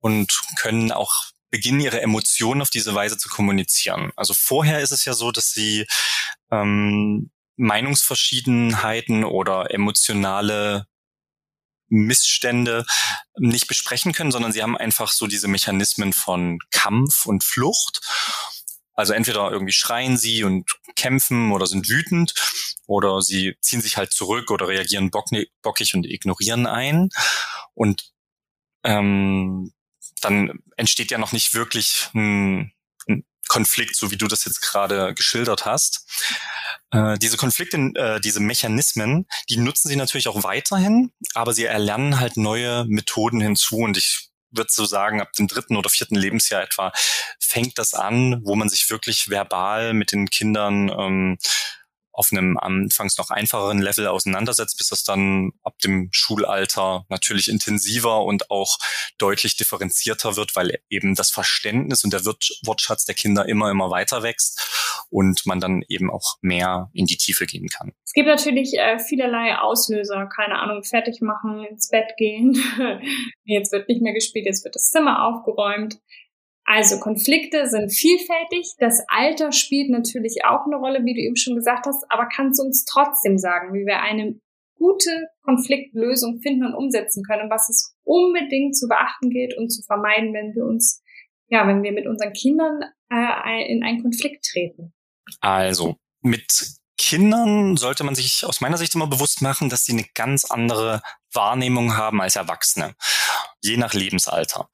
und 0.00 0.40
können 0.56 0.92
auch 0.92 1.14
beginnen, 1.50 1.80
ihre 1.80 2.00
Emotionen 2.00 2.62
auf 2.62 2.70
diese 2.70 2.94
Weise 2.94 3.16
zu 3.16 3.28
kommunizieren. 3.28 4.12
Also 4.16 4.34
vorher 4.34 4.80
ist 4.80 4.90
es 4.90 5.04
ja 5.04 5.14
so, 5.14 5.30
dass 5.30 5.52
sie 5.52 5.86
ähm, 6.50 7.30
Meinungsverschiedenheiten 7.56 9.24
oder 9.24 9.72
emotionale 9.72 10.86
Missstände 11.88 12.84
nicht 13.38 13.66
besprechen 13.66 14.12
können, 14.12 14.32
sondern 14.32 14.52
sie 14.52 14.62
haben 14.62 14.76
einfach 14.76 15.12
so 15.12 15.26
diese 15.26 15.48
Mechanismen 15.48 16.12
von 16.12 16.58
Kampf 16.70 17.26
und 17.26 17.44
Flucht. 17.44 18.00
Also 18.94 19.12
entweder 19.12 19.50
irgendwie 19.50 19.72
schreien 19.72 20.16
sie 20.16 20.44
und 20.44 20.70
kämpfen 20.96 21.52
oder 21.52 21.66
sind 21.66 21.88
wütend 21.88 22.34
oder 22.86 23.22
sie 23.22 23.56
ziehen 23.60 23.80
sich 23.80 23.96
halt 23.96 24.12
zurück 24.12 24.50
oder 24.50 24.68
reagieren 24.68 25.10
bockig 25.10 25.94
und 25.94 26.06
ignorieren 26.06 26.66
ein. 26.66 27.08
Und 27.74 28.12
ähm, 28.84 29.72
dann 30.20 30.60
entsteht 30.76 31.10
ja 31.10 31.18
noch 31.18 31.32
nicht 31.32 31.54
wirklich 31.54 32.08
ein, 32.14 32.72
Konflikt, 33.48 33.96
so 33.96 34.10
wie 34.10 34.16
du 34.16 34.26
das 34.26 34.44
jetzt 34.44 34.60
gerade 34.60 35.14
geschildert 35.14 35.64
hast. 35.64 36.06
Äh, 36.90 37.18
diese 37.18 37.36
Konflikte, 37.36 37.76
äh, 37.94 38.20
diese 38.20 38.40
Mechanismen, 38.40 39.26
die 39.48 39.56
nutzen 39.56 39.88
sie 39.88 39.96
natürlich 39.96 40.28
auch 40.28 40.42
weiterhin, 40.42 41.12
aber 41.34 41.52
sie 41.52 41.64
erlernen 41.64 42.20
halt 42.20 42.36
neue 42.36 42.84
Methoden 42.86 43.40
hinzu 43.40 43.78
und 43.78 43.96
ich 43.96 44.30
würde 44.50 44.70
so 44.70 44.84
sagen, 44.84 45.20
ab 45.20 45.32
dem 45.32 45.48
dritten 45.48 45.76
oder 45.76 45.90
vierten 45.90 46.14
Lebensjahr 46.14 46.62
etwa 46.62 46.92
fängt 47.40 47.78
das 47.78 47.94
an, 47.94 48.40
wo 48.44 48.54
man 48.54 48.68
sich 48.68 48.88
wirklich 48.90 49.28
verbal 49.28 49.94
mit 49.94 50.12
den 50.12 50.30
Kindern 50.30 50.88
ähm, 50.88 51.38
auf 52.14 52.28
einem 52.30 52.56
anfangs 52.56 53.18
noch 53.18 53.30
einfacheren 53.30 53.80
Level 53.80 54.06
auseinandersetzt, 54.06 54.78
bis 54.78 54.88
das 54.88 55.04
dann 55.04 55.50
ab 55.62 55.78
dem 55.80 56.08
Schulalter 56.12 57.04
natürlich 57.08 57.48
intensiver 57.48 58.24
und 58.24 58.50
auch 58.50 58.78
deutlich 59.18 59.56
differenzierter 59.56 60.36
wird, 60.36 60.56
weil 60.56 60.78
eben 60.88 61.14
das 61.14 61.30
Verständnis 61.30 62.04
und 62.04 62.12
der 62.12 62.24
Wortschatz 62.24 63.04
der 63.04 63.14
Kinder 63.14 63.46
immer, 63.46 63.70
immer 63.70 63.90
weiter 63.90 64.22
wächst 64.22 65.06
und 65.10 65.44
man 65.44 65.60
dann 65.60 65.82
eben 65.88 66.10
auch 66.10 66.36
mehr 66.40 66.90
in 66.92 67.06
die 67.06 67.16
Tiefe 67.16 67.46
gehen 67.46 67.68
kann. 67.68 67.92
Es 68.04 68.12
gibt 68.12 68.28
natürlich 68.28 68.78
äh, 68.78 68.98
vielerlei 68.98 69.58
Auslöser, 69.58 70.26
keine 70.26 70.58
Ahnung, 70.60 70.84
fertig 70.84 71.20
machen, 71.20 71.64
ins 71.64 71.88
Bett 71.88 72.16
gehen. 72.16 72.56
jetzt 73.44 73.72
wird 73.72 73.88
nicht 73.88 74.02
mehr 74.02 74.14
gespielt, 74.14 74.46
jetzt 74.46 74.64
wird 74.64 74.74
das 74.74 74.90
Zimmer 74.90 75.26
aufgeräumt. 75.26 75.98
Also 76.64 76.98
Konflikte 76.98 77.68
sind 77.68 77.92
vielfältig. 77.92 78.74
Das 78.78 79.04
Alter 79.08 79.52
spielt 79.52 79.90
natürlich 79.90 80.44
auch 80.44 80.66
eine 80.66 80.76
Rolle, 80.76 81.04
wie 81.04 81.14
du 81.14 81.20
eben 81.20 81.36
schon 81.36 81.56
gesagt 81.56 81.86
hast. 81.86 82.04
Aber 82.08 82.26
kannst 82.34 82.58
du 82.60 82.64
uns 82.64 82.84
trotzdem 82.84 83.38
sagen, 83.38 83.74
wie 83.74 83.86
wir 83.86 84.00
eine 84.00 84.40
gute 84.76 85.28
Konfliktlösung 85.42 86.40
finden 86.40 86.66
und 86.66 86.74
umsetzen 86.74 87.22
können, 87.22 87.50
was 87.50 87.68
es 87.68 87.94
unbedingt 88.02 88.76
zu 88.76 88.88
beachten 88.88 89.30
gilt 89.30 89.56
und 89.56 89.70
zu 89.70 89.82
vermeiden, 89.82 90.32
wenn 90.32 90.54
wir 90.54 90.64
uns, 90.64 91.02
ja, 91.48 91.66
wenn 91.66 91.82
wir 91.82 91.92
mit 91.92 92.06
unseren 92.06 92.32
Kindern 92.32 92.80
äh, 93.10 93.70
in 93.70 93.82
einen 93.84 94.02
Konflikt 94.02 94.44
treten? 94.44 94.92
Also 95.40 95.96
mit 96.22 96.46
Kindern 96.96 97.76
sollte 97.76 98.04
man 98.04 98.14
sich 98.14 98.44
aus 98.44 98.60
meiner 98.60 98.78
Sicht 98.78 98.94
immer 98.94 99.06
bewusst 99.06 99.42
machen, 99.42 99.68
dass 99.68 99.84
sie 99.84 99.92
eine 99.92 100.06
ganz 100.14 100.44
andere 100.44 101.02
Wahrnehmung 101.34 101.96
haben 101.96 102.20
als 102.20 102.36
Erwachsene, 102.36 102.94
je 103.62 103.76
nach 103.76 103.94
Lebensalter. 103.94 104.68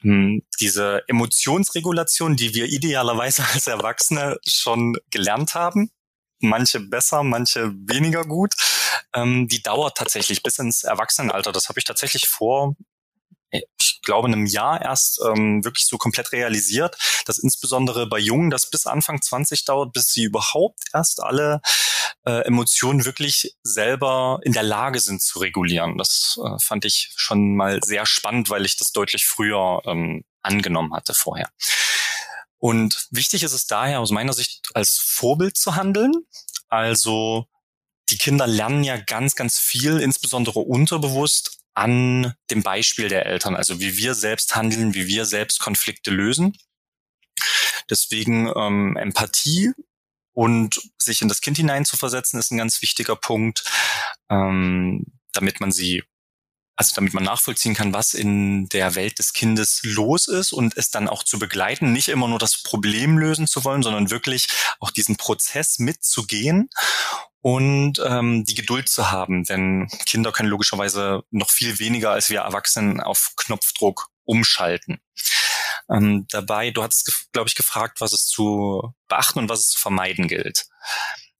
Hm, 0.00 0.42
diese 0.60 1.02
Emotionsregulation, 1.08 2.36
die 2.36 2.54
wir 2.54 2.66
idealerweise 2.66 3.44
als 3.52 3.66
Erwachsene 3.66 4.38
schon 4.46 4.96
gelernt 5.10 5.54
haben, 5.54 5.90
manche 6.40 6.80
besser, 6.80 7.22
manche 7.22 7.72
weniger 7.72 8.24
gut, 8.24 8.54
ähm, 9.14 9.48
die 9.48 9.62
dauert 9.62 9.96
tatsächlich 9.96 10.42
bis 10.42 10.58
ins 10.58 10.82
Erwachsenenalter. 10.84 11.52
Das 11.52 11.68
habe 11.68 11.78
ich 11.78 11.84
tatsächlich 11.84 12.28
vor 12.28 12.74
ich 13.52 13.91
glaube, 14.02 14.28
in 14.28 14.34
einem 14.34 14.46
Jahr 14.46 14.80
erst 14.80 15.20
ähm, 15.24 15.64
wirklich 15.64 15.86
so 15.86 15.98
komplett 15.98 16.32
realisiert, 16.32 16.96
dass 17.26 17.38
insbesondere 17.38 18.06
bei 18.06 18.18
Jungen 18.18 18.50
das 18.50 18.68
bis 18.68 18.86
Anfang 18.86 19.22
20 19.22 19.64
dauert, 19.64 19.92
bis 19.92 20.12
sie 20.12 20.24
überhaupt 20.24 20.84
erst 20.92 21.22
alle 21.22 21.60
äh, 22.24 22.44
Emotionen 22.44 23.04
wirklich 23.04 23.56
selber 23.62 24.40
in 24.42 24.52
der 24.52 24.62
Lage 24.62 25.00
sind 25.00 25.22
zu 25.22 25.38
regulieren. 25.38 25.98
Das 25.98 26.38
äh, 26.44 26.58
fand 26.60 26.84
ich 26.84 27.12
schon 27.16 27.56
mal 27.56 27.80
sehr 27.82 28.06
spannend, 28.06 28.50
weil 28.50 28.64
ich 28.64 28.76
das 28.76 28.92
deutlich 28.92 29.26
früher 29.26 29.82
ähm, 29.86 30.24
angenommen 30.42 30.94
hatte 30.94 31.14
vorher. 31.14 31.50
Und 32.58 33.08
wichtig 33.10 33.42
ist 33.42 33.52
es 33.52 33.66
daher 33.66 34.00
aus 34.00 34.12
meiner 34.12 34.32
Sicht 34.32 34.68
als 34.74 34.98
Vorbild 34.98 35.56
zu 35.56 35.74
handeln. 35.74 36.12
Also 36.68 37.46
die 38.10 38.18
Kinder 38.18 38.46
lernen 38.46 38.84
ja 38.84 38.98
ganz, 38.98 39.34
ganz 39.34 39.58
viel, 39.58 39.98
insbesondere 39.98 40.60
unterbewusst, 40.60 41.58
an 41.74 42.34
dem 42.50 42.62
Beispiel 42.62 43.08
der 43.08 43.26
Eltern, 43.26 43.56
also 43.56 43.80
wie 43.80 43.96
wir 43.96 44.14
selbst 44.14 44.54
handeln, 44.54 44.94
wie 44.94 45.06
wir 45.06 45.24
selbst 45.24 45.60
Konflikte 45.60 46.10
lösen. 46.10 46.56
Deswegen 47.88 48.50
ähm, 48.54 48.96
Empathie 48.96 49.72
und 50.32 50.80
sich 50.98 51.22
in 51.22 51.28
das 51.28 51.40
Kind 51.40 51.56
hineinzuversetzen 51.56 52.38
ist 52.38 52.50
ein 52.52 52.58
ganz 52.58 52.80
wichtiger 52.82 53.16
Punkt, 53.16 53.64
ähm, 54.30 55.04
damit 55.32 55.60
man 55.60 55.72
sie, 55.72 56.02
also 56.76 56.94
damit 56.94 57.14
man 57.14 57.24
nachvollziehen 57.24 57.74
kann, 57.74 57.92
was 57.92 58.14
in 58.14 58.68
der 58.68 58.94
Welt 58.94 59.18
des 59.18 59.32
Kindes 59.32 59.80
los 59.82 60.28
ist 60.28 60.52
und 60.52 60.76
es 60.76 60.90
dann 60.90 61.08
auch 61.08 61.22
zu 61.22 61.38
begleiten, 61.38 61.92
nicht 61.92 62.08
immer 62.08 62.28
nur 62.28 62.38
das 62.38 62.62
Problem 62.62 63.18
lösen 63.18 63.46
zu 63.46 63.64
wollen, 63.64 63.82
sondern 63.82 64.10
wirklich 64.10 64.48
auch 64.78 64.90
diesen 64.90 65.16
Prozess 65.16 65.78
mitzugehen 65.78 66.70
und 67.42 68.00
ähm, 68.04 68.44
die 68.44 68.54
Geduld 68.54 68.88
zu 68.88 69.10
haben, 69.10 69.44
denn 69.44 69.88
Kinder 70.06 70.32
können 70.32 70.48
logischerweise 70.48 71.24
noch 71.30 71.50
viel 71.50 71.78
weniger 71.80 72.12
als 72.12 72.30
wir 72.30 72.40
Erwachsenen 72.40 73.00
auf 73.00 73.32
Knopfdruck 73.36 74.08
umschalten. 74.24 75.00
Ähm, 75.90 76.26
dabei, 76.30 76.70
du 76.70 76.82
hattest, 76.82 77.32
glaube 77.32 77.48
ich, 77.48 77.56
gefragt, 77.56 78.00
was 78.00 78.12
es 78.12 78.26
zu 78.26 78.94
beachten 79.08 79.40
und 79.40 79.48
was 79.48 79.60
es 79.60 79.70
zu 79.70 79.80
vermeiden 79.80 80.28
gilt. 80.28 80.66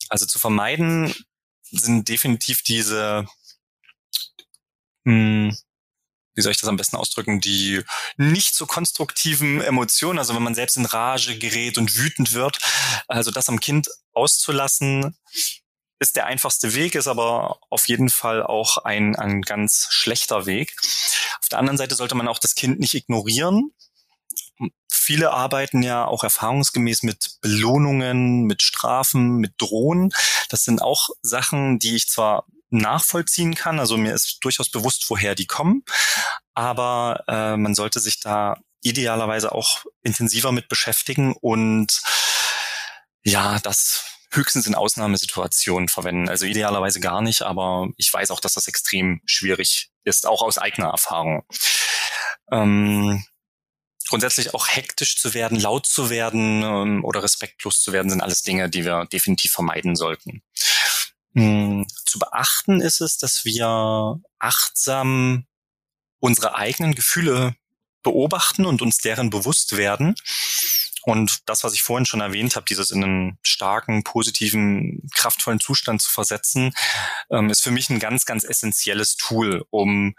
Also 0.08 0.26
zu 0.26 0.40
vermeiden 0.40 1.14
sind 1.70 2.08
definitiv 2.08 2.62
diese, 2.62 3.26
mh, 5.04 5.50
hm, 5.50 5.56
wie 6.34 6.40
soll 6.40 6.52
ich 6.52 6.58
das 6.58 6.68
am 6.68 6.76
besten 6.76 6.96
ausdrücken, 6.96 7.40
die 7.40 7.82
nicht 8.16 8.54
so 8.54 8.66
konstruktiven 8.66 9.60
Emotionen, 9.60 10.18
also 10.18 10.34
wenn 10.34 10.42
man 10.42 10.54
selbst 10.54 10.76
in 10.76 10.86
Rage 10.86 11.38
gerät 11.38 11.78
und 11.78 11.96
wütend 11.96 12.32
wird, 12.32 12.58
also 13.06 13.30
das 13.30 13.48
am 13.48 13.60
Kind 13.60 13.88
auszulassen, 14.12 15.16
ist 16.02 16.16
der 16.16 16.26
einfachste 16.26 16.74
Weg, 16.74 16.94
ist 16.94 17.06
aber 17.06 17.58
auf 17.70 17.88
jeden 17.88 18.10
Fall 18.10 18.42
auch 18.42 18.78
ein, 18.78 19.16
ein 19.16 19.40
ganz 19.42 19.86
schlechter 19.90 20.46
Weg. 20.46 20.76
Auf 21.40 21.48
der 21.48 21.58
anderen 21.58 21.78
Seite 21.78 21.94
sollte 21.94 22.14
man 22.14 22.28
auch 22.28 22.38
das 22.38 22.54
Kind 22.54 22.80
nicht 22.80 22.94
ignorieren. 22.94 23.70
Viele 24.90 25.32
arbeiten 25.32 25.82
ja 25.82 26.04
auch 26.04 26.24
erfahrungsgemäß 26.24 27.04
mit 27.04 27.36
Belohnungen, 27.40 28.42
mit 28.42 28.62
Strafen, 28.62 29.36
mit 29.36 29.54
Drohen. 29.58 30.12
Das 30.48 30.64
sind 30.64 30.82
auch 30.82 31.08
Sachen, 31.22 31.78
die 31.78 31.96
ich 31.96 32.08
zwar 32.08 32.46
nachvollziehen 32.70 33.54
kann, 33.54 33.78
also 33.78 33.96
mir 33.96 34.14
ist 34.14 34.38
durchaus 34.42 34.70
bewusst, 34.70 35.04
woher 35.08 35.34
die 35.34 35.46
kommen, 35.46 35.84
aber 36.54 37.22
äh, 37.28 37.56
man 37.56 37.74
sollte 37.74 38.00
sich 38.00 38.18
da 38.18 38.56
idealerweise 38.80 39.52
auch 39.52 39.84
intensiver 40.02 40.52
mit 40.52 40.68
beschäftigen 40.68 41.34
und 41.38 42.00
ja, 43.24 43.58
das 43.60 44.11
höchstens 44.32 44.66
in 44.66 44.74
Ausnahmesituationen 44.74 45.88
verwenden. 45.88 46.28
Also 46.28 46.46
idealerweise 46.46 47.00
gar 47.00 47.22
nicht, 47.22 47.42
aber 47.42 47.88
ich 47.96 48.12
weiß 48.12 48.30
auch, 48.30 48.40
dass 48.40 48.54
das 48.54 48.66
extrem 48.66 49.20
schwierig 49.26 49.90
ist, 50.04 50.26
auch 50.26 50.42
aus 50.42 50.58
eigener 50.58 50.88
Erfahrung. 50.88 51.44
Ähm, 52.50 53.24
grundsätzlich 54.08 54.54
auch 54.54 54.68
hektisch 54.68 55.18
zu 55.18 55.34
werden, 55.34 55.58
laut 55.58 55.86
zu 55.86 56.10
werden 56.10 56.62
ähm, 56.62 57.04
oder 57.04 57.22
respektlos 57.22 57.80
zu 57.80 57.92
werden, 57.92 58.10
sind 58.10 58.20
alles 58.20 58.42
Dinge, 58.42 58.68
die 58.68 58.84
wir 58.84 59.06
definitiv 59.06 59.52
vermeiden 59.52 59.96
sollten. 59.96 60.42
Ähm, 61.34 61.86
zu 62.04 62.18
beachten 62.18 62.80
ist 62.80 63.00
es, 63.00 63.16
dass 63.16 63.44
wir 63.44 64.20
achtsam 64.38 65.46
unsere 66.18 66.54
eigenen 66.54 66.94
Gefühle 66.94 67.56
beobachten 68.02 68.66
und 68.66 68.82
uns 68.82 68.98
deren 68.98 69.30
bewusst 69.30 69.76
werden. 69.76 70.14
Und 71.04 71.48
das, 71.48 71.64
was 71.64 71.74
ich 71.74 71.82
vorhin 71.82 72.06
schon 72.06 72.20
erwähnt 72.20 72.56
habe, 72.56 72.66
dieses 72.68 72.90
in 72.90 73.02
einen 73.02 73.38
starken, 73.42 74.04
positiven, 74.04 75.08
kraftvollen 75.14 75.60
Zustand 75.60 76.00
zu 76.00 76.10
versetzen, 76.10 76.72
ähm, 77.30 77.50
ist 77.50 77.62
für 77.62 77.70
mich 77.70 77.90
ein 77.90 77.98
ganz, 77.98 78.24
ganz 78.24 78.44
essentielles 78.44 79.16
Tool, 79.16 79.64
um 79.70 80.14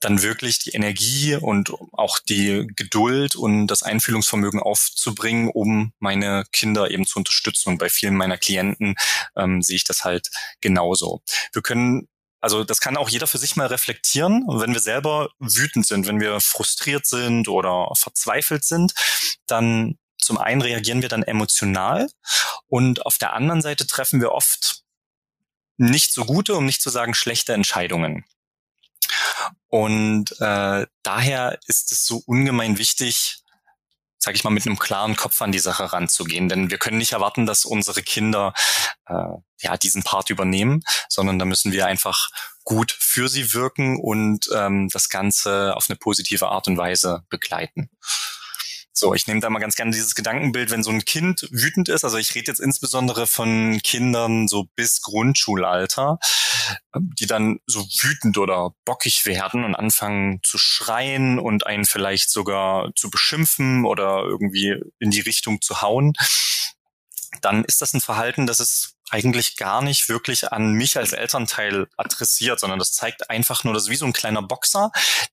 dann 0.00 0.22
wirklich 0.22 0.58
die 0.58 0.70
Energie 0.70 1.36
und 1.36 1.72
auch 1.92 2.18
die 2.18 2.66
Geduld 2.74 3.36
und 3.36 3.66
das 3.66 3.82
Einfühlungsvermögen 3.82 4.58
aufzubringen, 4.58 5.50
um 5.52 5.92
meine 5.98 6.44
Kinder 6.52 6.90
eben 6.90 7.06
zu 7.06 7.18
unterstützen. 7.18 7.68
Und 7.68 7.78
bei 7.78 7.90
vielen 7.90 8.16
meiner 8.16 8.38
Klienten 8.38 8.94
ähm, 9.36 9.60
sehe 9.62 9.76
ich 9.76 9.84
das 9.84 10.04
halt 10.04 10.30
genauso. 10.60 11.22
Wir 11.52 11.62
können 11.62 12.08
also 12.42 12.64
das 12.64 12.80
kann 12.80 12.96
auch 12.96 13.10
jeder 13.10 13.26
für 13.26 13.36
sich 13.36 13.56
mal 13.56 13.66
reflektieren. 13.66 14.44
Und 14.46 14.60
wenn 14.60 14.72
wir 14.72 14.80
selber 14.80 15.28
wütend 15.38 15.86
sind, 15.86 16.06
wenn 16.06 16.20
wir 16.20 16.40
frustriert 16.40 17.06
sind 17.06 17.48
oder 17.48 17.88
verzweifelt 17.94 18.64
sind, 18.64 18.94
dann 19.46 19.98
zum 20.20 20.38
einen 20.38 20.62
reagieren 20.62 21.02
wir 21.02 21.08
dann 21.08 21.22
emotional 21.22 22.08
und 22.66 23.04
auf 23.06 23.18
der 23.18 23.32
anderen 23.32 23.62
Seite 23.62 23.86
treffen 23.86 24.20
wir 24.20 24.32
oft 24.32 24.82
nicht 25.76 26.12
so 26.12 26.24
gute, 26.24 26.54
um 26.54 26.66
nicht 26.66 26.82
zu 26.82 26.90
sagen 26.90 27.14
schlechte 27.14 27.54
Entscheidungen. 27.54 28.24
Und 29.68 30.32
äh, 30.40 30.86
daher 31.02 31.58
ist 31.66 31.92
es 31.92 32.04
so 32.04 32.22
ungemein 32.26 32.76
wichtig, 32.76 33.42
sage 34.18 34.36
ich 34.36 34.44
mal, 34.44 34.50
mit 34.50 34.66
einem 34.66 34.78
klaren 34.78 35.16
Kopf 35.16 35.40
an 35.40 35.52
die 35.52 35.58
Sache 35.58 35.92
ranzugehen. 35.92 36.48
Denn 36.48 36.70
wir 36.70 36.78
können 36.78 36.98
nicht 36.98 37.12
erwarten, 37.12 37.46
dass 37.46 37.64
unsere 37.64 38.02
Kinder 38.02 38.52
äh, 39.06 39.14
ja 39.60 39.76
diesen 39.78 40.02
Part 40.02 40.28
übernehmen, 40.28 40.82
sondern 41.08 41.38
da 41.38 41.44
müssen 41.46 41.72
wir 41.72 41.86
einfach 41.86 42.28
gut 42.64 42.92
für 42.98 43.28
sie 43.28 43.54
wirken 43.54 43.98
und 43.98 44.50
ähm, 44.54 44.88
das 44.90 45.08
Ganze 45.08 45.74
auf 45.76 45.88
eine 45.88 45.96
positive 45.96 46.48
Art 46.48 46.68
und 46.68 46.76
Weise 46.76 47.24
begleiten. 47.30 47.90
So, 48.92 49.14
ich 49.14 49.26
nehme 49.26 49.40
da 49.40 49.48
mal 49.50 49.60
ganz 49.60 49.76
gerne 49.76 49.92
dieses 49.92 50.14
Gedankenbild, 50.14 50.70
wenn 50.70 50.82
so 50.82 50.90
ein 50.90 51.04
Kind 51.04 51.48
wütend 51.50 51.88
ist, 51.88 52.04
also 52.04 52.18
ich 52.18 52.34
rede 52.34 52.48
jetzt 52.48 52.58
insbesondere 52.60 53.26
von 53.26 53.80
Kindern 53.82 54.48
so 54.48 54.66
bis 54.74 55.00
Grundschulalter, 55.00 56.18
die 56.94 57.26
dann 57.26 57.60
so 57.66 57.80
wütend 57.80 58.36
oder 58.36 58.74
bockig 58.84 59.26
werden 59.26 59.64
und 59.64 59.74
anfangen 59.74 60.40
zu 60.42 60.58
schreien 60.58 61.38
und 61.38 61.66
einen 61.66 61.84
vielleicht 61.84 62.30
sogar 62.30 62.90
zu 62.96 63.10
beschimpfen 63.10 63.84
oder 63.84 64.24
irgendwie 64.24 64.76
in 64.98 65.10
die 65.10 65.20
Richtung 65.20 65.60
zu 65.62 65.82
hauen, 65.82 66.12
dann 67.42 67.64
ist 67.64 67.80
das 67.80 67.94
ein 67.94 68.00
Verhalten, 68.00 68.46
das 68.46 68.60
ist 68.60 68.96
eigentlich 69.10 69.56
gar 69.56 69.82
nicht 69.82 70.08
wirklich 70.08 70.52
an 70.52 70.72
mich 70.72 70.96
als 70.96 71.12
Elternteil 71.12 71.88
adressiert, 71.96 72.60
sondern 72.60 72.78
das 72.78 72.92
zeigt 72.92 73.30
einfach 73.30 73.64
nur, 73.64 73.74
das 73.74 73.84
ist 73.84 73.90
wie 73.90 73.96
so 73.96 74.06
ein 74.06 74.12
kleiner 74.12 74.42
Boxer, 74.42 74.90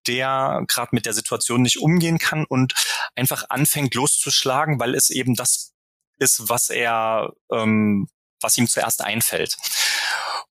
der 0.08 0.64
gerade 0.68 0.90
mit 0.92 1.06
der 1.06 1.14
Situation 1.14 1.62
nicht 1.62 1.80
umgehen 1.80 2.18
kann 2.20 2.46
und 2.46 2.74
einfach 3.16 3.46
anfängt 3.50 3.94
loszuschlagen, 3.96 4.80
weil 4.80 4.96
es 4.96 5.10
eben 5.10 5.36
das 5.36 5.74
ist, 6.20 6.50
was 6.50 6.70
er, 6.70 7.34
ähm, 7.52 8.08
was 8.42 8.58
ihm 8.58 8.68
zuerst 8.68 9.04
einfällt. 9.04 9.58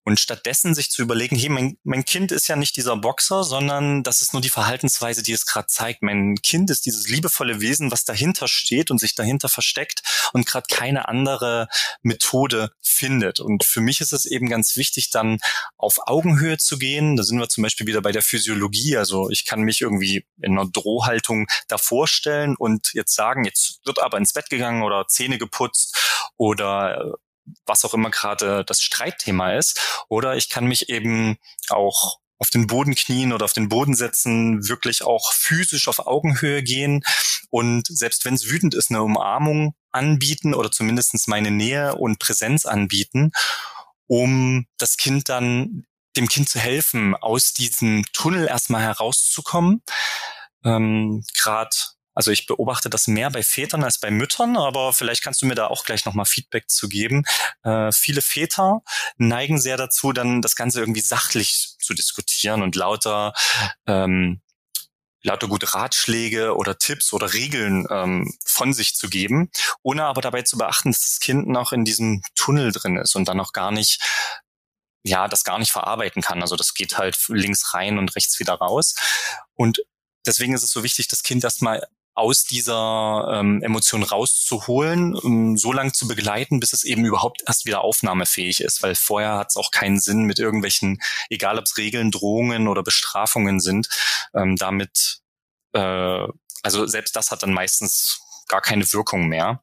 Und 0.08 0.20
stattdessen 0.20 0.72
sich 0.72 0.88
zu 0.88 1.02
überlegen, 1.02 1.34
hey, 1.34 1.48
mein, 1.48 1.78
mein 1.82 2.04
Kind 2.04 2.30
ist 2.30 2.46
ja 2.46 2.54
nicht 2.54 2.76
dieser 2.76 2.96
Boxer, 2.96 3.42
sondern 3.42 4.04
das 4.04 4.20
ist 4.22 4.34
nur 4.34 4.40
die 4.40 4.50
Verhaltensweise, 4.50 5.20
die 5.24 5.32
es 5.32 5.46
gerade 5.46 5.66
zeigt. 5.66 6.00
Mein 6.02 6.36
Kind 6.36 6.70
ist 6.70 6.86
dieses 6.86 7.08
liebevolle 7.08 7.60
Wesen, 7.60 7.90
was 7.90 8.04
dahinter 8.04 8.46
steht 8.46 8.92
und 8.92 8.98
sich 8.98 9.16
dahinter 9.16 9.48
versteckt 9.48 10.02
und 10.32 10.46
gerade 10.46 10.66
keine 10.70 11.08
andere 11.08 11.66
Methode 12.02 12.70
findet. 12.80 13.40
Und 13.40 13.64
für 13.64 13.80
mich 13.80 14.00
ist 14.00 14.12
es 14.12 14.26
eben 14.26 14.48
ganz 14.48 14.76
wichtig, 14.76 15.10
dann 15.10 15.38
auf 15.76 15.98
Augenhöhe 16.06 16.56
zu 16.56 16.78
gehen. 16.78 17.16
Da 17.16 17.24
sind 17.24 17.40
wir 17.40 17.48
zum 17.48 17.64
Beispiel 17.64 17.88
wieder 17.88 18.00
bei 18.00 18.12
der 18.12 18.22
Physiologie. 18.22 18.96
Also 18.96 19.28
ich 19.30 19.44
kann 19.44 19.62
mich 19.62 19.80
irgendwie 19.80 20.24
in 20.40 20.56
einer 20.56 20.70
Drohhaltung 20.70 21.48
davor 21.66 22.06
stellen 22.06 22.54
und 22.56 22.92
jetzt 22.94 23.16
sagen, 23.16 23.44
jetzt 23.44 23.80
wird 23.84 23.98
aber 23.98 24.18
ins 24.18 24.32
Bett 24.32 24.50
gegangen 24.50 24.84
oder 24.84 25.08
Zähne 25.08 25.38
geputzt 25.38 26.30
oder 26.36 27.16
was 27.64 27.84
auch 27.84 27.94
immer 27.94 28.10
gerade 28.10 28.64
das 28.64 28.82
Streitthema 28.82 29.52
ist. 29.52 30.04
Oder 30.08 30.36
ich 30.36 30.48
kann 30.48 30.66
mich 30.66 30.88
eben 30.88 31.36
auch 31.68 32.18
auf 32.38 32.50
den 32.50 32.66
Boden 32.66 32.94
knien 32.94 33.32
oder 33.32 33.44
auf 33.44 33.52
den 33.52 33.68
Boden 33.68 33.94
setzen, 33.94 34.68
wirklich 34.68 35.02
auch 35.02 35.32
physisch 35.32 35.88
auf 35.88 36.06
Augenhöhe 36.06 36.62
gehen 36.62 37.02
und 37.50 37.86
selbst 37.86 38.24
wenn 38.24 38.34
es 38.34 38.50
wütend 38.50 38.74
ist, 38.74 38.90
eine 38.90 39.02
Umarmung 39.02 39.74
anbieten 39.92 40.54
oder 40.54 40.70
zumindestens 40.70 41.26
meine 41.26 41.50
Nähe 41.50 41.94
und 41.94 42.18
Präsenz 42.18 42.66
anbieten, 42.66 43.32
um 44.06 44.66
das 44.78 44.96
Kind 44.96 45.28
dann, 45.28 45.86
dem 46.16 46.28
Kind 46.28 46.48
zu 46.48 46.58
helfen, 46.58 47.14
aus 47.14 47.52
diesem 47.52 48.04
Tunnel 48.12 48.46
erstmal 48.48 48.82
herauszukommen. 48.82 49.82
Ähm, 50.64 51.24
Gerade 51.34 51.76
also 52.16 52.30
ich 52.30 52.46
beobachte 52.46 52.88
das 52.88 53.06
mehr 53.06 53.30
bei 53.30 53.42
Vätern 53.42 53.84
als 53.84 54.00
bei 54.00 54.10
Müttern, 54.10 54.56
aber 54.56 54.94
vielleicht 54.94 55.22
kannst 55.22 55.42
du 55.42 55.46
mir 55.46 55.54
da 55.54 55.66
auch 55.66 55.84
gleich 55.84 56.06
nochmal 56.06 56.24
Feedback 56.24 56.70
zu 56.70 56.88
geben. 56.88 57.24
Äh, 57.62 57.92
viele 57.92 58.22
Väter 58.22 58.80
neigen 59.18 59.60
sehr 59.60 59.76
dazu, 59.76 60.14
dann 60.14 60.40
das 60.40 60.56
Ganze 60.56 60.80
irgendwie 60.80 61.02
sachlich 61.02 61.76
zu 61.78 61.92
diskutieren 61.92 62.62
und 62.62 62.74
lauter 62.74 63.34
ähm, 63.86 64.40
lauter 65.22 65.48
gute 65.48 65.74
Ratschläge 65.74 66.56
oder 66.56 66.78
Tipps 66.78 67.12
oder 67.12 67.34
Regeln 67.34 67.86
ähm, 67.90 68.32
von 68.46 68.72
sich 68.72 68.94
zu 68.94 69.10
geben, 69.10 69.50
ohne 69.82 70.04
aber 70.04 70.22
dabei 70.22 70.40
zu 70.40 70.56
beachten, 70.56 70.92
dass 70.92 71.04
das 71.04 71.20
Kind 71.20 71.48
noch 71.48 71.72
in 71.72 71.84
diesem 71.84 72.22
Tunnel 72.34 72.72
drin 72.72 72.96
ist 72.96 73.14
und 73.14 73.28
dann 73.28 73.36
noch 73.36 73.52
gar 73.52 73.72
nicht 73.72 74.00
ja, 75.04 75.28
das 75.28 75.44
gar 75.44 75.58
nicht 75.58 75.70
verarbeiten 75.70 76.22
kann. 76.22 76.42
Also 76.42 76.56
das 76.56 76.74
geht 76.74 76.98
halt 76.98 77.16
links 77.28 77.74
rein 77.74 77.98
und 77.98 78.16
rechts 78.16 78.40
wieder 78.40 78.54
raus. 78.54 78.96
Und 79.54 79.82
deswegen 80.26 80.54
ist 80.54 80.64
es 80.64 80.70
so 80.70 80.82
wichtig, 80.82 81.08
das 81.08 81.22
Kind 81.22 81.44
erstmal 81.44 81.86
aus 82.16 82.44
dieser 82.44 83.28
ähm, 83.30 83.62
Emotion 83.62 84.02
rauszuholen, 84.02 85.14
um 85.14 85.58
so 85.58 85.70
lange 85.70 85.92
zu 85.92 86.08
begleiten, 86.08 86.60
bis 86.60 86.72
es 86.72 86.82
eben 86.82 87.04
überhaupt 87.04 87.42
erst 87.46 87.66
wieder 87.66 87.82
aufnahmefähig 87.82 88.62
ist, 88.62 88.82
weil 88.82 88.94
vorher 88.94 89.36
hat 89.36 89.48
es 89.50 89.56
auch 89.56 89.70
keinen 89.70 90.00
Sinn 90.00 90.22
mit 90.22 90.38
irgendwelchen, 90.38 90.98
egal 91.28 91.58
ob 91.58 91.66
es 91.66 91.76
Regeln, 91.76 92.10
Drohungen 92.10 92.68
oder 92.68 92.82
Bestrafungen 92.82 93.60
sind, 93.60 93.88
ähm, 94.34 94.56
damit, 94.56 95.20
äh, 95.74 96.26
also 96.62 96.86
selbst 96.86 97.14
das 97.14 97.30
hat 97.30 97.42
dann 97.42 97.52
meistens 97.52 98.18
gar 98.48 98.62
keine 98.62 98.90
Wirkung 98.92 99.28
mehr. 99.28 99.62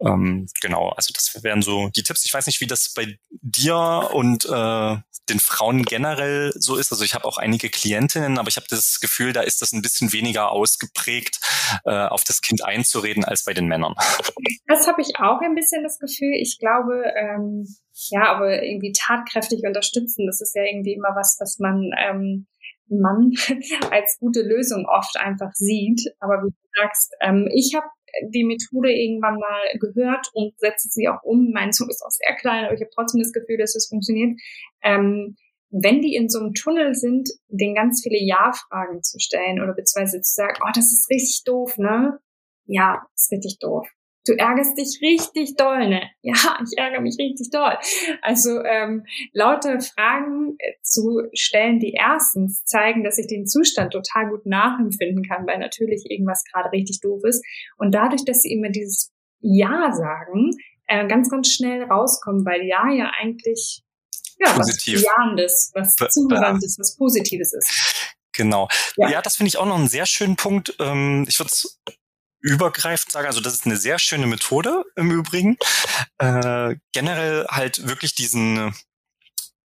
Ähm, 0.00 0.46
genau, 0.60 0.90
also 0.90 1.12
das 1.12 1.42
wären 1.42 1.62
so 1.62 1.88
die 1.88 2.02
Tipps. 2.02 2.24
Ich 2.24 2.32
weiß 2.32 2.46
nicht, 2.46 2.60
wie 2.60 2.66
das 2.66 2.92
bei 2.94 3.18
dir 3.30 4.10
und 4.12 4.44
äh, 4.44 4.96
den 5.28 5.40
Frauen 5.40 5.82
generell 5.82 6.52
so 6.54 6.76
ist. 6.76 6.92
Also 6.92 7.04
ich 7.04 7.14
habe 7.14 7.24
auch 7.24 7.38
einige 7.38 7.68
Klientinnen, 7.68 8.38
aber 8.38 8.48
ich 8.48 8.56
habe 8.56 8.66
das 8.70 9.00
Gefühl, 9.00 9.32
da 9.32 9.42
ist 9.42 9.60
das 9.60 9.72
ein 9.72 9.82
bisschen 9.82 10.12
weniger 10.12 10.50
ausgeprägt, 10.50 11.40
äh, 11.84 12.06
auf 12.06 12.24
das 12.24 12.40
Kind 12.40 12.64
einzureden 12.64 13.24
als 13.24 13.44
bei 13.44 13.54
den 13.54 13.66
Männern. 13.66 13.94
Das 14.66 14.86
habe 14.86 15.02
ich 15.02 15.18
auch 15.18 15.40
ein 15.40 15.54
bisschen 15.54 15.82
das 15.82 15.98
Gefühl. 15.98 16.34
Ich 16.34 16.58
glaube, 16.58 17.04
ähm, 17.16 17.66
ja, 18.10 18.34
aber 18.34 18.62
irgendwie 18.62 18.92
tatkräftig 18.92 19.62
unterstützen, 19.64 20.26
das 20.26 20.40
ist 20.40 20.54
ja 20.54 20.62
irgendwie 20.62 20.94
immer 20.94 21.14
was, 21.14 21.36
was 21.40 21.58
man 21.58 21.90
ähm, 21.98 22.46
Mann 22.88 23.32
als 23.90 24.16
gute 24.18 24.42
Lösung 24.42 24.86
oft 24.86 25.16
einfach 25.16 25.52
sieht. 25.54 26.02
Aber 26.20 26.42
wie 26.42 26.50
du 26.50 26.68
sagst, 26.80 27.12
ähm, 27.20 27.48
ich 27.52 27.74
habe 27.74 27.86
die 28.28 28.44
Methode 28.44 28.92
irgendwann 28.92 29.38
mal 29.38 29.60
gehört 29.78 30.28
und 30.34 30.58
setze 30.58 30.88
sie 30.88 31.08
auch 31.08 31.22
um. 31.22 31.50
Mein 31.52 31.72
Sohn 31.72 31.88
ist 31.88 32.02
auch 32.02 32.10
sehr 32.10 32.34
klein, 32.36 32.64
aber 32.64 32.74
ich 32.74 32.80
habe 32.80 32.90
trotzdem 32.94 33.20
das 33.20 33.32
Gefühl, 33.32 33.58
dass 33.58 33.74
es 33.74 33.88
funktioniert. 33.88 34.38
Ähm, 34.82 35.36
wenn 35.70 36.00
die 36.00 36.14
in 36.14 36.30
so 36.30 36.40
einem 36.40 36.54
Tunnel 36.54 36.94
sind, 36.94 37.28
den 37.48 37.74
ganz 37.74 38.00
viele 38.02 38.18
Ja-Fragen 38.18 39.02
zu 39.02 39.18
stellen 39.18 39.60
oder 39.60 39.74
beziehungsweise 39.74 40.20
zu 40.22 40.32
sagen, 40.32 40.58
oh, 40.62 40.70
das 40.74 40.92
ist 40.92 41.10
richtig 41.10 41.42
doof, 41.44 41.76
ne? 41.76 42.18
Ja, 42.64 43.06
ist 43.14 43.32
richtig 43.32 43.58
doof 43.60 43.86
du 44.28 44.38
ärgerst 44.38 44.76
dich 44.76 44.98
richtig 45.02 45.56
doll, 45.56 45.88
ne? 45.88 46.02
Ja, 46.22 46.58
ich 46.62 46.76
ärgere 46.76 47.00
mich 47.00 47.16
richtig 47.18 47.50
doll. 47.50 47.76
Also 48.22 48.62
ähm, 48.62 49.06
lauter 49.32 49.80
Fragen 49.80 50.56
äh, 50.58 50.74
zu 50.82 51.22
stellen, 51.32 51.78
die 51.80 51.92
erstens 51.92 52.64
zeigen, 52.64 53.02
dass 53.02 53.18
ich 53.18 53.26
den 53.26 53.46
Zustand 53.46 53.92
total 53.92 54.28
gut 54.28 54.44
nachempfinden 54.44 55.24
kann, 55.24 55.46
weil 55.46 55.58
natürlich 55.58 56.04
irgendwas 56.10 56.44
gerade 56.52 56.70
richtig 56.72 57.00
doof 57.00 57.22
ist. 57.24 57.44
Und 57.78 57.94
dadurch, 57.94 58.24
dass 58.24 58.42
sie 58.42 58.52
immer 58.52 58.68
dieses 58.68 59.12
Ja 59.40 59.92
sagen, 59.92 60.50
äh, 60.86 61.06
ganz, 61.06 61.30
ganz 61.30 61.50
schnell 61.50 61.84
rauskommen, 61.84 62.44
weil 62.44 62.64
Ja 62.64 62.90
ja 62.92 63.10
eigentlich 63.18 63.82
ja, 64.38 64.52
Positiv. 64.52 64.94
was 64.94 65.02
Bejahendes, 65.02 65.72
was 65.74 65.96
Zugewandtes, 66.12 66.76
was 66.78 66.96
Positives 66.96 67.52
ist. 67.52 68.14
Genau. 68.32 68.68
Ja, 68.96 69.10
ja 69.10 69.22
das 69.22 69.36
finde 69.36 69.48
ich 69.48 69.58
auch 69.58 69.66
noch 69.66 69.78
einen 69.78 69.88
sehr 69.88 70.06
schönen 70.06 70.36
Punkt. 70.36 70.76
Ähm, 70.78 71.26
ich 71.28 71.38
würde 71.40 71.50
übergreifend 72.40 73.12
sagen, 73.12 73.26
also 73.26 73.40
das 73.40 73.54
ist 73.54 73.66
eine 73.66 73.76
sehr 73.76 73.98
schöne 73.98 74.26
Methode 74.26 74.84
im 74.96 75.10
Übrigen. 75.10 75.56
Äh, 76.18 76.76
generell 76.92 77.46
halt 77.48 77.88
wirklich 77.88 78.14
diesen 78.14 78.74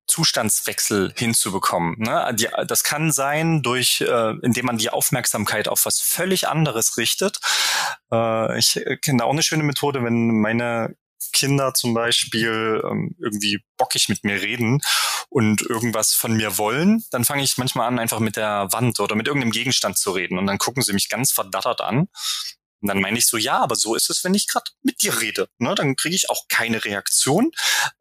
Zustandswechsel 0.06 1.12
hinzubekommen. 1.16 1.96
Ne? 1.98 2.34
Die, 2.34 2.48
das 2.66 2.82
kann 2.82 3.12
sein, 3.12 3.62
durch, 3.62 4.00
äh, 4.00 4.34
indem 4.42 4.66
man 4.66 4.78
die 4.78 4.90
Aufmerksamkeit 4.90 5.68
auf 5.68 5.84
was 5.84 6.00
völlig 6.00 6.48
anderes 6.48 6.96
richtet. 6.96 7.38
Äh, 8.12 8.58
ich 8.58 8.80
kenne 9.02 9.24
auch 9.24 9.32
eine 9.32 9.42
schöne 9.42 9.62
Methode, 9.62 10.02
wenn 10.02 10.40
meine 10.40 10.96
Kinder 11.32 11.74
zum 11.74 11.94
Beispiel 11.94 12.82
ähm, 12.84 13.14
irgendwie 13.22 13.60
bockig 13.76 14.08
mit 14.08 14.24
mir 14.24 14.40
reden 14.40 14.80
und 15.28 15.62
irgendwas 15.62 16.12
von 16.12 16.32
mir 16.32 16.58
wollen, 16.58 17.04
dann 17.10 17.24
fange 17.24 17.44
ich 17.44 17.56
manchmal 17.56 17.86
an, 17.86 17.98
einfach 17.98 18.18
mit 18.18 18.36
der 18.36 18.68
Wand 18.72 18.98
oder 19.00 19.14
mit 19.14 19.28
irgendeinem 19.28 19.52
Gegenstand 19.52 19.96
zu 19.96 20.10
reden. 20.10 20.38
Und 20.38 20.46
dann 20.46 20.58
gucken 20.58 20.82
sie 20.82 20.92
mich 20.92 21.08
ganz 21.08 21.30
verdattert 21.30 21.80
an 21.82 22.08
und 22.80 22.88
dann 22.88 23.00
meine 23.00 23.18
ich 23.18 23.26
so, 23.26 23.36
ja, 23.36 23.58
aber 23.58 23.76
so 23.76 23.94
ist 23.94 24.10
es, 24.10 24.24
wenn 24.24 24.34
ich 24.34 24.46
gerade 24.46 24.70
mit 24.82 25.02
dir 25.02 25.20
rede. 25.20 25.48
Ne? 25.58 25.74
Dann 25.74 25.96
kriege 25.96 26.16
ich 26.16 26.30
auch 26.30 26.48
keine 26.48 26.84
Reaktion. 26.84 27.50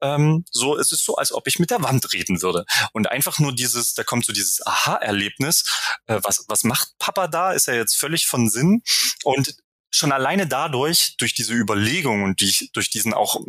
Ähm, 0.02 0.46
so 0.52 0.76
ist 0.76 0.92
es 0.92 1.04
so, 1.04 1.16
als 1.16 1.32
ob 1.32 1.48
ich 1.48 1.60
mit 1.60 1.70
der 1.70 1.84
Wand 1.84 2.14
reden 2.14 2.42
würde. 2.42 2.66
Und 2.94 3.12
einfach 3.12 3.40
nur 3.40 3.54
dieses, 3.54 3.94
da 3.94 4.04
kommt 4.04 4.26
so 4.26 4.34
dieses 4.34 4.66
Aha-Erlebnis. 4.66 5.66
Äh, 6.08 6.20
was, 6.24 6.46
was 6.48 6.64
macht 6.64 6.98
Papa 6.98 7.28
da? 7.28 7.52
Ist 7.52 7.68
er 7.68 7.76
jetzt 7.76 7.98
völlig 7.98 8.28
von 8.28 8.50
Sinn? 8.50 8.82
Und 9.24 9.56
schon 9.92 10.12
alleine 10.12 10.48
dadurch, 10.48 11.16
durch 11.18 11.34
diese 11.34 11.54
Überlegung 11.54 12.24
und 12.24 12.42
die, 12.42 12.70
durch 12.74 12.90
diesen 12.90 13.14
auch 13.14 13.42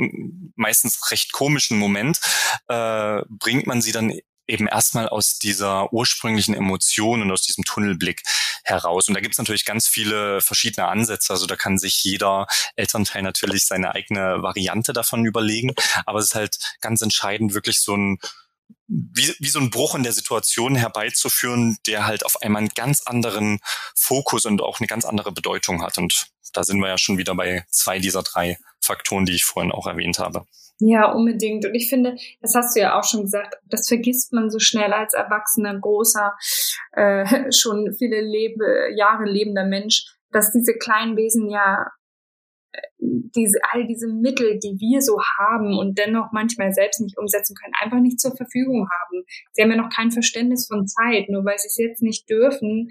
meistens 0.57 1.11
recht 1.11 1.33
komischen 1.33 1.79
Moment, 1.79 2.19
äh, 2.69 3.21
bringt 3.29 3.67
man 3.67 3.83
sie 3.83 3.93
dann 3.93 4.19
eben 4.51 4.67
erstmal 4.67 5.09
aus 5.09 5.39
dieser 5.39 5.93
ursprünglichen 5.93 6.55
Emotion 6.55 7.23
und 7.23 7.31
aus 7.31 7.43
diesem 7.43 7.65
Tunnelblick 7.65 8.23
heraus. 8.65 9.09
Und 9.09 9.15
da 9.15 9.21
gibt 9.21 9.35
es 9.35 9.39
natürlich 9.39 9.65
ganz 9.65 9.89
viele 9.89 10.41
verschiedene 10.41 10.89
Ansätze. 10.89 11.33
Also 11.33 11.47
da 11.47 11.57
kann 11.57 11.79
sich 11.79 12.03
jeder 12.05 12.47
Elternteil 12.77 13.23
natürlich 13.23 13.67
seine 13.67 13.95
eigene 13.95 14.43
Variante 14.43 14.93
davon 14.93 15.25
überlegen. 15.25 15.73
Aber 16.07 16.19
es 16.19 16.27
ist 16.27 16.35
halt 16.35 16.59
ganz 16.81 17.01
entscheidend, 17.01 17.55
wirklich 17.55 17.81
so 17.81 17.97
ein 17.97 18.19
wie, 18.87 19.35
wie 19.39 19.49
so 19.49 19.61
ein 19.61 19.71
Bruch 19.71 19.95
in 19.95 20.03
der 20.03 20.13
Situation 20.13 20.75
herbeizuführen, 20.75 21.79
der 21.87 22.07
halt 22.07 22.27
auf 22.27 22.43
einmal 22.43 22.61
einen 22.61 22.73
ganz 22.75 23.03
anderen 23.03 23.61
Fokus 23.95 24.45
und 24.47 24.61
auch 24.63 24.81
eine 24.81 24.89
ganz 24.89 25.05
andere 25.05 25.33
Bedeutung 25.33 25.83
hat. 25.83 25.97
Und 25.99 26.27
da 26.53 26.65
sind 26.65 26.81
wir 26.81 26.89
ja 26.89 26.99
schon 26.99 27.19
wieder 27.19 27.35
bei 27.35 27.65
zwei 27.71 28.01
dieser 28.01 28.23
drei 28.23 28.59
Faktoren, 28.81 29.27
die 29.27 29.35
ich 29.35 29.45
vorhin 29.45 29.71
auch 29.73 29.87
erwähnt 29.87 30.19
habe. 30.19 30.45
Ja, 30.81 31.13
unbedingt. 31.13 31.67
Und 31.67 31.75
ich 31.75 31.91
finde, 31.91 32.17
das 32.41 32.55
hast 32.55 32.75
du 32.75 32.81
ja 32.81 32.99
auch 32.99 33.05
schon 33.05 33.23
gesagt, 33.23 33.57
das 33.69 33.87
vergisst 33.87 34.33
man 34.33 34.51
so 34.51 34.59
schnell 34.59 34.93
als 34.93 35.13
erwachsener, 35.13 35.79
großer, 35.79 36.33
äh, 36.93 37.25
schon 37.53 37.93
viele 37.99 38.21
Lebe, 38.23 38.89
Jahre 38.97 39.25
lebender 39.25 39.67
Mensch, 39.67 40.07
dass 40.33 40.53
diese 40.53 40.75
kleinen 40.79 41.19
Wesen 41.19 41.51
ja 41.51 41.87
äh, 42.73 42.81
diese, 42.99 43.59
all 43.71 43.87
diese 43.87 44.09
Mittel, 44.09 44.59
die 44.59 44.79
wir 44.81 45.03
so 45.03 45.21
haben 45.39 45.79
und 45.79 45.99
dennoch 45.99 46.33
manchmal 46.33 46.73
selbst 46.73 47.01
nicht 47.03 47.19
umsetzen 47.19 47.55
können, 47.55 47.75
einfach 47.83 48.01
nicht 48.01 48.19
zur 48.19 48.35
Verfügung 48.35 48.89
haben. 48.89 49.25
Sie 49.53 49.63
haben 49.63 49.71
ja 49.71 49.77
noch 49.77 49.95
kein 49.95 50.11
Verständnis 50.11 50.67
von 50.67 50.87
Zeit. 50.87 51.29
Nur 51.29 51.45
weil 51.45 51.59
sie 51.59 51.69
es 51.69 51.77
jetzt 51.77 52.03
nicht 52.03 52.31
dürfen, 52.31 52.89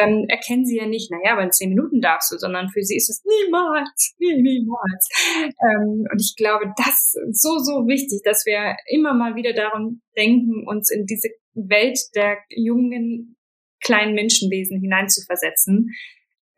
ähm, 0.00 0.26
erkennen 0.28 0.66
sie 0.66 0.76
ja 0.76 0.86
nicht, 0.86 1.10
naja, 1.10 1.32
aber 1.32 1.42
in 1.42 1.52
zehn 1.52 1.70
Minuten 1.70 2.00
darfst 2.00 2.32
du, 2.32 2.38
sondern 2.38 2.68
für 2.68 2.82
sie 2.82 2.96
ist 2.96 3.08
es 3.08 3.24
niemals, 3.24 4.14
nie, 4.18 4.40
niemals. 4.40 5.08
Ähm, 5.36 6.06
und 6.10 6.20
ich 6.20 6.34
glaube, 6.36 6.72
das 6.76 7.14
ist 7.28 7.42
so, 7.42 7.58
so 7.58 7.86
wichtig, 7.86 8.22
dass 8.24 8.44
wir 8.46 8.76
immer 8.86 9.14
mal 9.14 9.34
wieder 9.34 9.52
darum 9.52 10.02
denken, 10.16 10.66
uns 10.66 10.90
in 10.90 11.06
diese 11.06 11.28
Welt 11.54 11.98
der 12.14 12.38
jungen, 12.50 13.36
kleinen 13.80 14.14
Menschenwesen 14.14 14.80
hineinzuversetzen. 14.80 15.94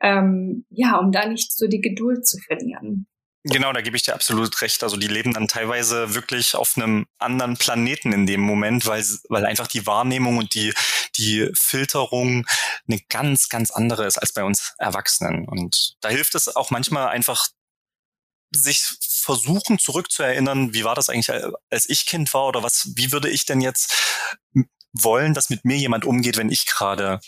Ähm, 0.02 0.64
ja, 0.70 0.96
um 0.96 1.12
da 1.12 1.28
nicht 1.28 1.52
so 1.52 1.66
die 1.66 1.82
Geduld 1.82 2.26
zu 2.26 2.38
verlieren. 2.38 3.06
Genau, 3.44 3.72
da 3.72 3.80
gebe 3.80 3.96
ich 3.96 4.02
dir 4.02 4.14
absolut 4.14 4.60
recht. 4.60 4.82
Also 4.82 4.98
die 4.98 5.06
leben 5.06 5.32
dann 5.32 5.48
teilweise 5.48 6.14
wirklich 6.14 6.54
auf 6.54 6.76
einem 6.76 7.06
anderen 7.18 7.56
Planeten 7.56 8.12
in 8.12 8.26
dem 8.26 8.40
Moment, 8.40 8.86
weil, 8.86 9.02
weil 9.30 9.46
einfach 9.46 9.66
die 9.66 9.86
Wahrnehmung 9.86 10.36
und 10.36 10.54
die, 10.54 10.74
die 11.16 11.50
Filterung 11.54 12.46
eine 12.88 13.00
ganz, 13.08 13.48
ganz 13.48 13.70
andere 13.70 14.06
ist 14.06 14.18
als 14.18 14.32
bei 14.32 14.44
uns 14.44 14.74
Erwachsenen. 14.78 15.48
Und 15.48 15.94
da 16.00 16.08
hilft 16.08 16.34
es 16.34 16.54
auch 16.54 16.70
manchmal 16.70 17.08
einfach, 17.08 17.48
sich 18.52 18.80
versuchen 19.00 19.78
zurückzuerinnern, 19.78 20.74
wie 20.74 20.84
war 20.84 20.94
das 20.94 21.08
eigentlich, 21.08 21.30
als 21.70 21.88
ich 21.88 22.06
Kind 22.06 22.34
war 22.34 22.46
oder 22.46 22.62
was, 22.62 22.90
wie 22.96 23.12
würde 23.12 23.30
ich 23.30 23.44
denn 23.44 23.60
jetzt 23.60 23.94
wollen, 24.92 25.34
dass 25.34 25.50
mit 25.50 25.64
mir 25.64 25.76
jemand 25.76 26.04
umgeht, 26.04 26.36
wenn 26.36 26.50
ich 26.50 26.66
gerade 26.66 27.20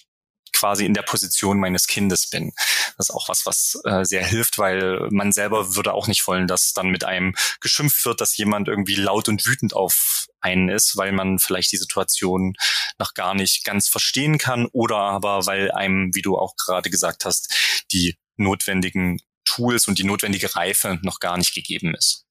quasi 0.62 0.86
in 0.86 0.94
der 0.94 1.02
Position 1.02 1.58
meines 1.58 1.88
Kindes 1.88 2.30
bin. 2.30 2.52
Das 2.96 3.08
ist 3.08 3.14
auch 3.14 3.28
was, 3.28 3.46
was 3.46 3.80
äh, 3.84 4.04
sehr 4.04 4.24
hilft, 4.24 4.58
weil 4.58 5.08
man 5.10 5.32
selber 5.32 5.74
würde 5.74 5.92
auch 5.92 6.06
nicht 6.06 6.24
wollen, 6.28 6.46
dass 6.46 6.72
dann 6.72 6.88
mit 6.88 7.02
einem 7.02 7.34
geschimpft 7.60 8.06
wird, 8.06 8.20
dass 8.20 8.36
jemand 8.36 8.68
irgendwie 8.68 8.94
laut 8.94 9.28
und 9.28 9.44
wütend 9.44 9.74
auf 9.74 10.28
einen 10.40 10.68
ist, 10.68 10.96
weil 10.96 11.10
man 11.10 11.40
vielleicht 11.40 11.72
die 11.72 11.78
Situation 11.78 12.54
noch 13.00 13.14
gar 13.14 13.34
nicht 13.34 13.64
ganz 13.64 13.88
verstehen 13.88 14.38
kann 14.38 14.68
oder 14.72 14.98
aber 14.98 15.46
weil 15.46 15.72
einem, 15.72 16.14
wie 16.14 16.22
du 16.22 16.38
auch 16.38 16.54
gerade 16.54 16.88
gesagt 16.88 17.24
hast, 17.24 17.84
die 17.90 18.16
notwendigen 18.36 19.20
Tools 19.44 19.88
und 19.88 19.98
die 19.98 20.04
notwendige 20.04 20.54
Reife 20.54 21.00
noch 21.02 21.18
gar 21.18 21.38
nicht 21.38 21.54
gegeben 21.56 21.92
ist. 21.96 22.24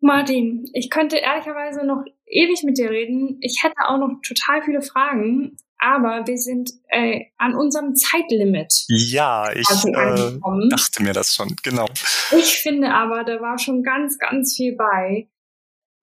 Martin, 0.00 0.64
ich 0.72 0.88
könnte 0.88 1.18
ehrlicherweise 1.18 1.84
noch 1.84 2.04
ewig 2.24 2.62
mit 2.62 2.78
dir 2.78 2.88
reden. 2.88 3.36
Ich 3.42 3.62
hätte 3.62 3.76
auch 3.86 3.98
noch 3.98 4.20
total 4.22 4.62
viele 4.62 4.80
Fragen, 4.80 5.58
aber 5.78 6.26
wir 6.26 6.38
sind 6.38 6.70
äh, 6.88 7.26
an 7.36 7.54
unserem 7.54 7.94
Zeitlimit. 7.94 8.84
Ja, 8.88 9.50
ich 9.52 9.68
äh, 9.70 10.38
dachte 10.70 11.02
mir 11.02 11.12
das 11.12 11.34
schon, 11.34 11.54
genau. 11.62 11.86
Ich 12.36 12.58
finde 12.58 12.92
aber, 12.92 13.24
da 13.24 13.40
war 13.40 13.58
schon 13.58 13.82
ganz, 13.82 14.18
ganz 14.18 14.56
viel 14.56 14.76
bei. 14.76 15.28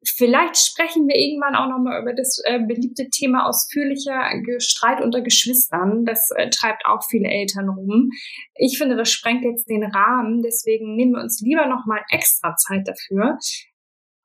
Vielleicht 0.08 0.58
sprechen 0.58 1.08
wir 1.08 1.16
irgendwann 1.16 1.56
auch 1.56 1.68
nochmal 1.68 2.02
über 2.02 2.14
das 2.14 2.40
äh, 2.46 2.60
beliebte 2.60 3.10
Thema 3.10 3.48
ausführlicher 3.48 4.22
Streit 4.60 5.02
unter 5.02 5.22
Geschwistern. 5.22 6.06
Das 6.06 6.30
äh, 6.36 6.50
treibt 6.50 6.86
auch 6.86 7.04
viele 7.10 7.28
Eltern 7.28 7.70
rum. 7.70 8.12
Ich 8.56 8.78
finde, 8.78 8.96
das 8.96 9.12
sprengt 9.12 9.44
jetzt 9.44 9.68
den 9.68 9.84
Rahmen. 9.84 10.44
Deswegen 10.44 10.96
nehmen 10.96 11.14
wir 11.14 11.22
uns 11.22 11.42
lieber 11.42 11.66
nochmal 11.66 12.02
extra 12.12 12.56
Zeit 12.56 12.88
dafür. 12.88 13.40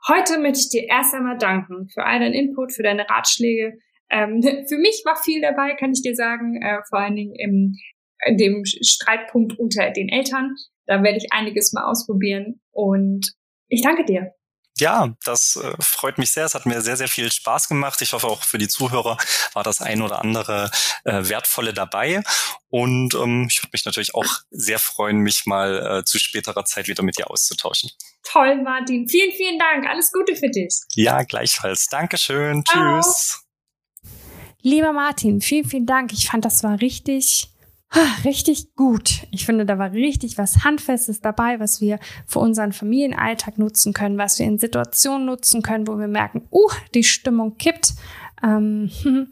Heute 0.06 0.38
möchte 0.38 0.60
ich 0.60 0.68
dir 0.68 0.84
erst 0.84 1.14
einmal 1.14 1.38
danken 1.38 1.88
für 1.88 2.04
all 2.04 2.20
deinen 2.20 2.34
Input, 2.34 2.72
für 2.72 2.82
deine 2.82 3.08
Ratschläge, 3.08 3.78
ähm, 4.10 4.42
für 4.68 4.78
mich 4.78 5.02
war 5.04 5.16
viel 5.16 5.40
dabei, 5.40 5.74
kann 5.74 5.92
ich 5.92 6.02
dir 6.02 6.14
sagen, 6.14 6.60
äh, 6.62 6.80
vor 6.88 7.00
allen 7.00 7.16
Dingen 7.16 7.34
im 7.34 7.76
in 8.26 8.36
dem 8.36 8.64
Streitpunkt 8.64 9.58
unter 9.58 9.90
den 9.90 10.08
Eltern. 10.08 10.54
Da 10.86 11.02
werde 11.02 11.18
ich 11.18 11.32
einiges 11.32 11.72
mal 11.72 11.84
ausprobieren 11.84 12.60
und 12.70 13.32
ich 13.68 13.82
danke 13.82 14.04
dir. 14.04 14.32
Ja, 14.78 15.14
das 15.24 15.56
äh, 15.56 15.74
freut 15.80 16.16
mich 16.16 16.30
sehr. 16.30 16.46
Es 16.46 16.54
hat 16.54 16.64
mir 16.64 16.80
sehr, 16.80 16.96
sehr 16.96 17.08
viel 17.08 17.30
Spaß 17.30 17.68
gemacht. 17.68 18.00
Ich 18.00 18.12
hoffe 18.12 18.26
auch 18.26 18.42
für 18.44 18.56
die 18.56 18.68
Zuhörer 18.68 19.18
war 19.52 19.62
das 19.62 19.82
ein 19.82 20.00
oder 20.00 20.20
andere 20.20 20.70
äh, 21.04 21.28
wertvolle 21.28 21.74
dabei. 21.74 22.22
Und 22.68 23.14
ähm, 23.14 23.46
ich 23.50 23.62
würde 23.62 23.70
mich 23.72 23.84
natürlich 23.84 24.14
auch 24.14 24.26
sehr 24.50 24.78
freuen, 24.78 25.18
mich 25.18 25.44
mal 25.44 25.98
äh, 25.98 26.04
zu 26.04 26.18
späterer 26.18 26.64
Zeit 26.64 26.88
wieder 26.88 27.02
mit 27.02 27.18
dir 27.18 27.30
auszutauschen. 27.30 27.90
Toll, 28.22 28.62
Martin. 28.62 29.06
Vielen, 29.06 29.32
vielen 29.32 29.58
Dank. 29.58 29.86
Alles 29.86 30.12
Gute 30.12 30.34
für 30.34 30.48
dich. 30.48 30.80
Ja, 30.94 31.24
gleichfalls. 31.24 31.86
Dankeschön. 31.88 32.64
Ciao. 32.64 33.00
Tschüss. 33.00 33.49
Lieber 34.62 34.92
Martin, 34.92 35.40
vielen, 35.40 35.64
vielen 35.64 35.86
Dank. 35.86 36.12
Ich 36.12 36.28
fand, 36.28 36.44
das 36.44 36.62
war 36.62 36.80
richtig, 36.80 37.50
richtig 38.24 38.74
gut. 38.74 39.26
Ich 39.30 39.46
finde, 39.46 39.64
da 39.64 39.78
war 39.78 39.92
richtig 39.92 40.38
was 40.38 40.64
Handfestes 40.64 41.20
dabei, 41.20 41.60
was 41.60 41.80
wir 41.80 41.98
für 42.26 42.40
unseren 42.40 42.72
Familienalltag 42.72 43.58
nutzen 43.58 43.92
können, 43.92 44.18
was 44.18 44.38
wir 44.38 44.46
in 44.46 44.58
Situationen 44.58 45.26
nutzen 45.26 45.62
können, 45.62 45.86
wo 45.86 45.98
wir 45.98 46.08
merken, 46.08 46.42
uh, 46.52 46.70
die 46.94 47.04
Stimmung 47.04 47.56
kippt. 47.56 47.94
Ähm, 48.42 48.90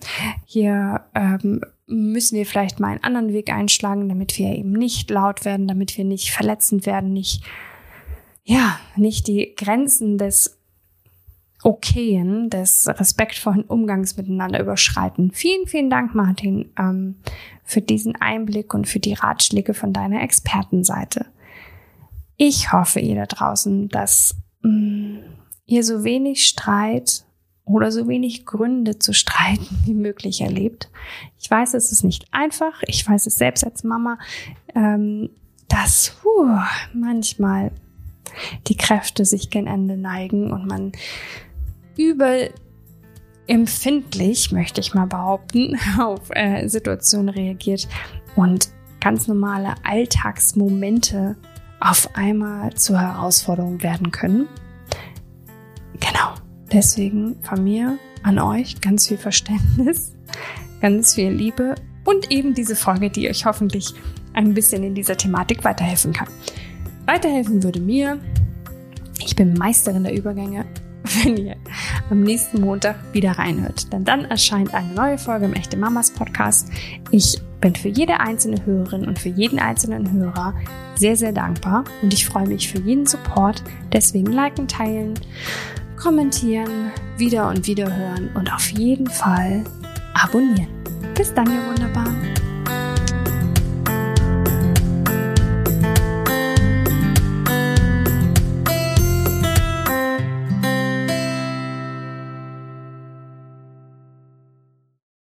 hier 0.46 1.04
ähm, 1.14 1.60
müssen 1.86 2.36
wir 2.36 2.46
vielleicht 2.46 2.80
mal 2.80 2.88
einen 2.88 3.04
anderen 3.04 3.32
Weg 3.32 3.50
einschlagen, 3.50 4.08
damit 4.08 4.38
wir 4.38 4.54
eben 4.54 4.72
nicht 4.72 5.10
laut 5.10 5.44
werden, 5.44 5.68
damit 5.68 5.96
wir 5.96 6.04
nicht 6.04 6.30
verletzend 6.30 6.86
werden, 6.86 7.12
nicht, 7.12 7.42
ja, 8.44 8.78
nicht 8.96 9.26
die 9.26 9.54
Grenzen 9.56 10.18
des 10.18 10.57
Okayen 11.62 12.50
des 12.50 12.86
respektvollen 12.88 13.64
Umgangs 13.64 14.16
miteinander 14.16 14.60
überschreiten. 14.60 15.32
Vielen, 15.32 15.66
vielen 15.66 15.90
Dank, 15.90 16.14
Martin, 16.14 16.70
ähm, 16.78 17.16
für 17.64 17.80
diesen 17.80 18.16
Einblick 18.16 18.74
und 18.74 18.86
für 18.86 19.00
die 19.00 19.14
Ratschläge 19.14 19.74
von 19.74 19.92
deiner 19.92 20.22
Expertenseite. 20.22 21.26
Ich 22.36 22.72
hoffe, 22.72 23.00
ihr 23.00 23.16
da 23.16 23.26
draußen, 23.26 23.88
dass 23.88 24.36
mh, 24.62 24.70
mm, 24.70 25.18
ihr 25.66 25.84
so 25.84 26.04
wenig 26.04 26.46
Streit 26.46 27.24
oder 27.64 27.92
so 27.92 28.08
wenig 28.08 28.46
Gründe 28.46 28.98
zu 28.98 29.12
streiten 29.12 29.66
wie 29.84 29.94
möglich 29.94 30.40
erlebt. 30.40 30.90
Ich 31.38 31.50
weiß, 31.50 31.74
es 31.74 31.92
ist 31.92 32.04
nicht 32.04 32.26
einfach. 32.32 32.82
Ich 32.86 33.06
weiß 33.06 33.26
es 33.26 33.36
selbst 33.36 33.64
als 33.64 33.84
Mama, 33.84 34.18
ähm, 34.74 35.30
dass 35.68 36.16
puh, 36.22 36.48
manchmal 36.94 37.72
die 38.68 38.76
Kräfte 38.76 39.24
sich 39.24 39.50
gen 39.50 39.66
Ende 39.66 39.96
neigen 39.96 40.52
und 40.52 40.66
man 40.66 40.92
übel 41.98 42.50
empfindlich, 43.46 44.52
möchte 44.52 44.80
ich 44.80 44.94
mal 44.94 45.06
behaupten, 45.06 45.78
auf 46.00 46.30
äh, 46.30 46.68
Situationen 46.68 47.28
reagiert 47.28 47.88
und 48.36 48.68
ganz 49.00 49.26
normale 49.26 49.74
Alltagsmomente 49.84 51.36
auf 51.80 52.10
einmal 52.14 52.74
zur 52.74 53.00
Herausforderung 53.00 53.82
werden 53.82 54.10
können. 54.10 54.48
Genau. 55.94 56.34
Deswegen 56.72 57.36
von 57.42 57.64
mir 57.64 57.98
an 58.22 58.38
euch 58.38 58.80
ganz 58.80 59.08
viel 59.08 59.16
Verständnis, 59.16 60.14
ganz 60.80 61.14
viel 61.14 61.30
Liebe 61.30 61.74
und 62.04 62.30
eben 62.30 62.54
diese 62.54 62.76
Folge, 62.76 63.10
die 63.10 63.28
euch 63.28 63.46
hoffentlich 63.46 63.94
ein 64.34 64.54
bisschen 64.54 64.82
in 64.82 64.94
dieser 64.94 65.16
Thematik 65.16 65.64
weiterhelfen 65.64 66.12
kann. 66.12 66.28
Weiterhelfen 67.06 67.62
würde 67.62 67.80
mir, 67.80 68.20
ich 69.24 69.34
bin 69.34 69.54
Meisterin 69.54 70.04
der 70.04 70.14
Übergänge, 70.14 70.66
wenn 71.22 71.36
ihr 71.36 71.56
am 72.10 72.22
nächsten 72.22 72.60
Montag 72.60 72.96
wieder 73.12 73.32
reinhört. 73.32 73.92
Denn 73.92 74.04
dann 74.04 74.24
erscheint 74.24 74.74
eine 74.74 74.92
neue 74.94 75.18
Folge 75.18 75.46
im 75.46 75.54
Echte 75.54 75.76
Mamas 75.76 76.10
Podcast. 76.10 76.70
Ich 77.10 77.40
bin 77.60 77.74
für 77.74 77.88
jede 77.88 78.20
einzelne 78.20 78.64
Hörerin 78.64 79.06
und 79.06 79.18
für 79.18 79.28
jeden 79.28 79.58
einzelnen 79.58 80.10
Hörer 80.12 80.54
sehr, 80.94 81.16
sehr 81.16 81.32
dankbar 81.32 81.84
und 82.02 82.12
ich 82.12 82.26
freue 82.26 82.46
mich 82.46 82.68
für 82.68 82.78
jeden 82.78 83.06
Support. 83.06 83.62
Deswegen 83.92 84.32
liken, 84.32 84.68
teilen, 84.68 85.14
kommentieren, 85.96 86.92
wieder 87.16 87.48
und 87.48 87.66
wieder 87.66 87.94
hören 87.94 88.30
und 88.34 88.52
auf 88.52 88.70
jeden 88.70 89.08
Fall 89.08 89.64
abonnieren. 90.14 90.68
Bis 91.14 91.34
dann, 91.34 91.46
ihr 91.46 91.66
Wunderbaren. 91.68 92.47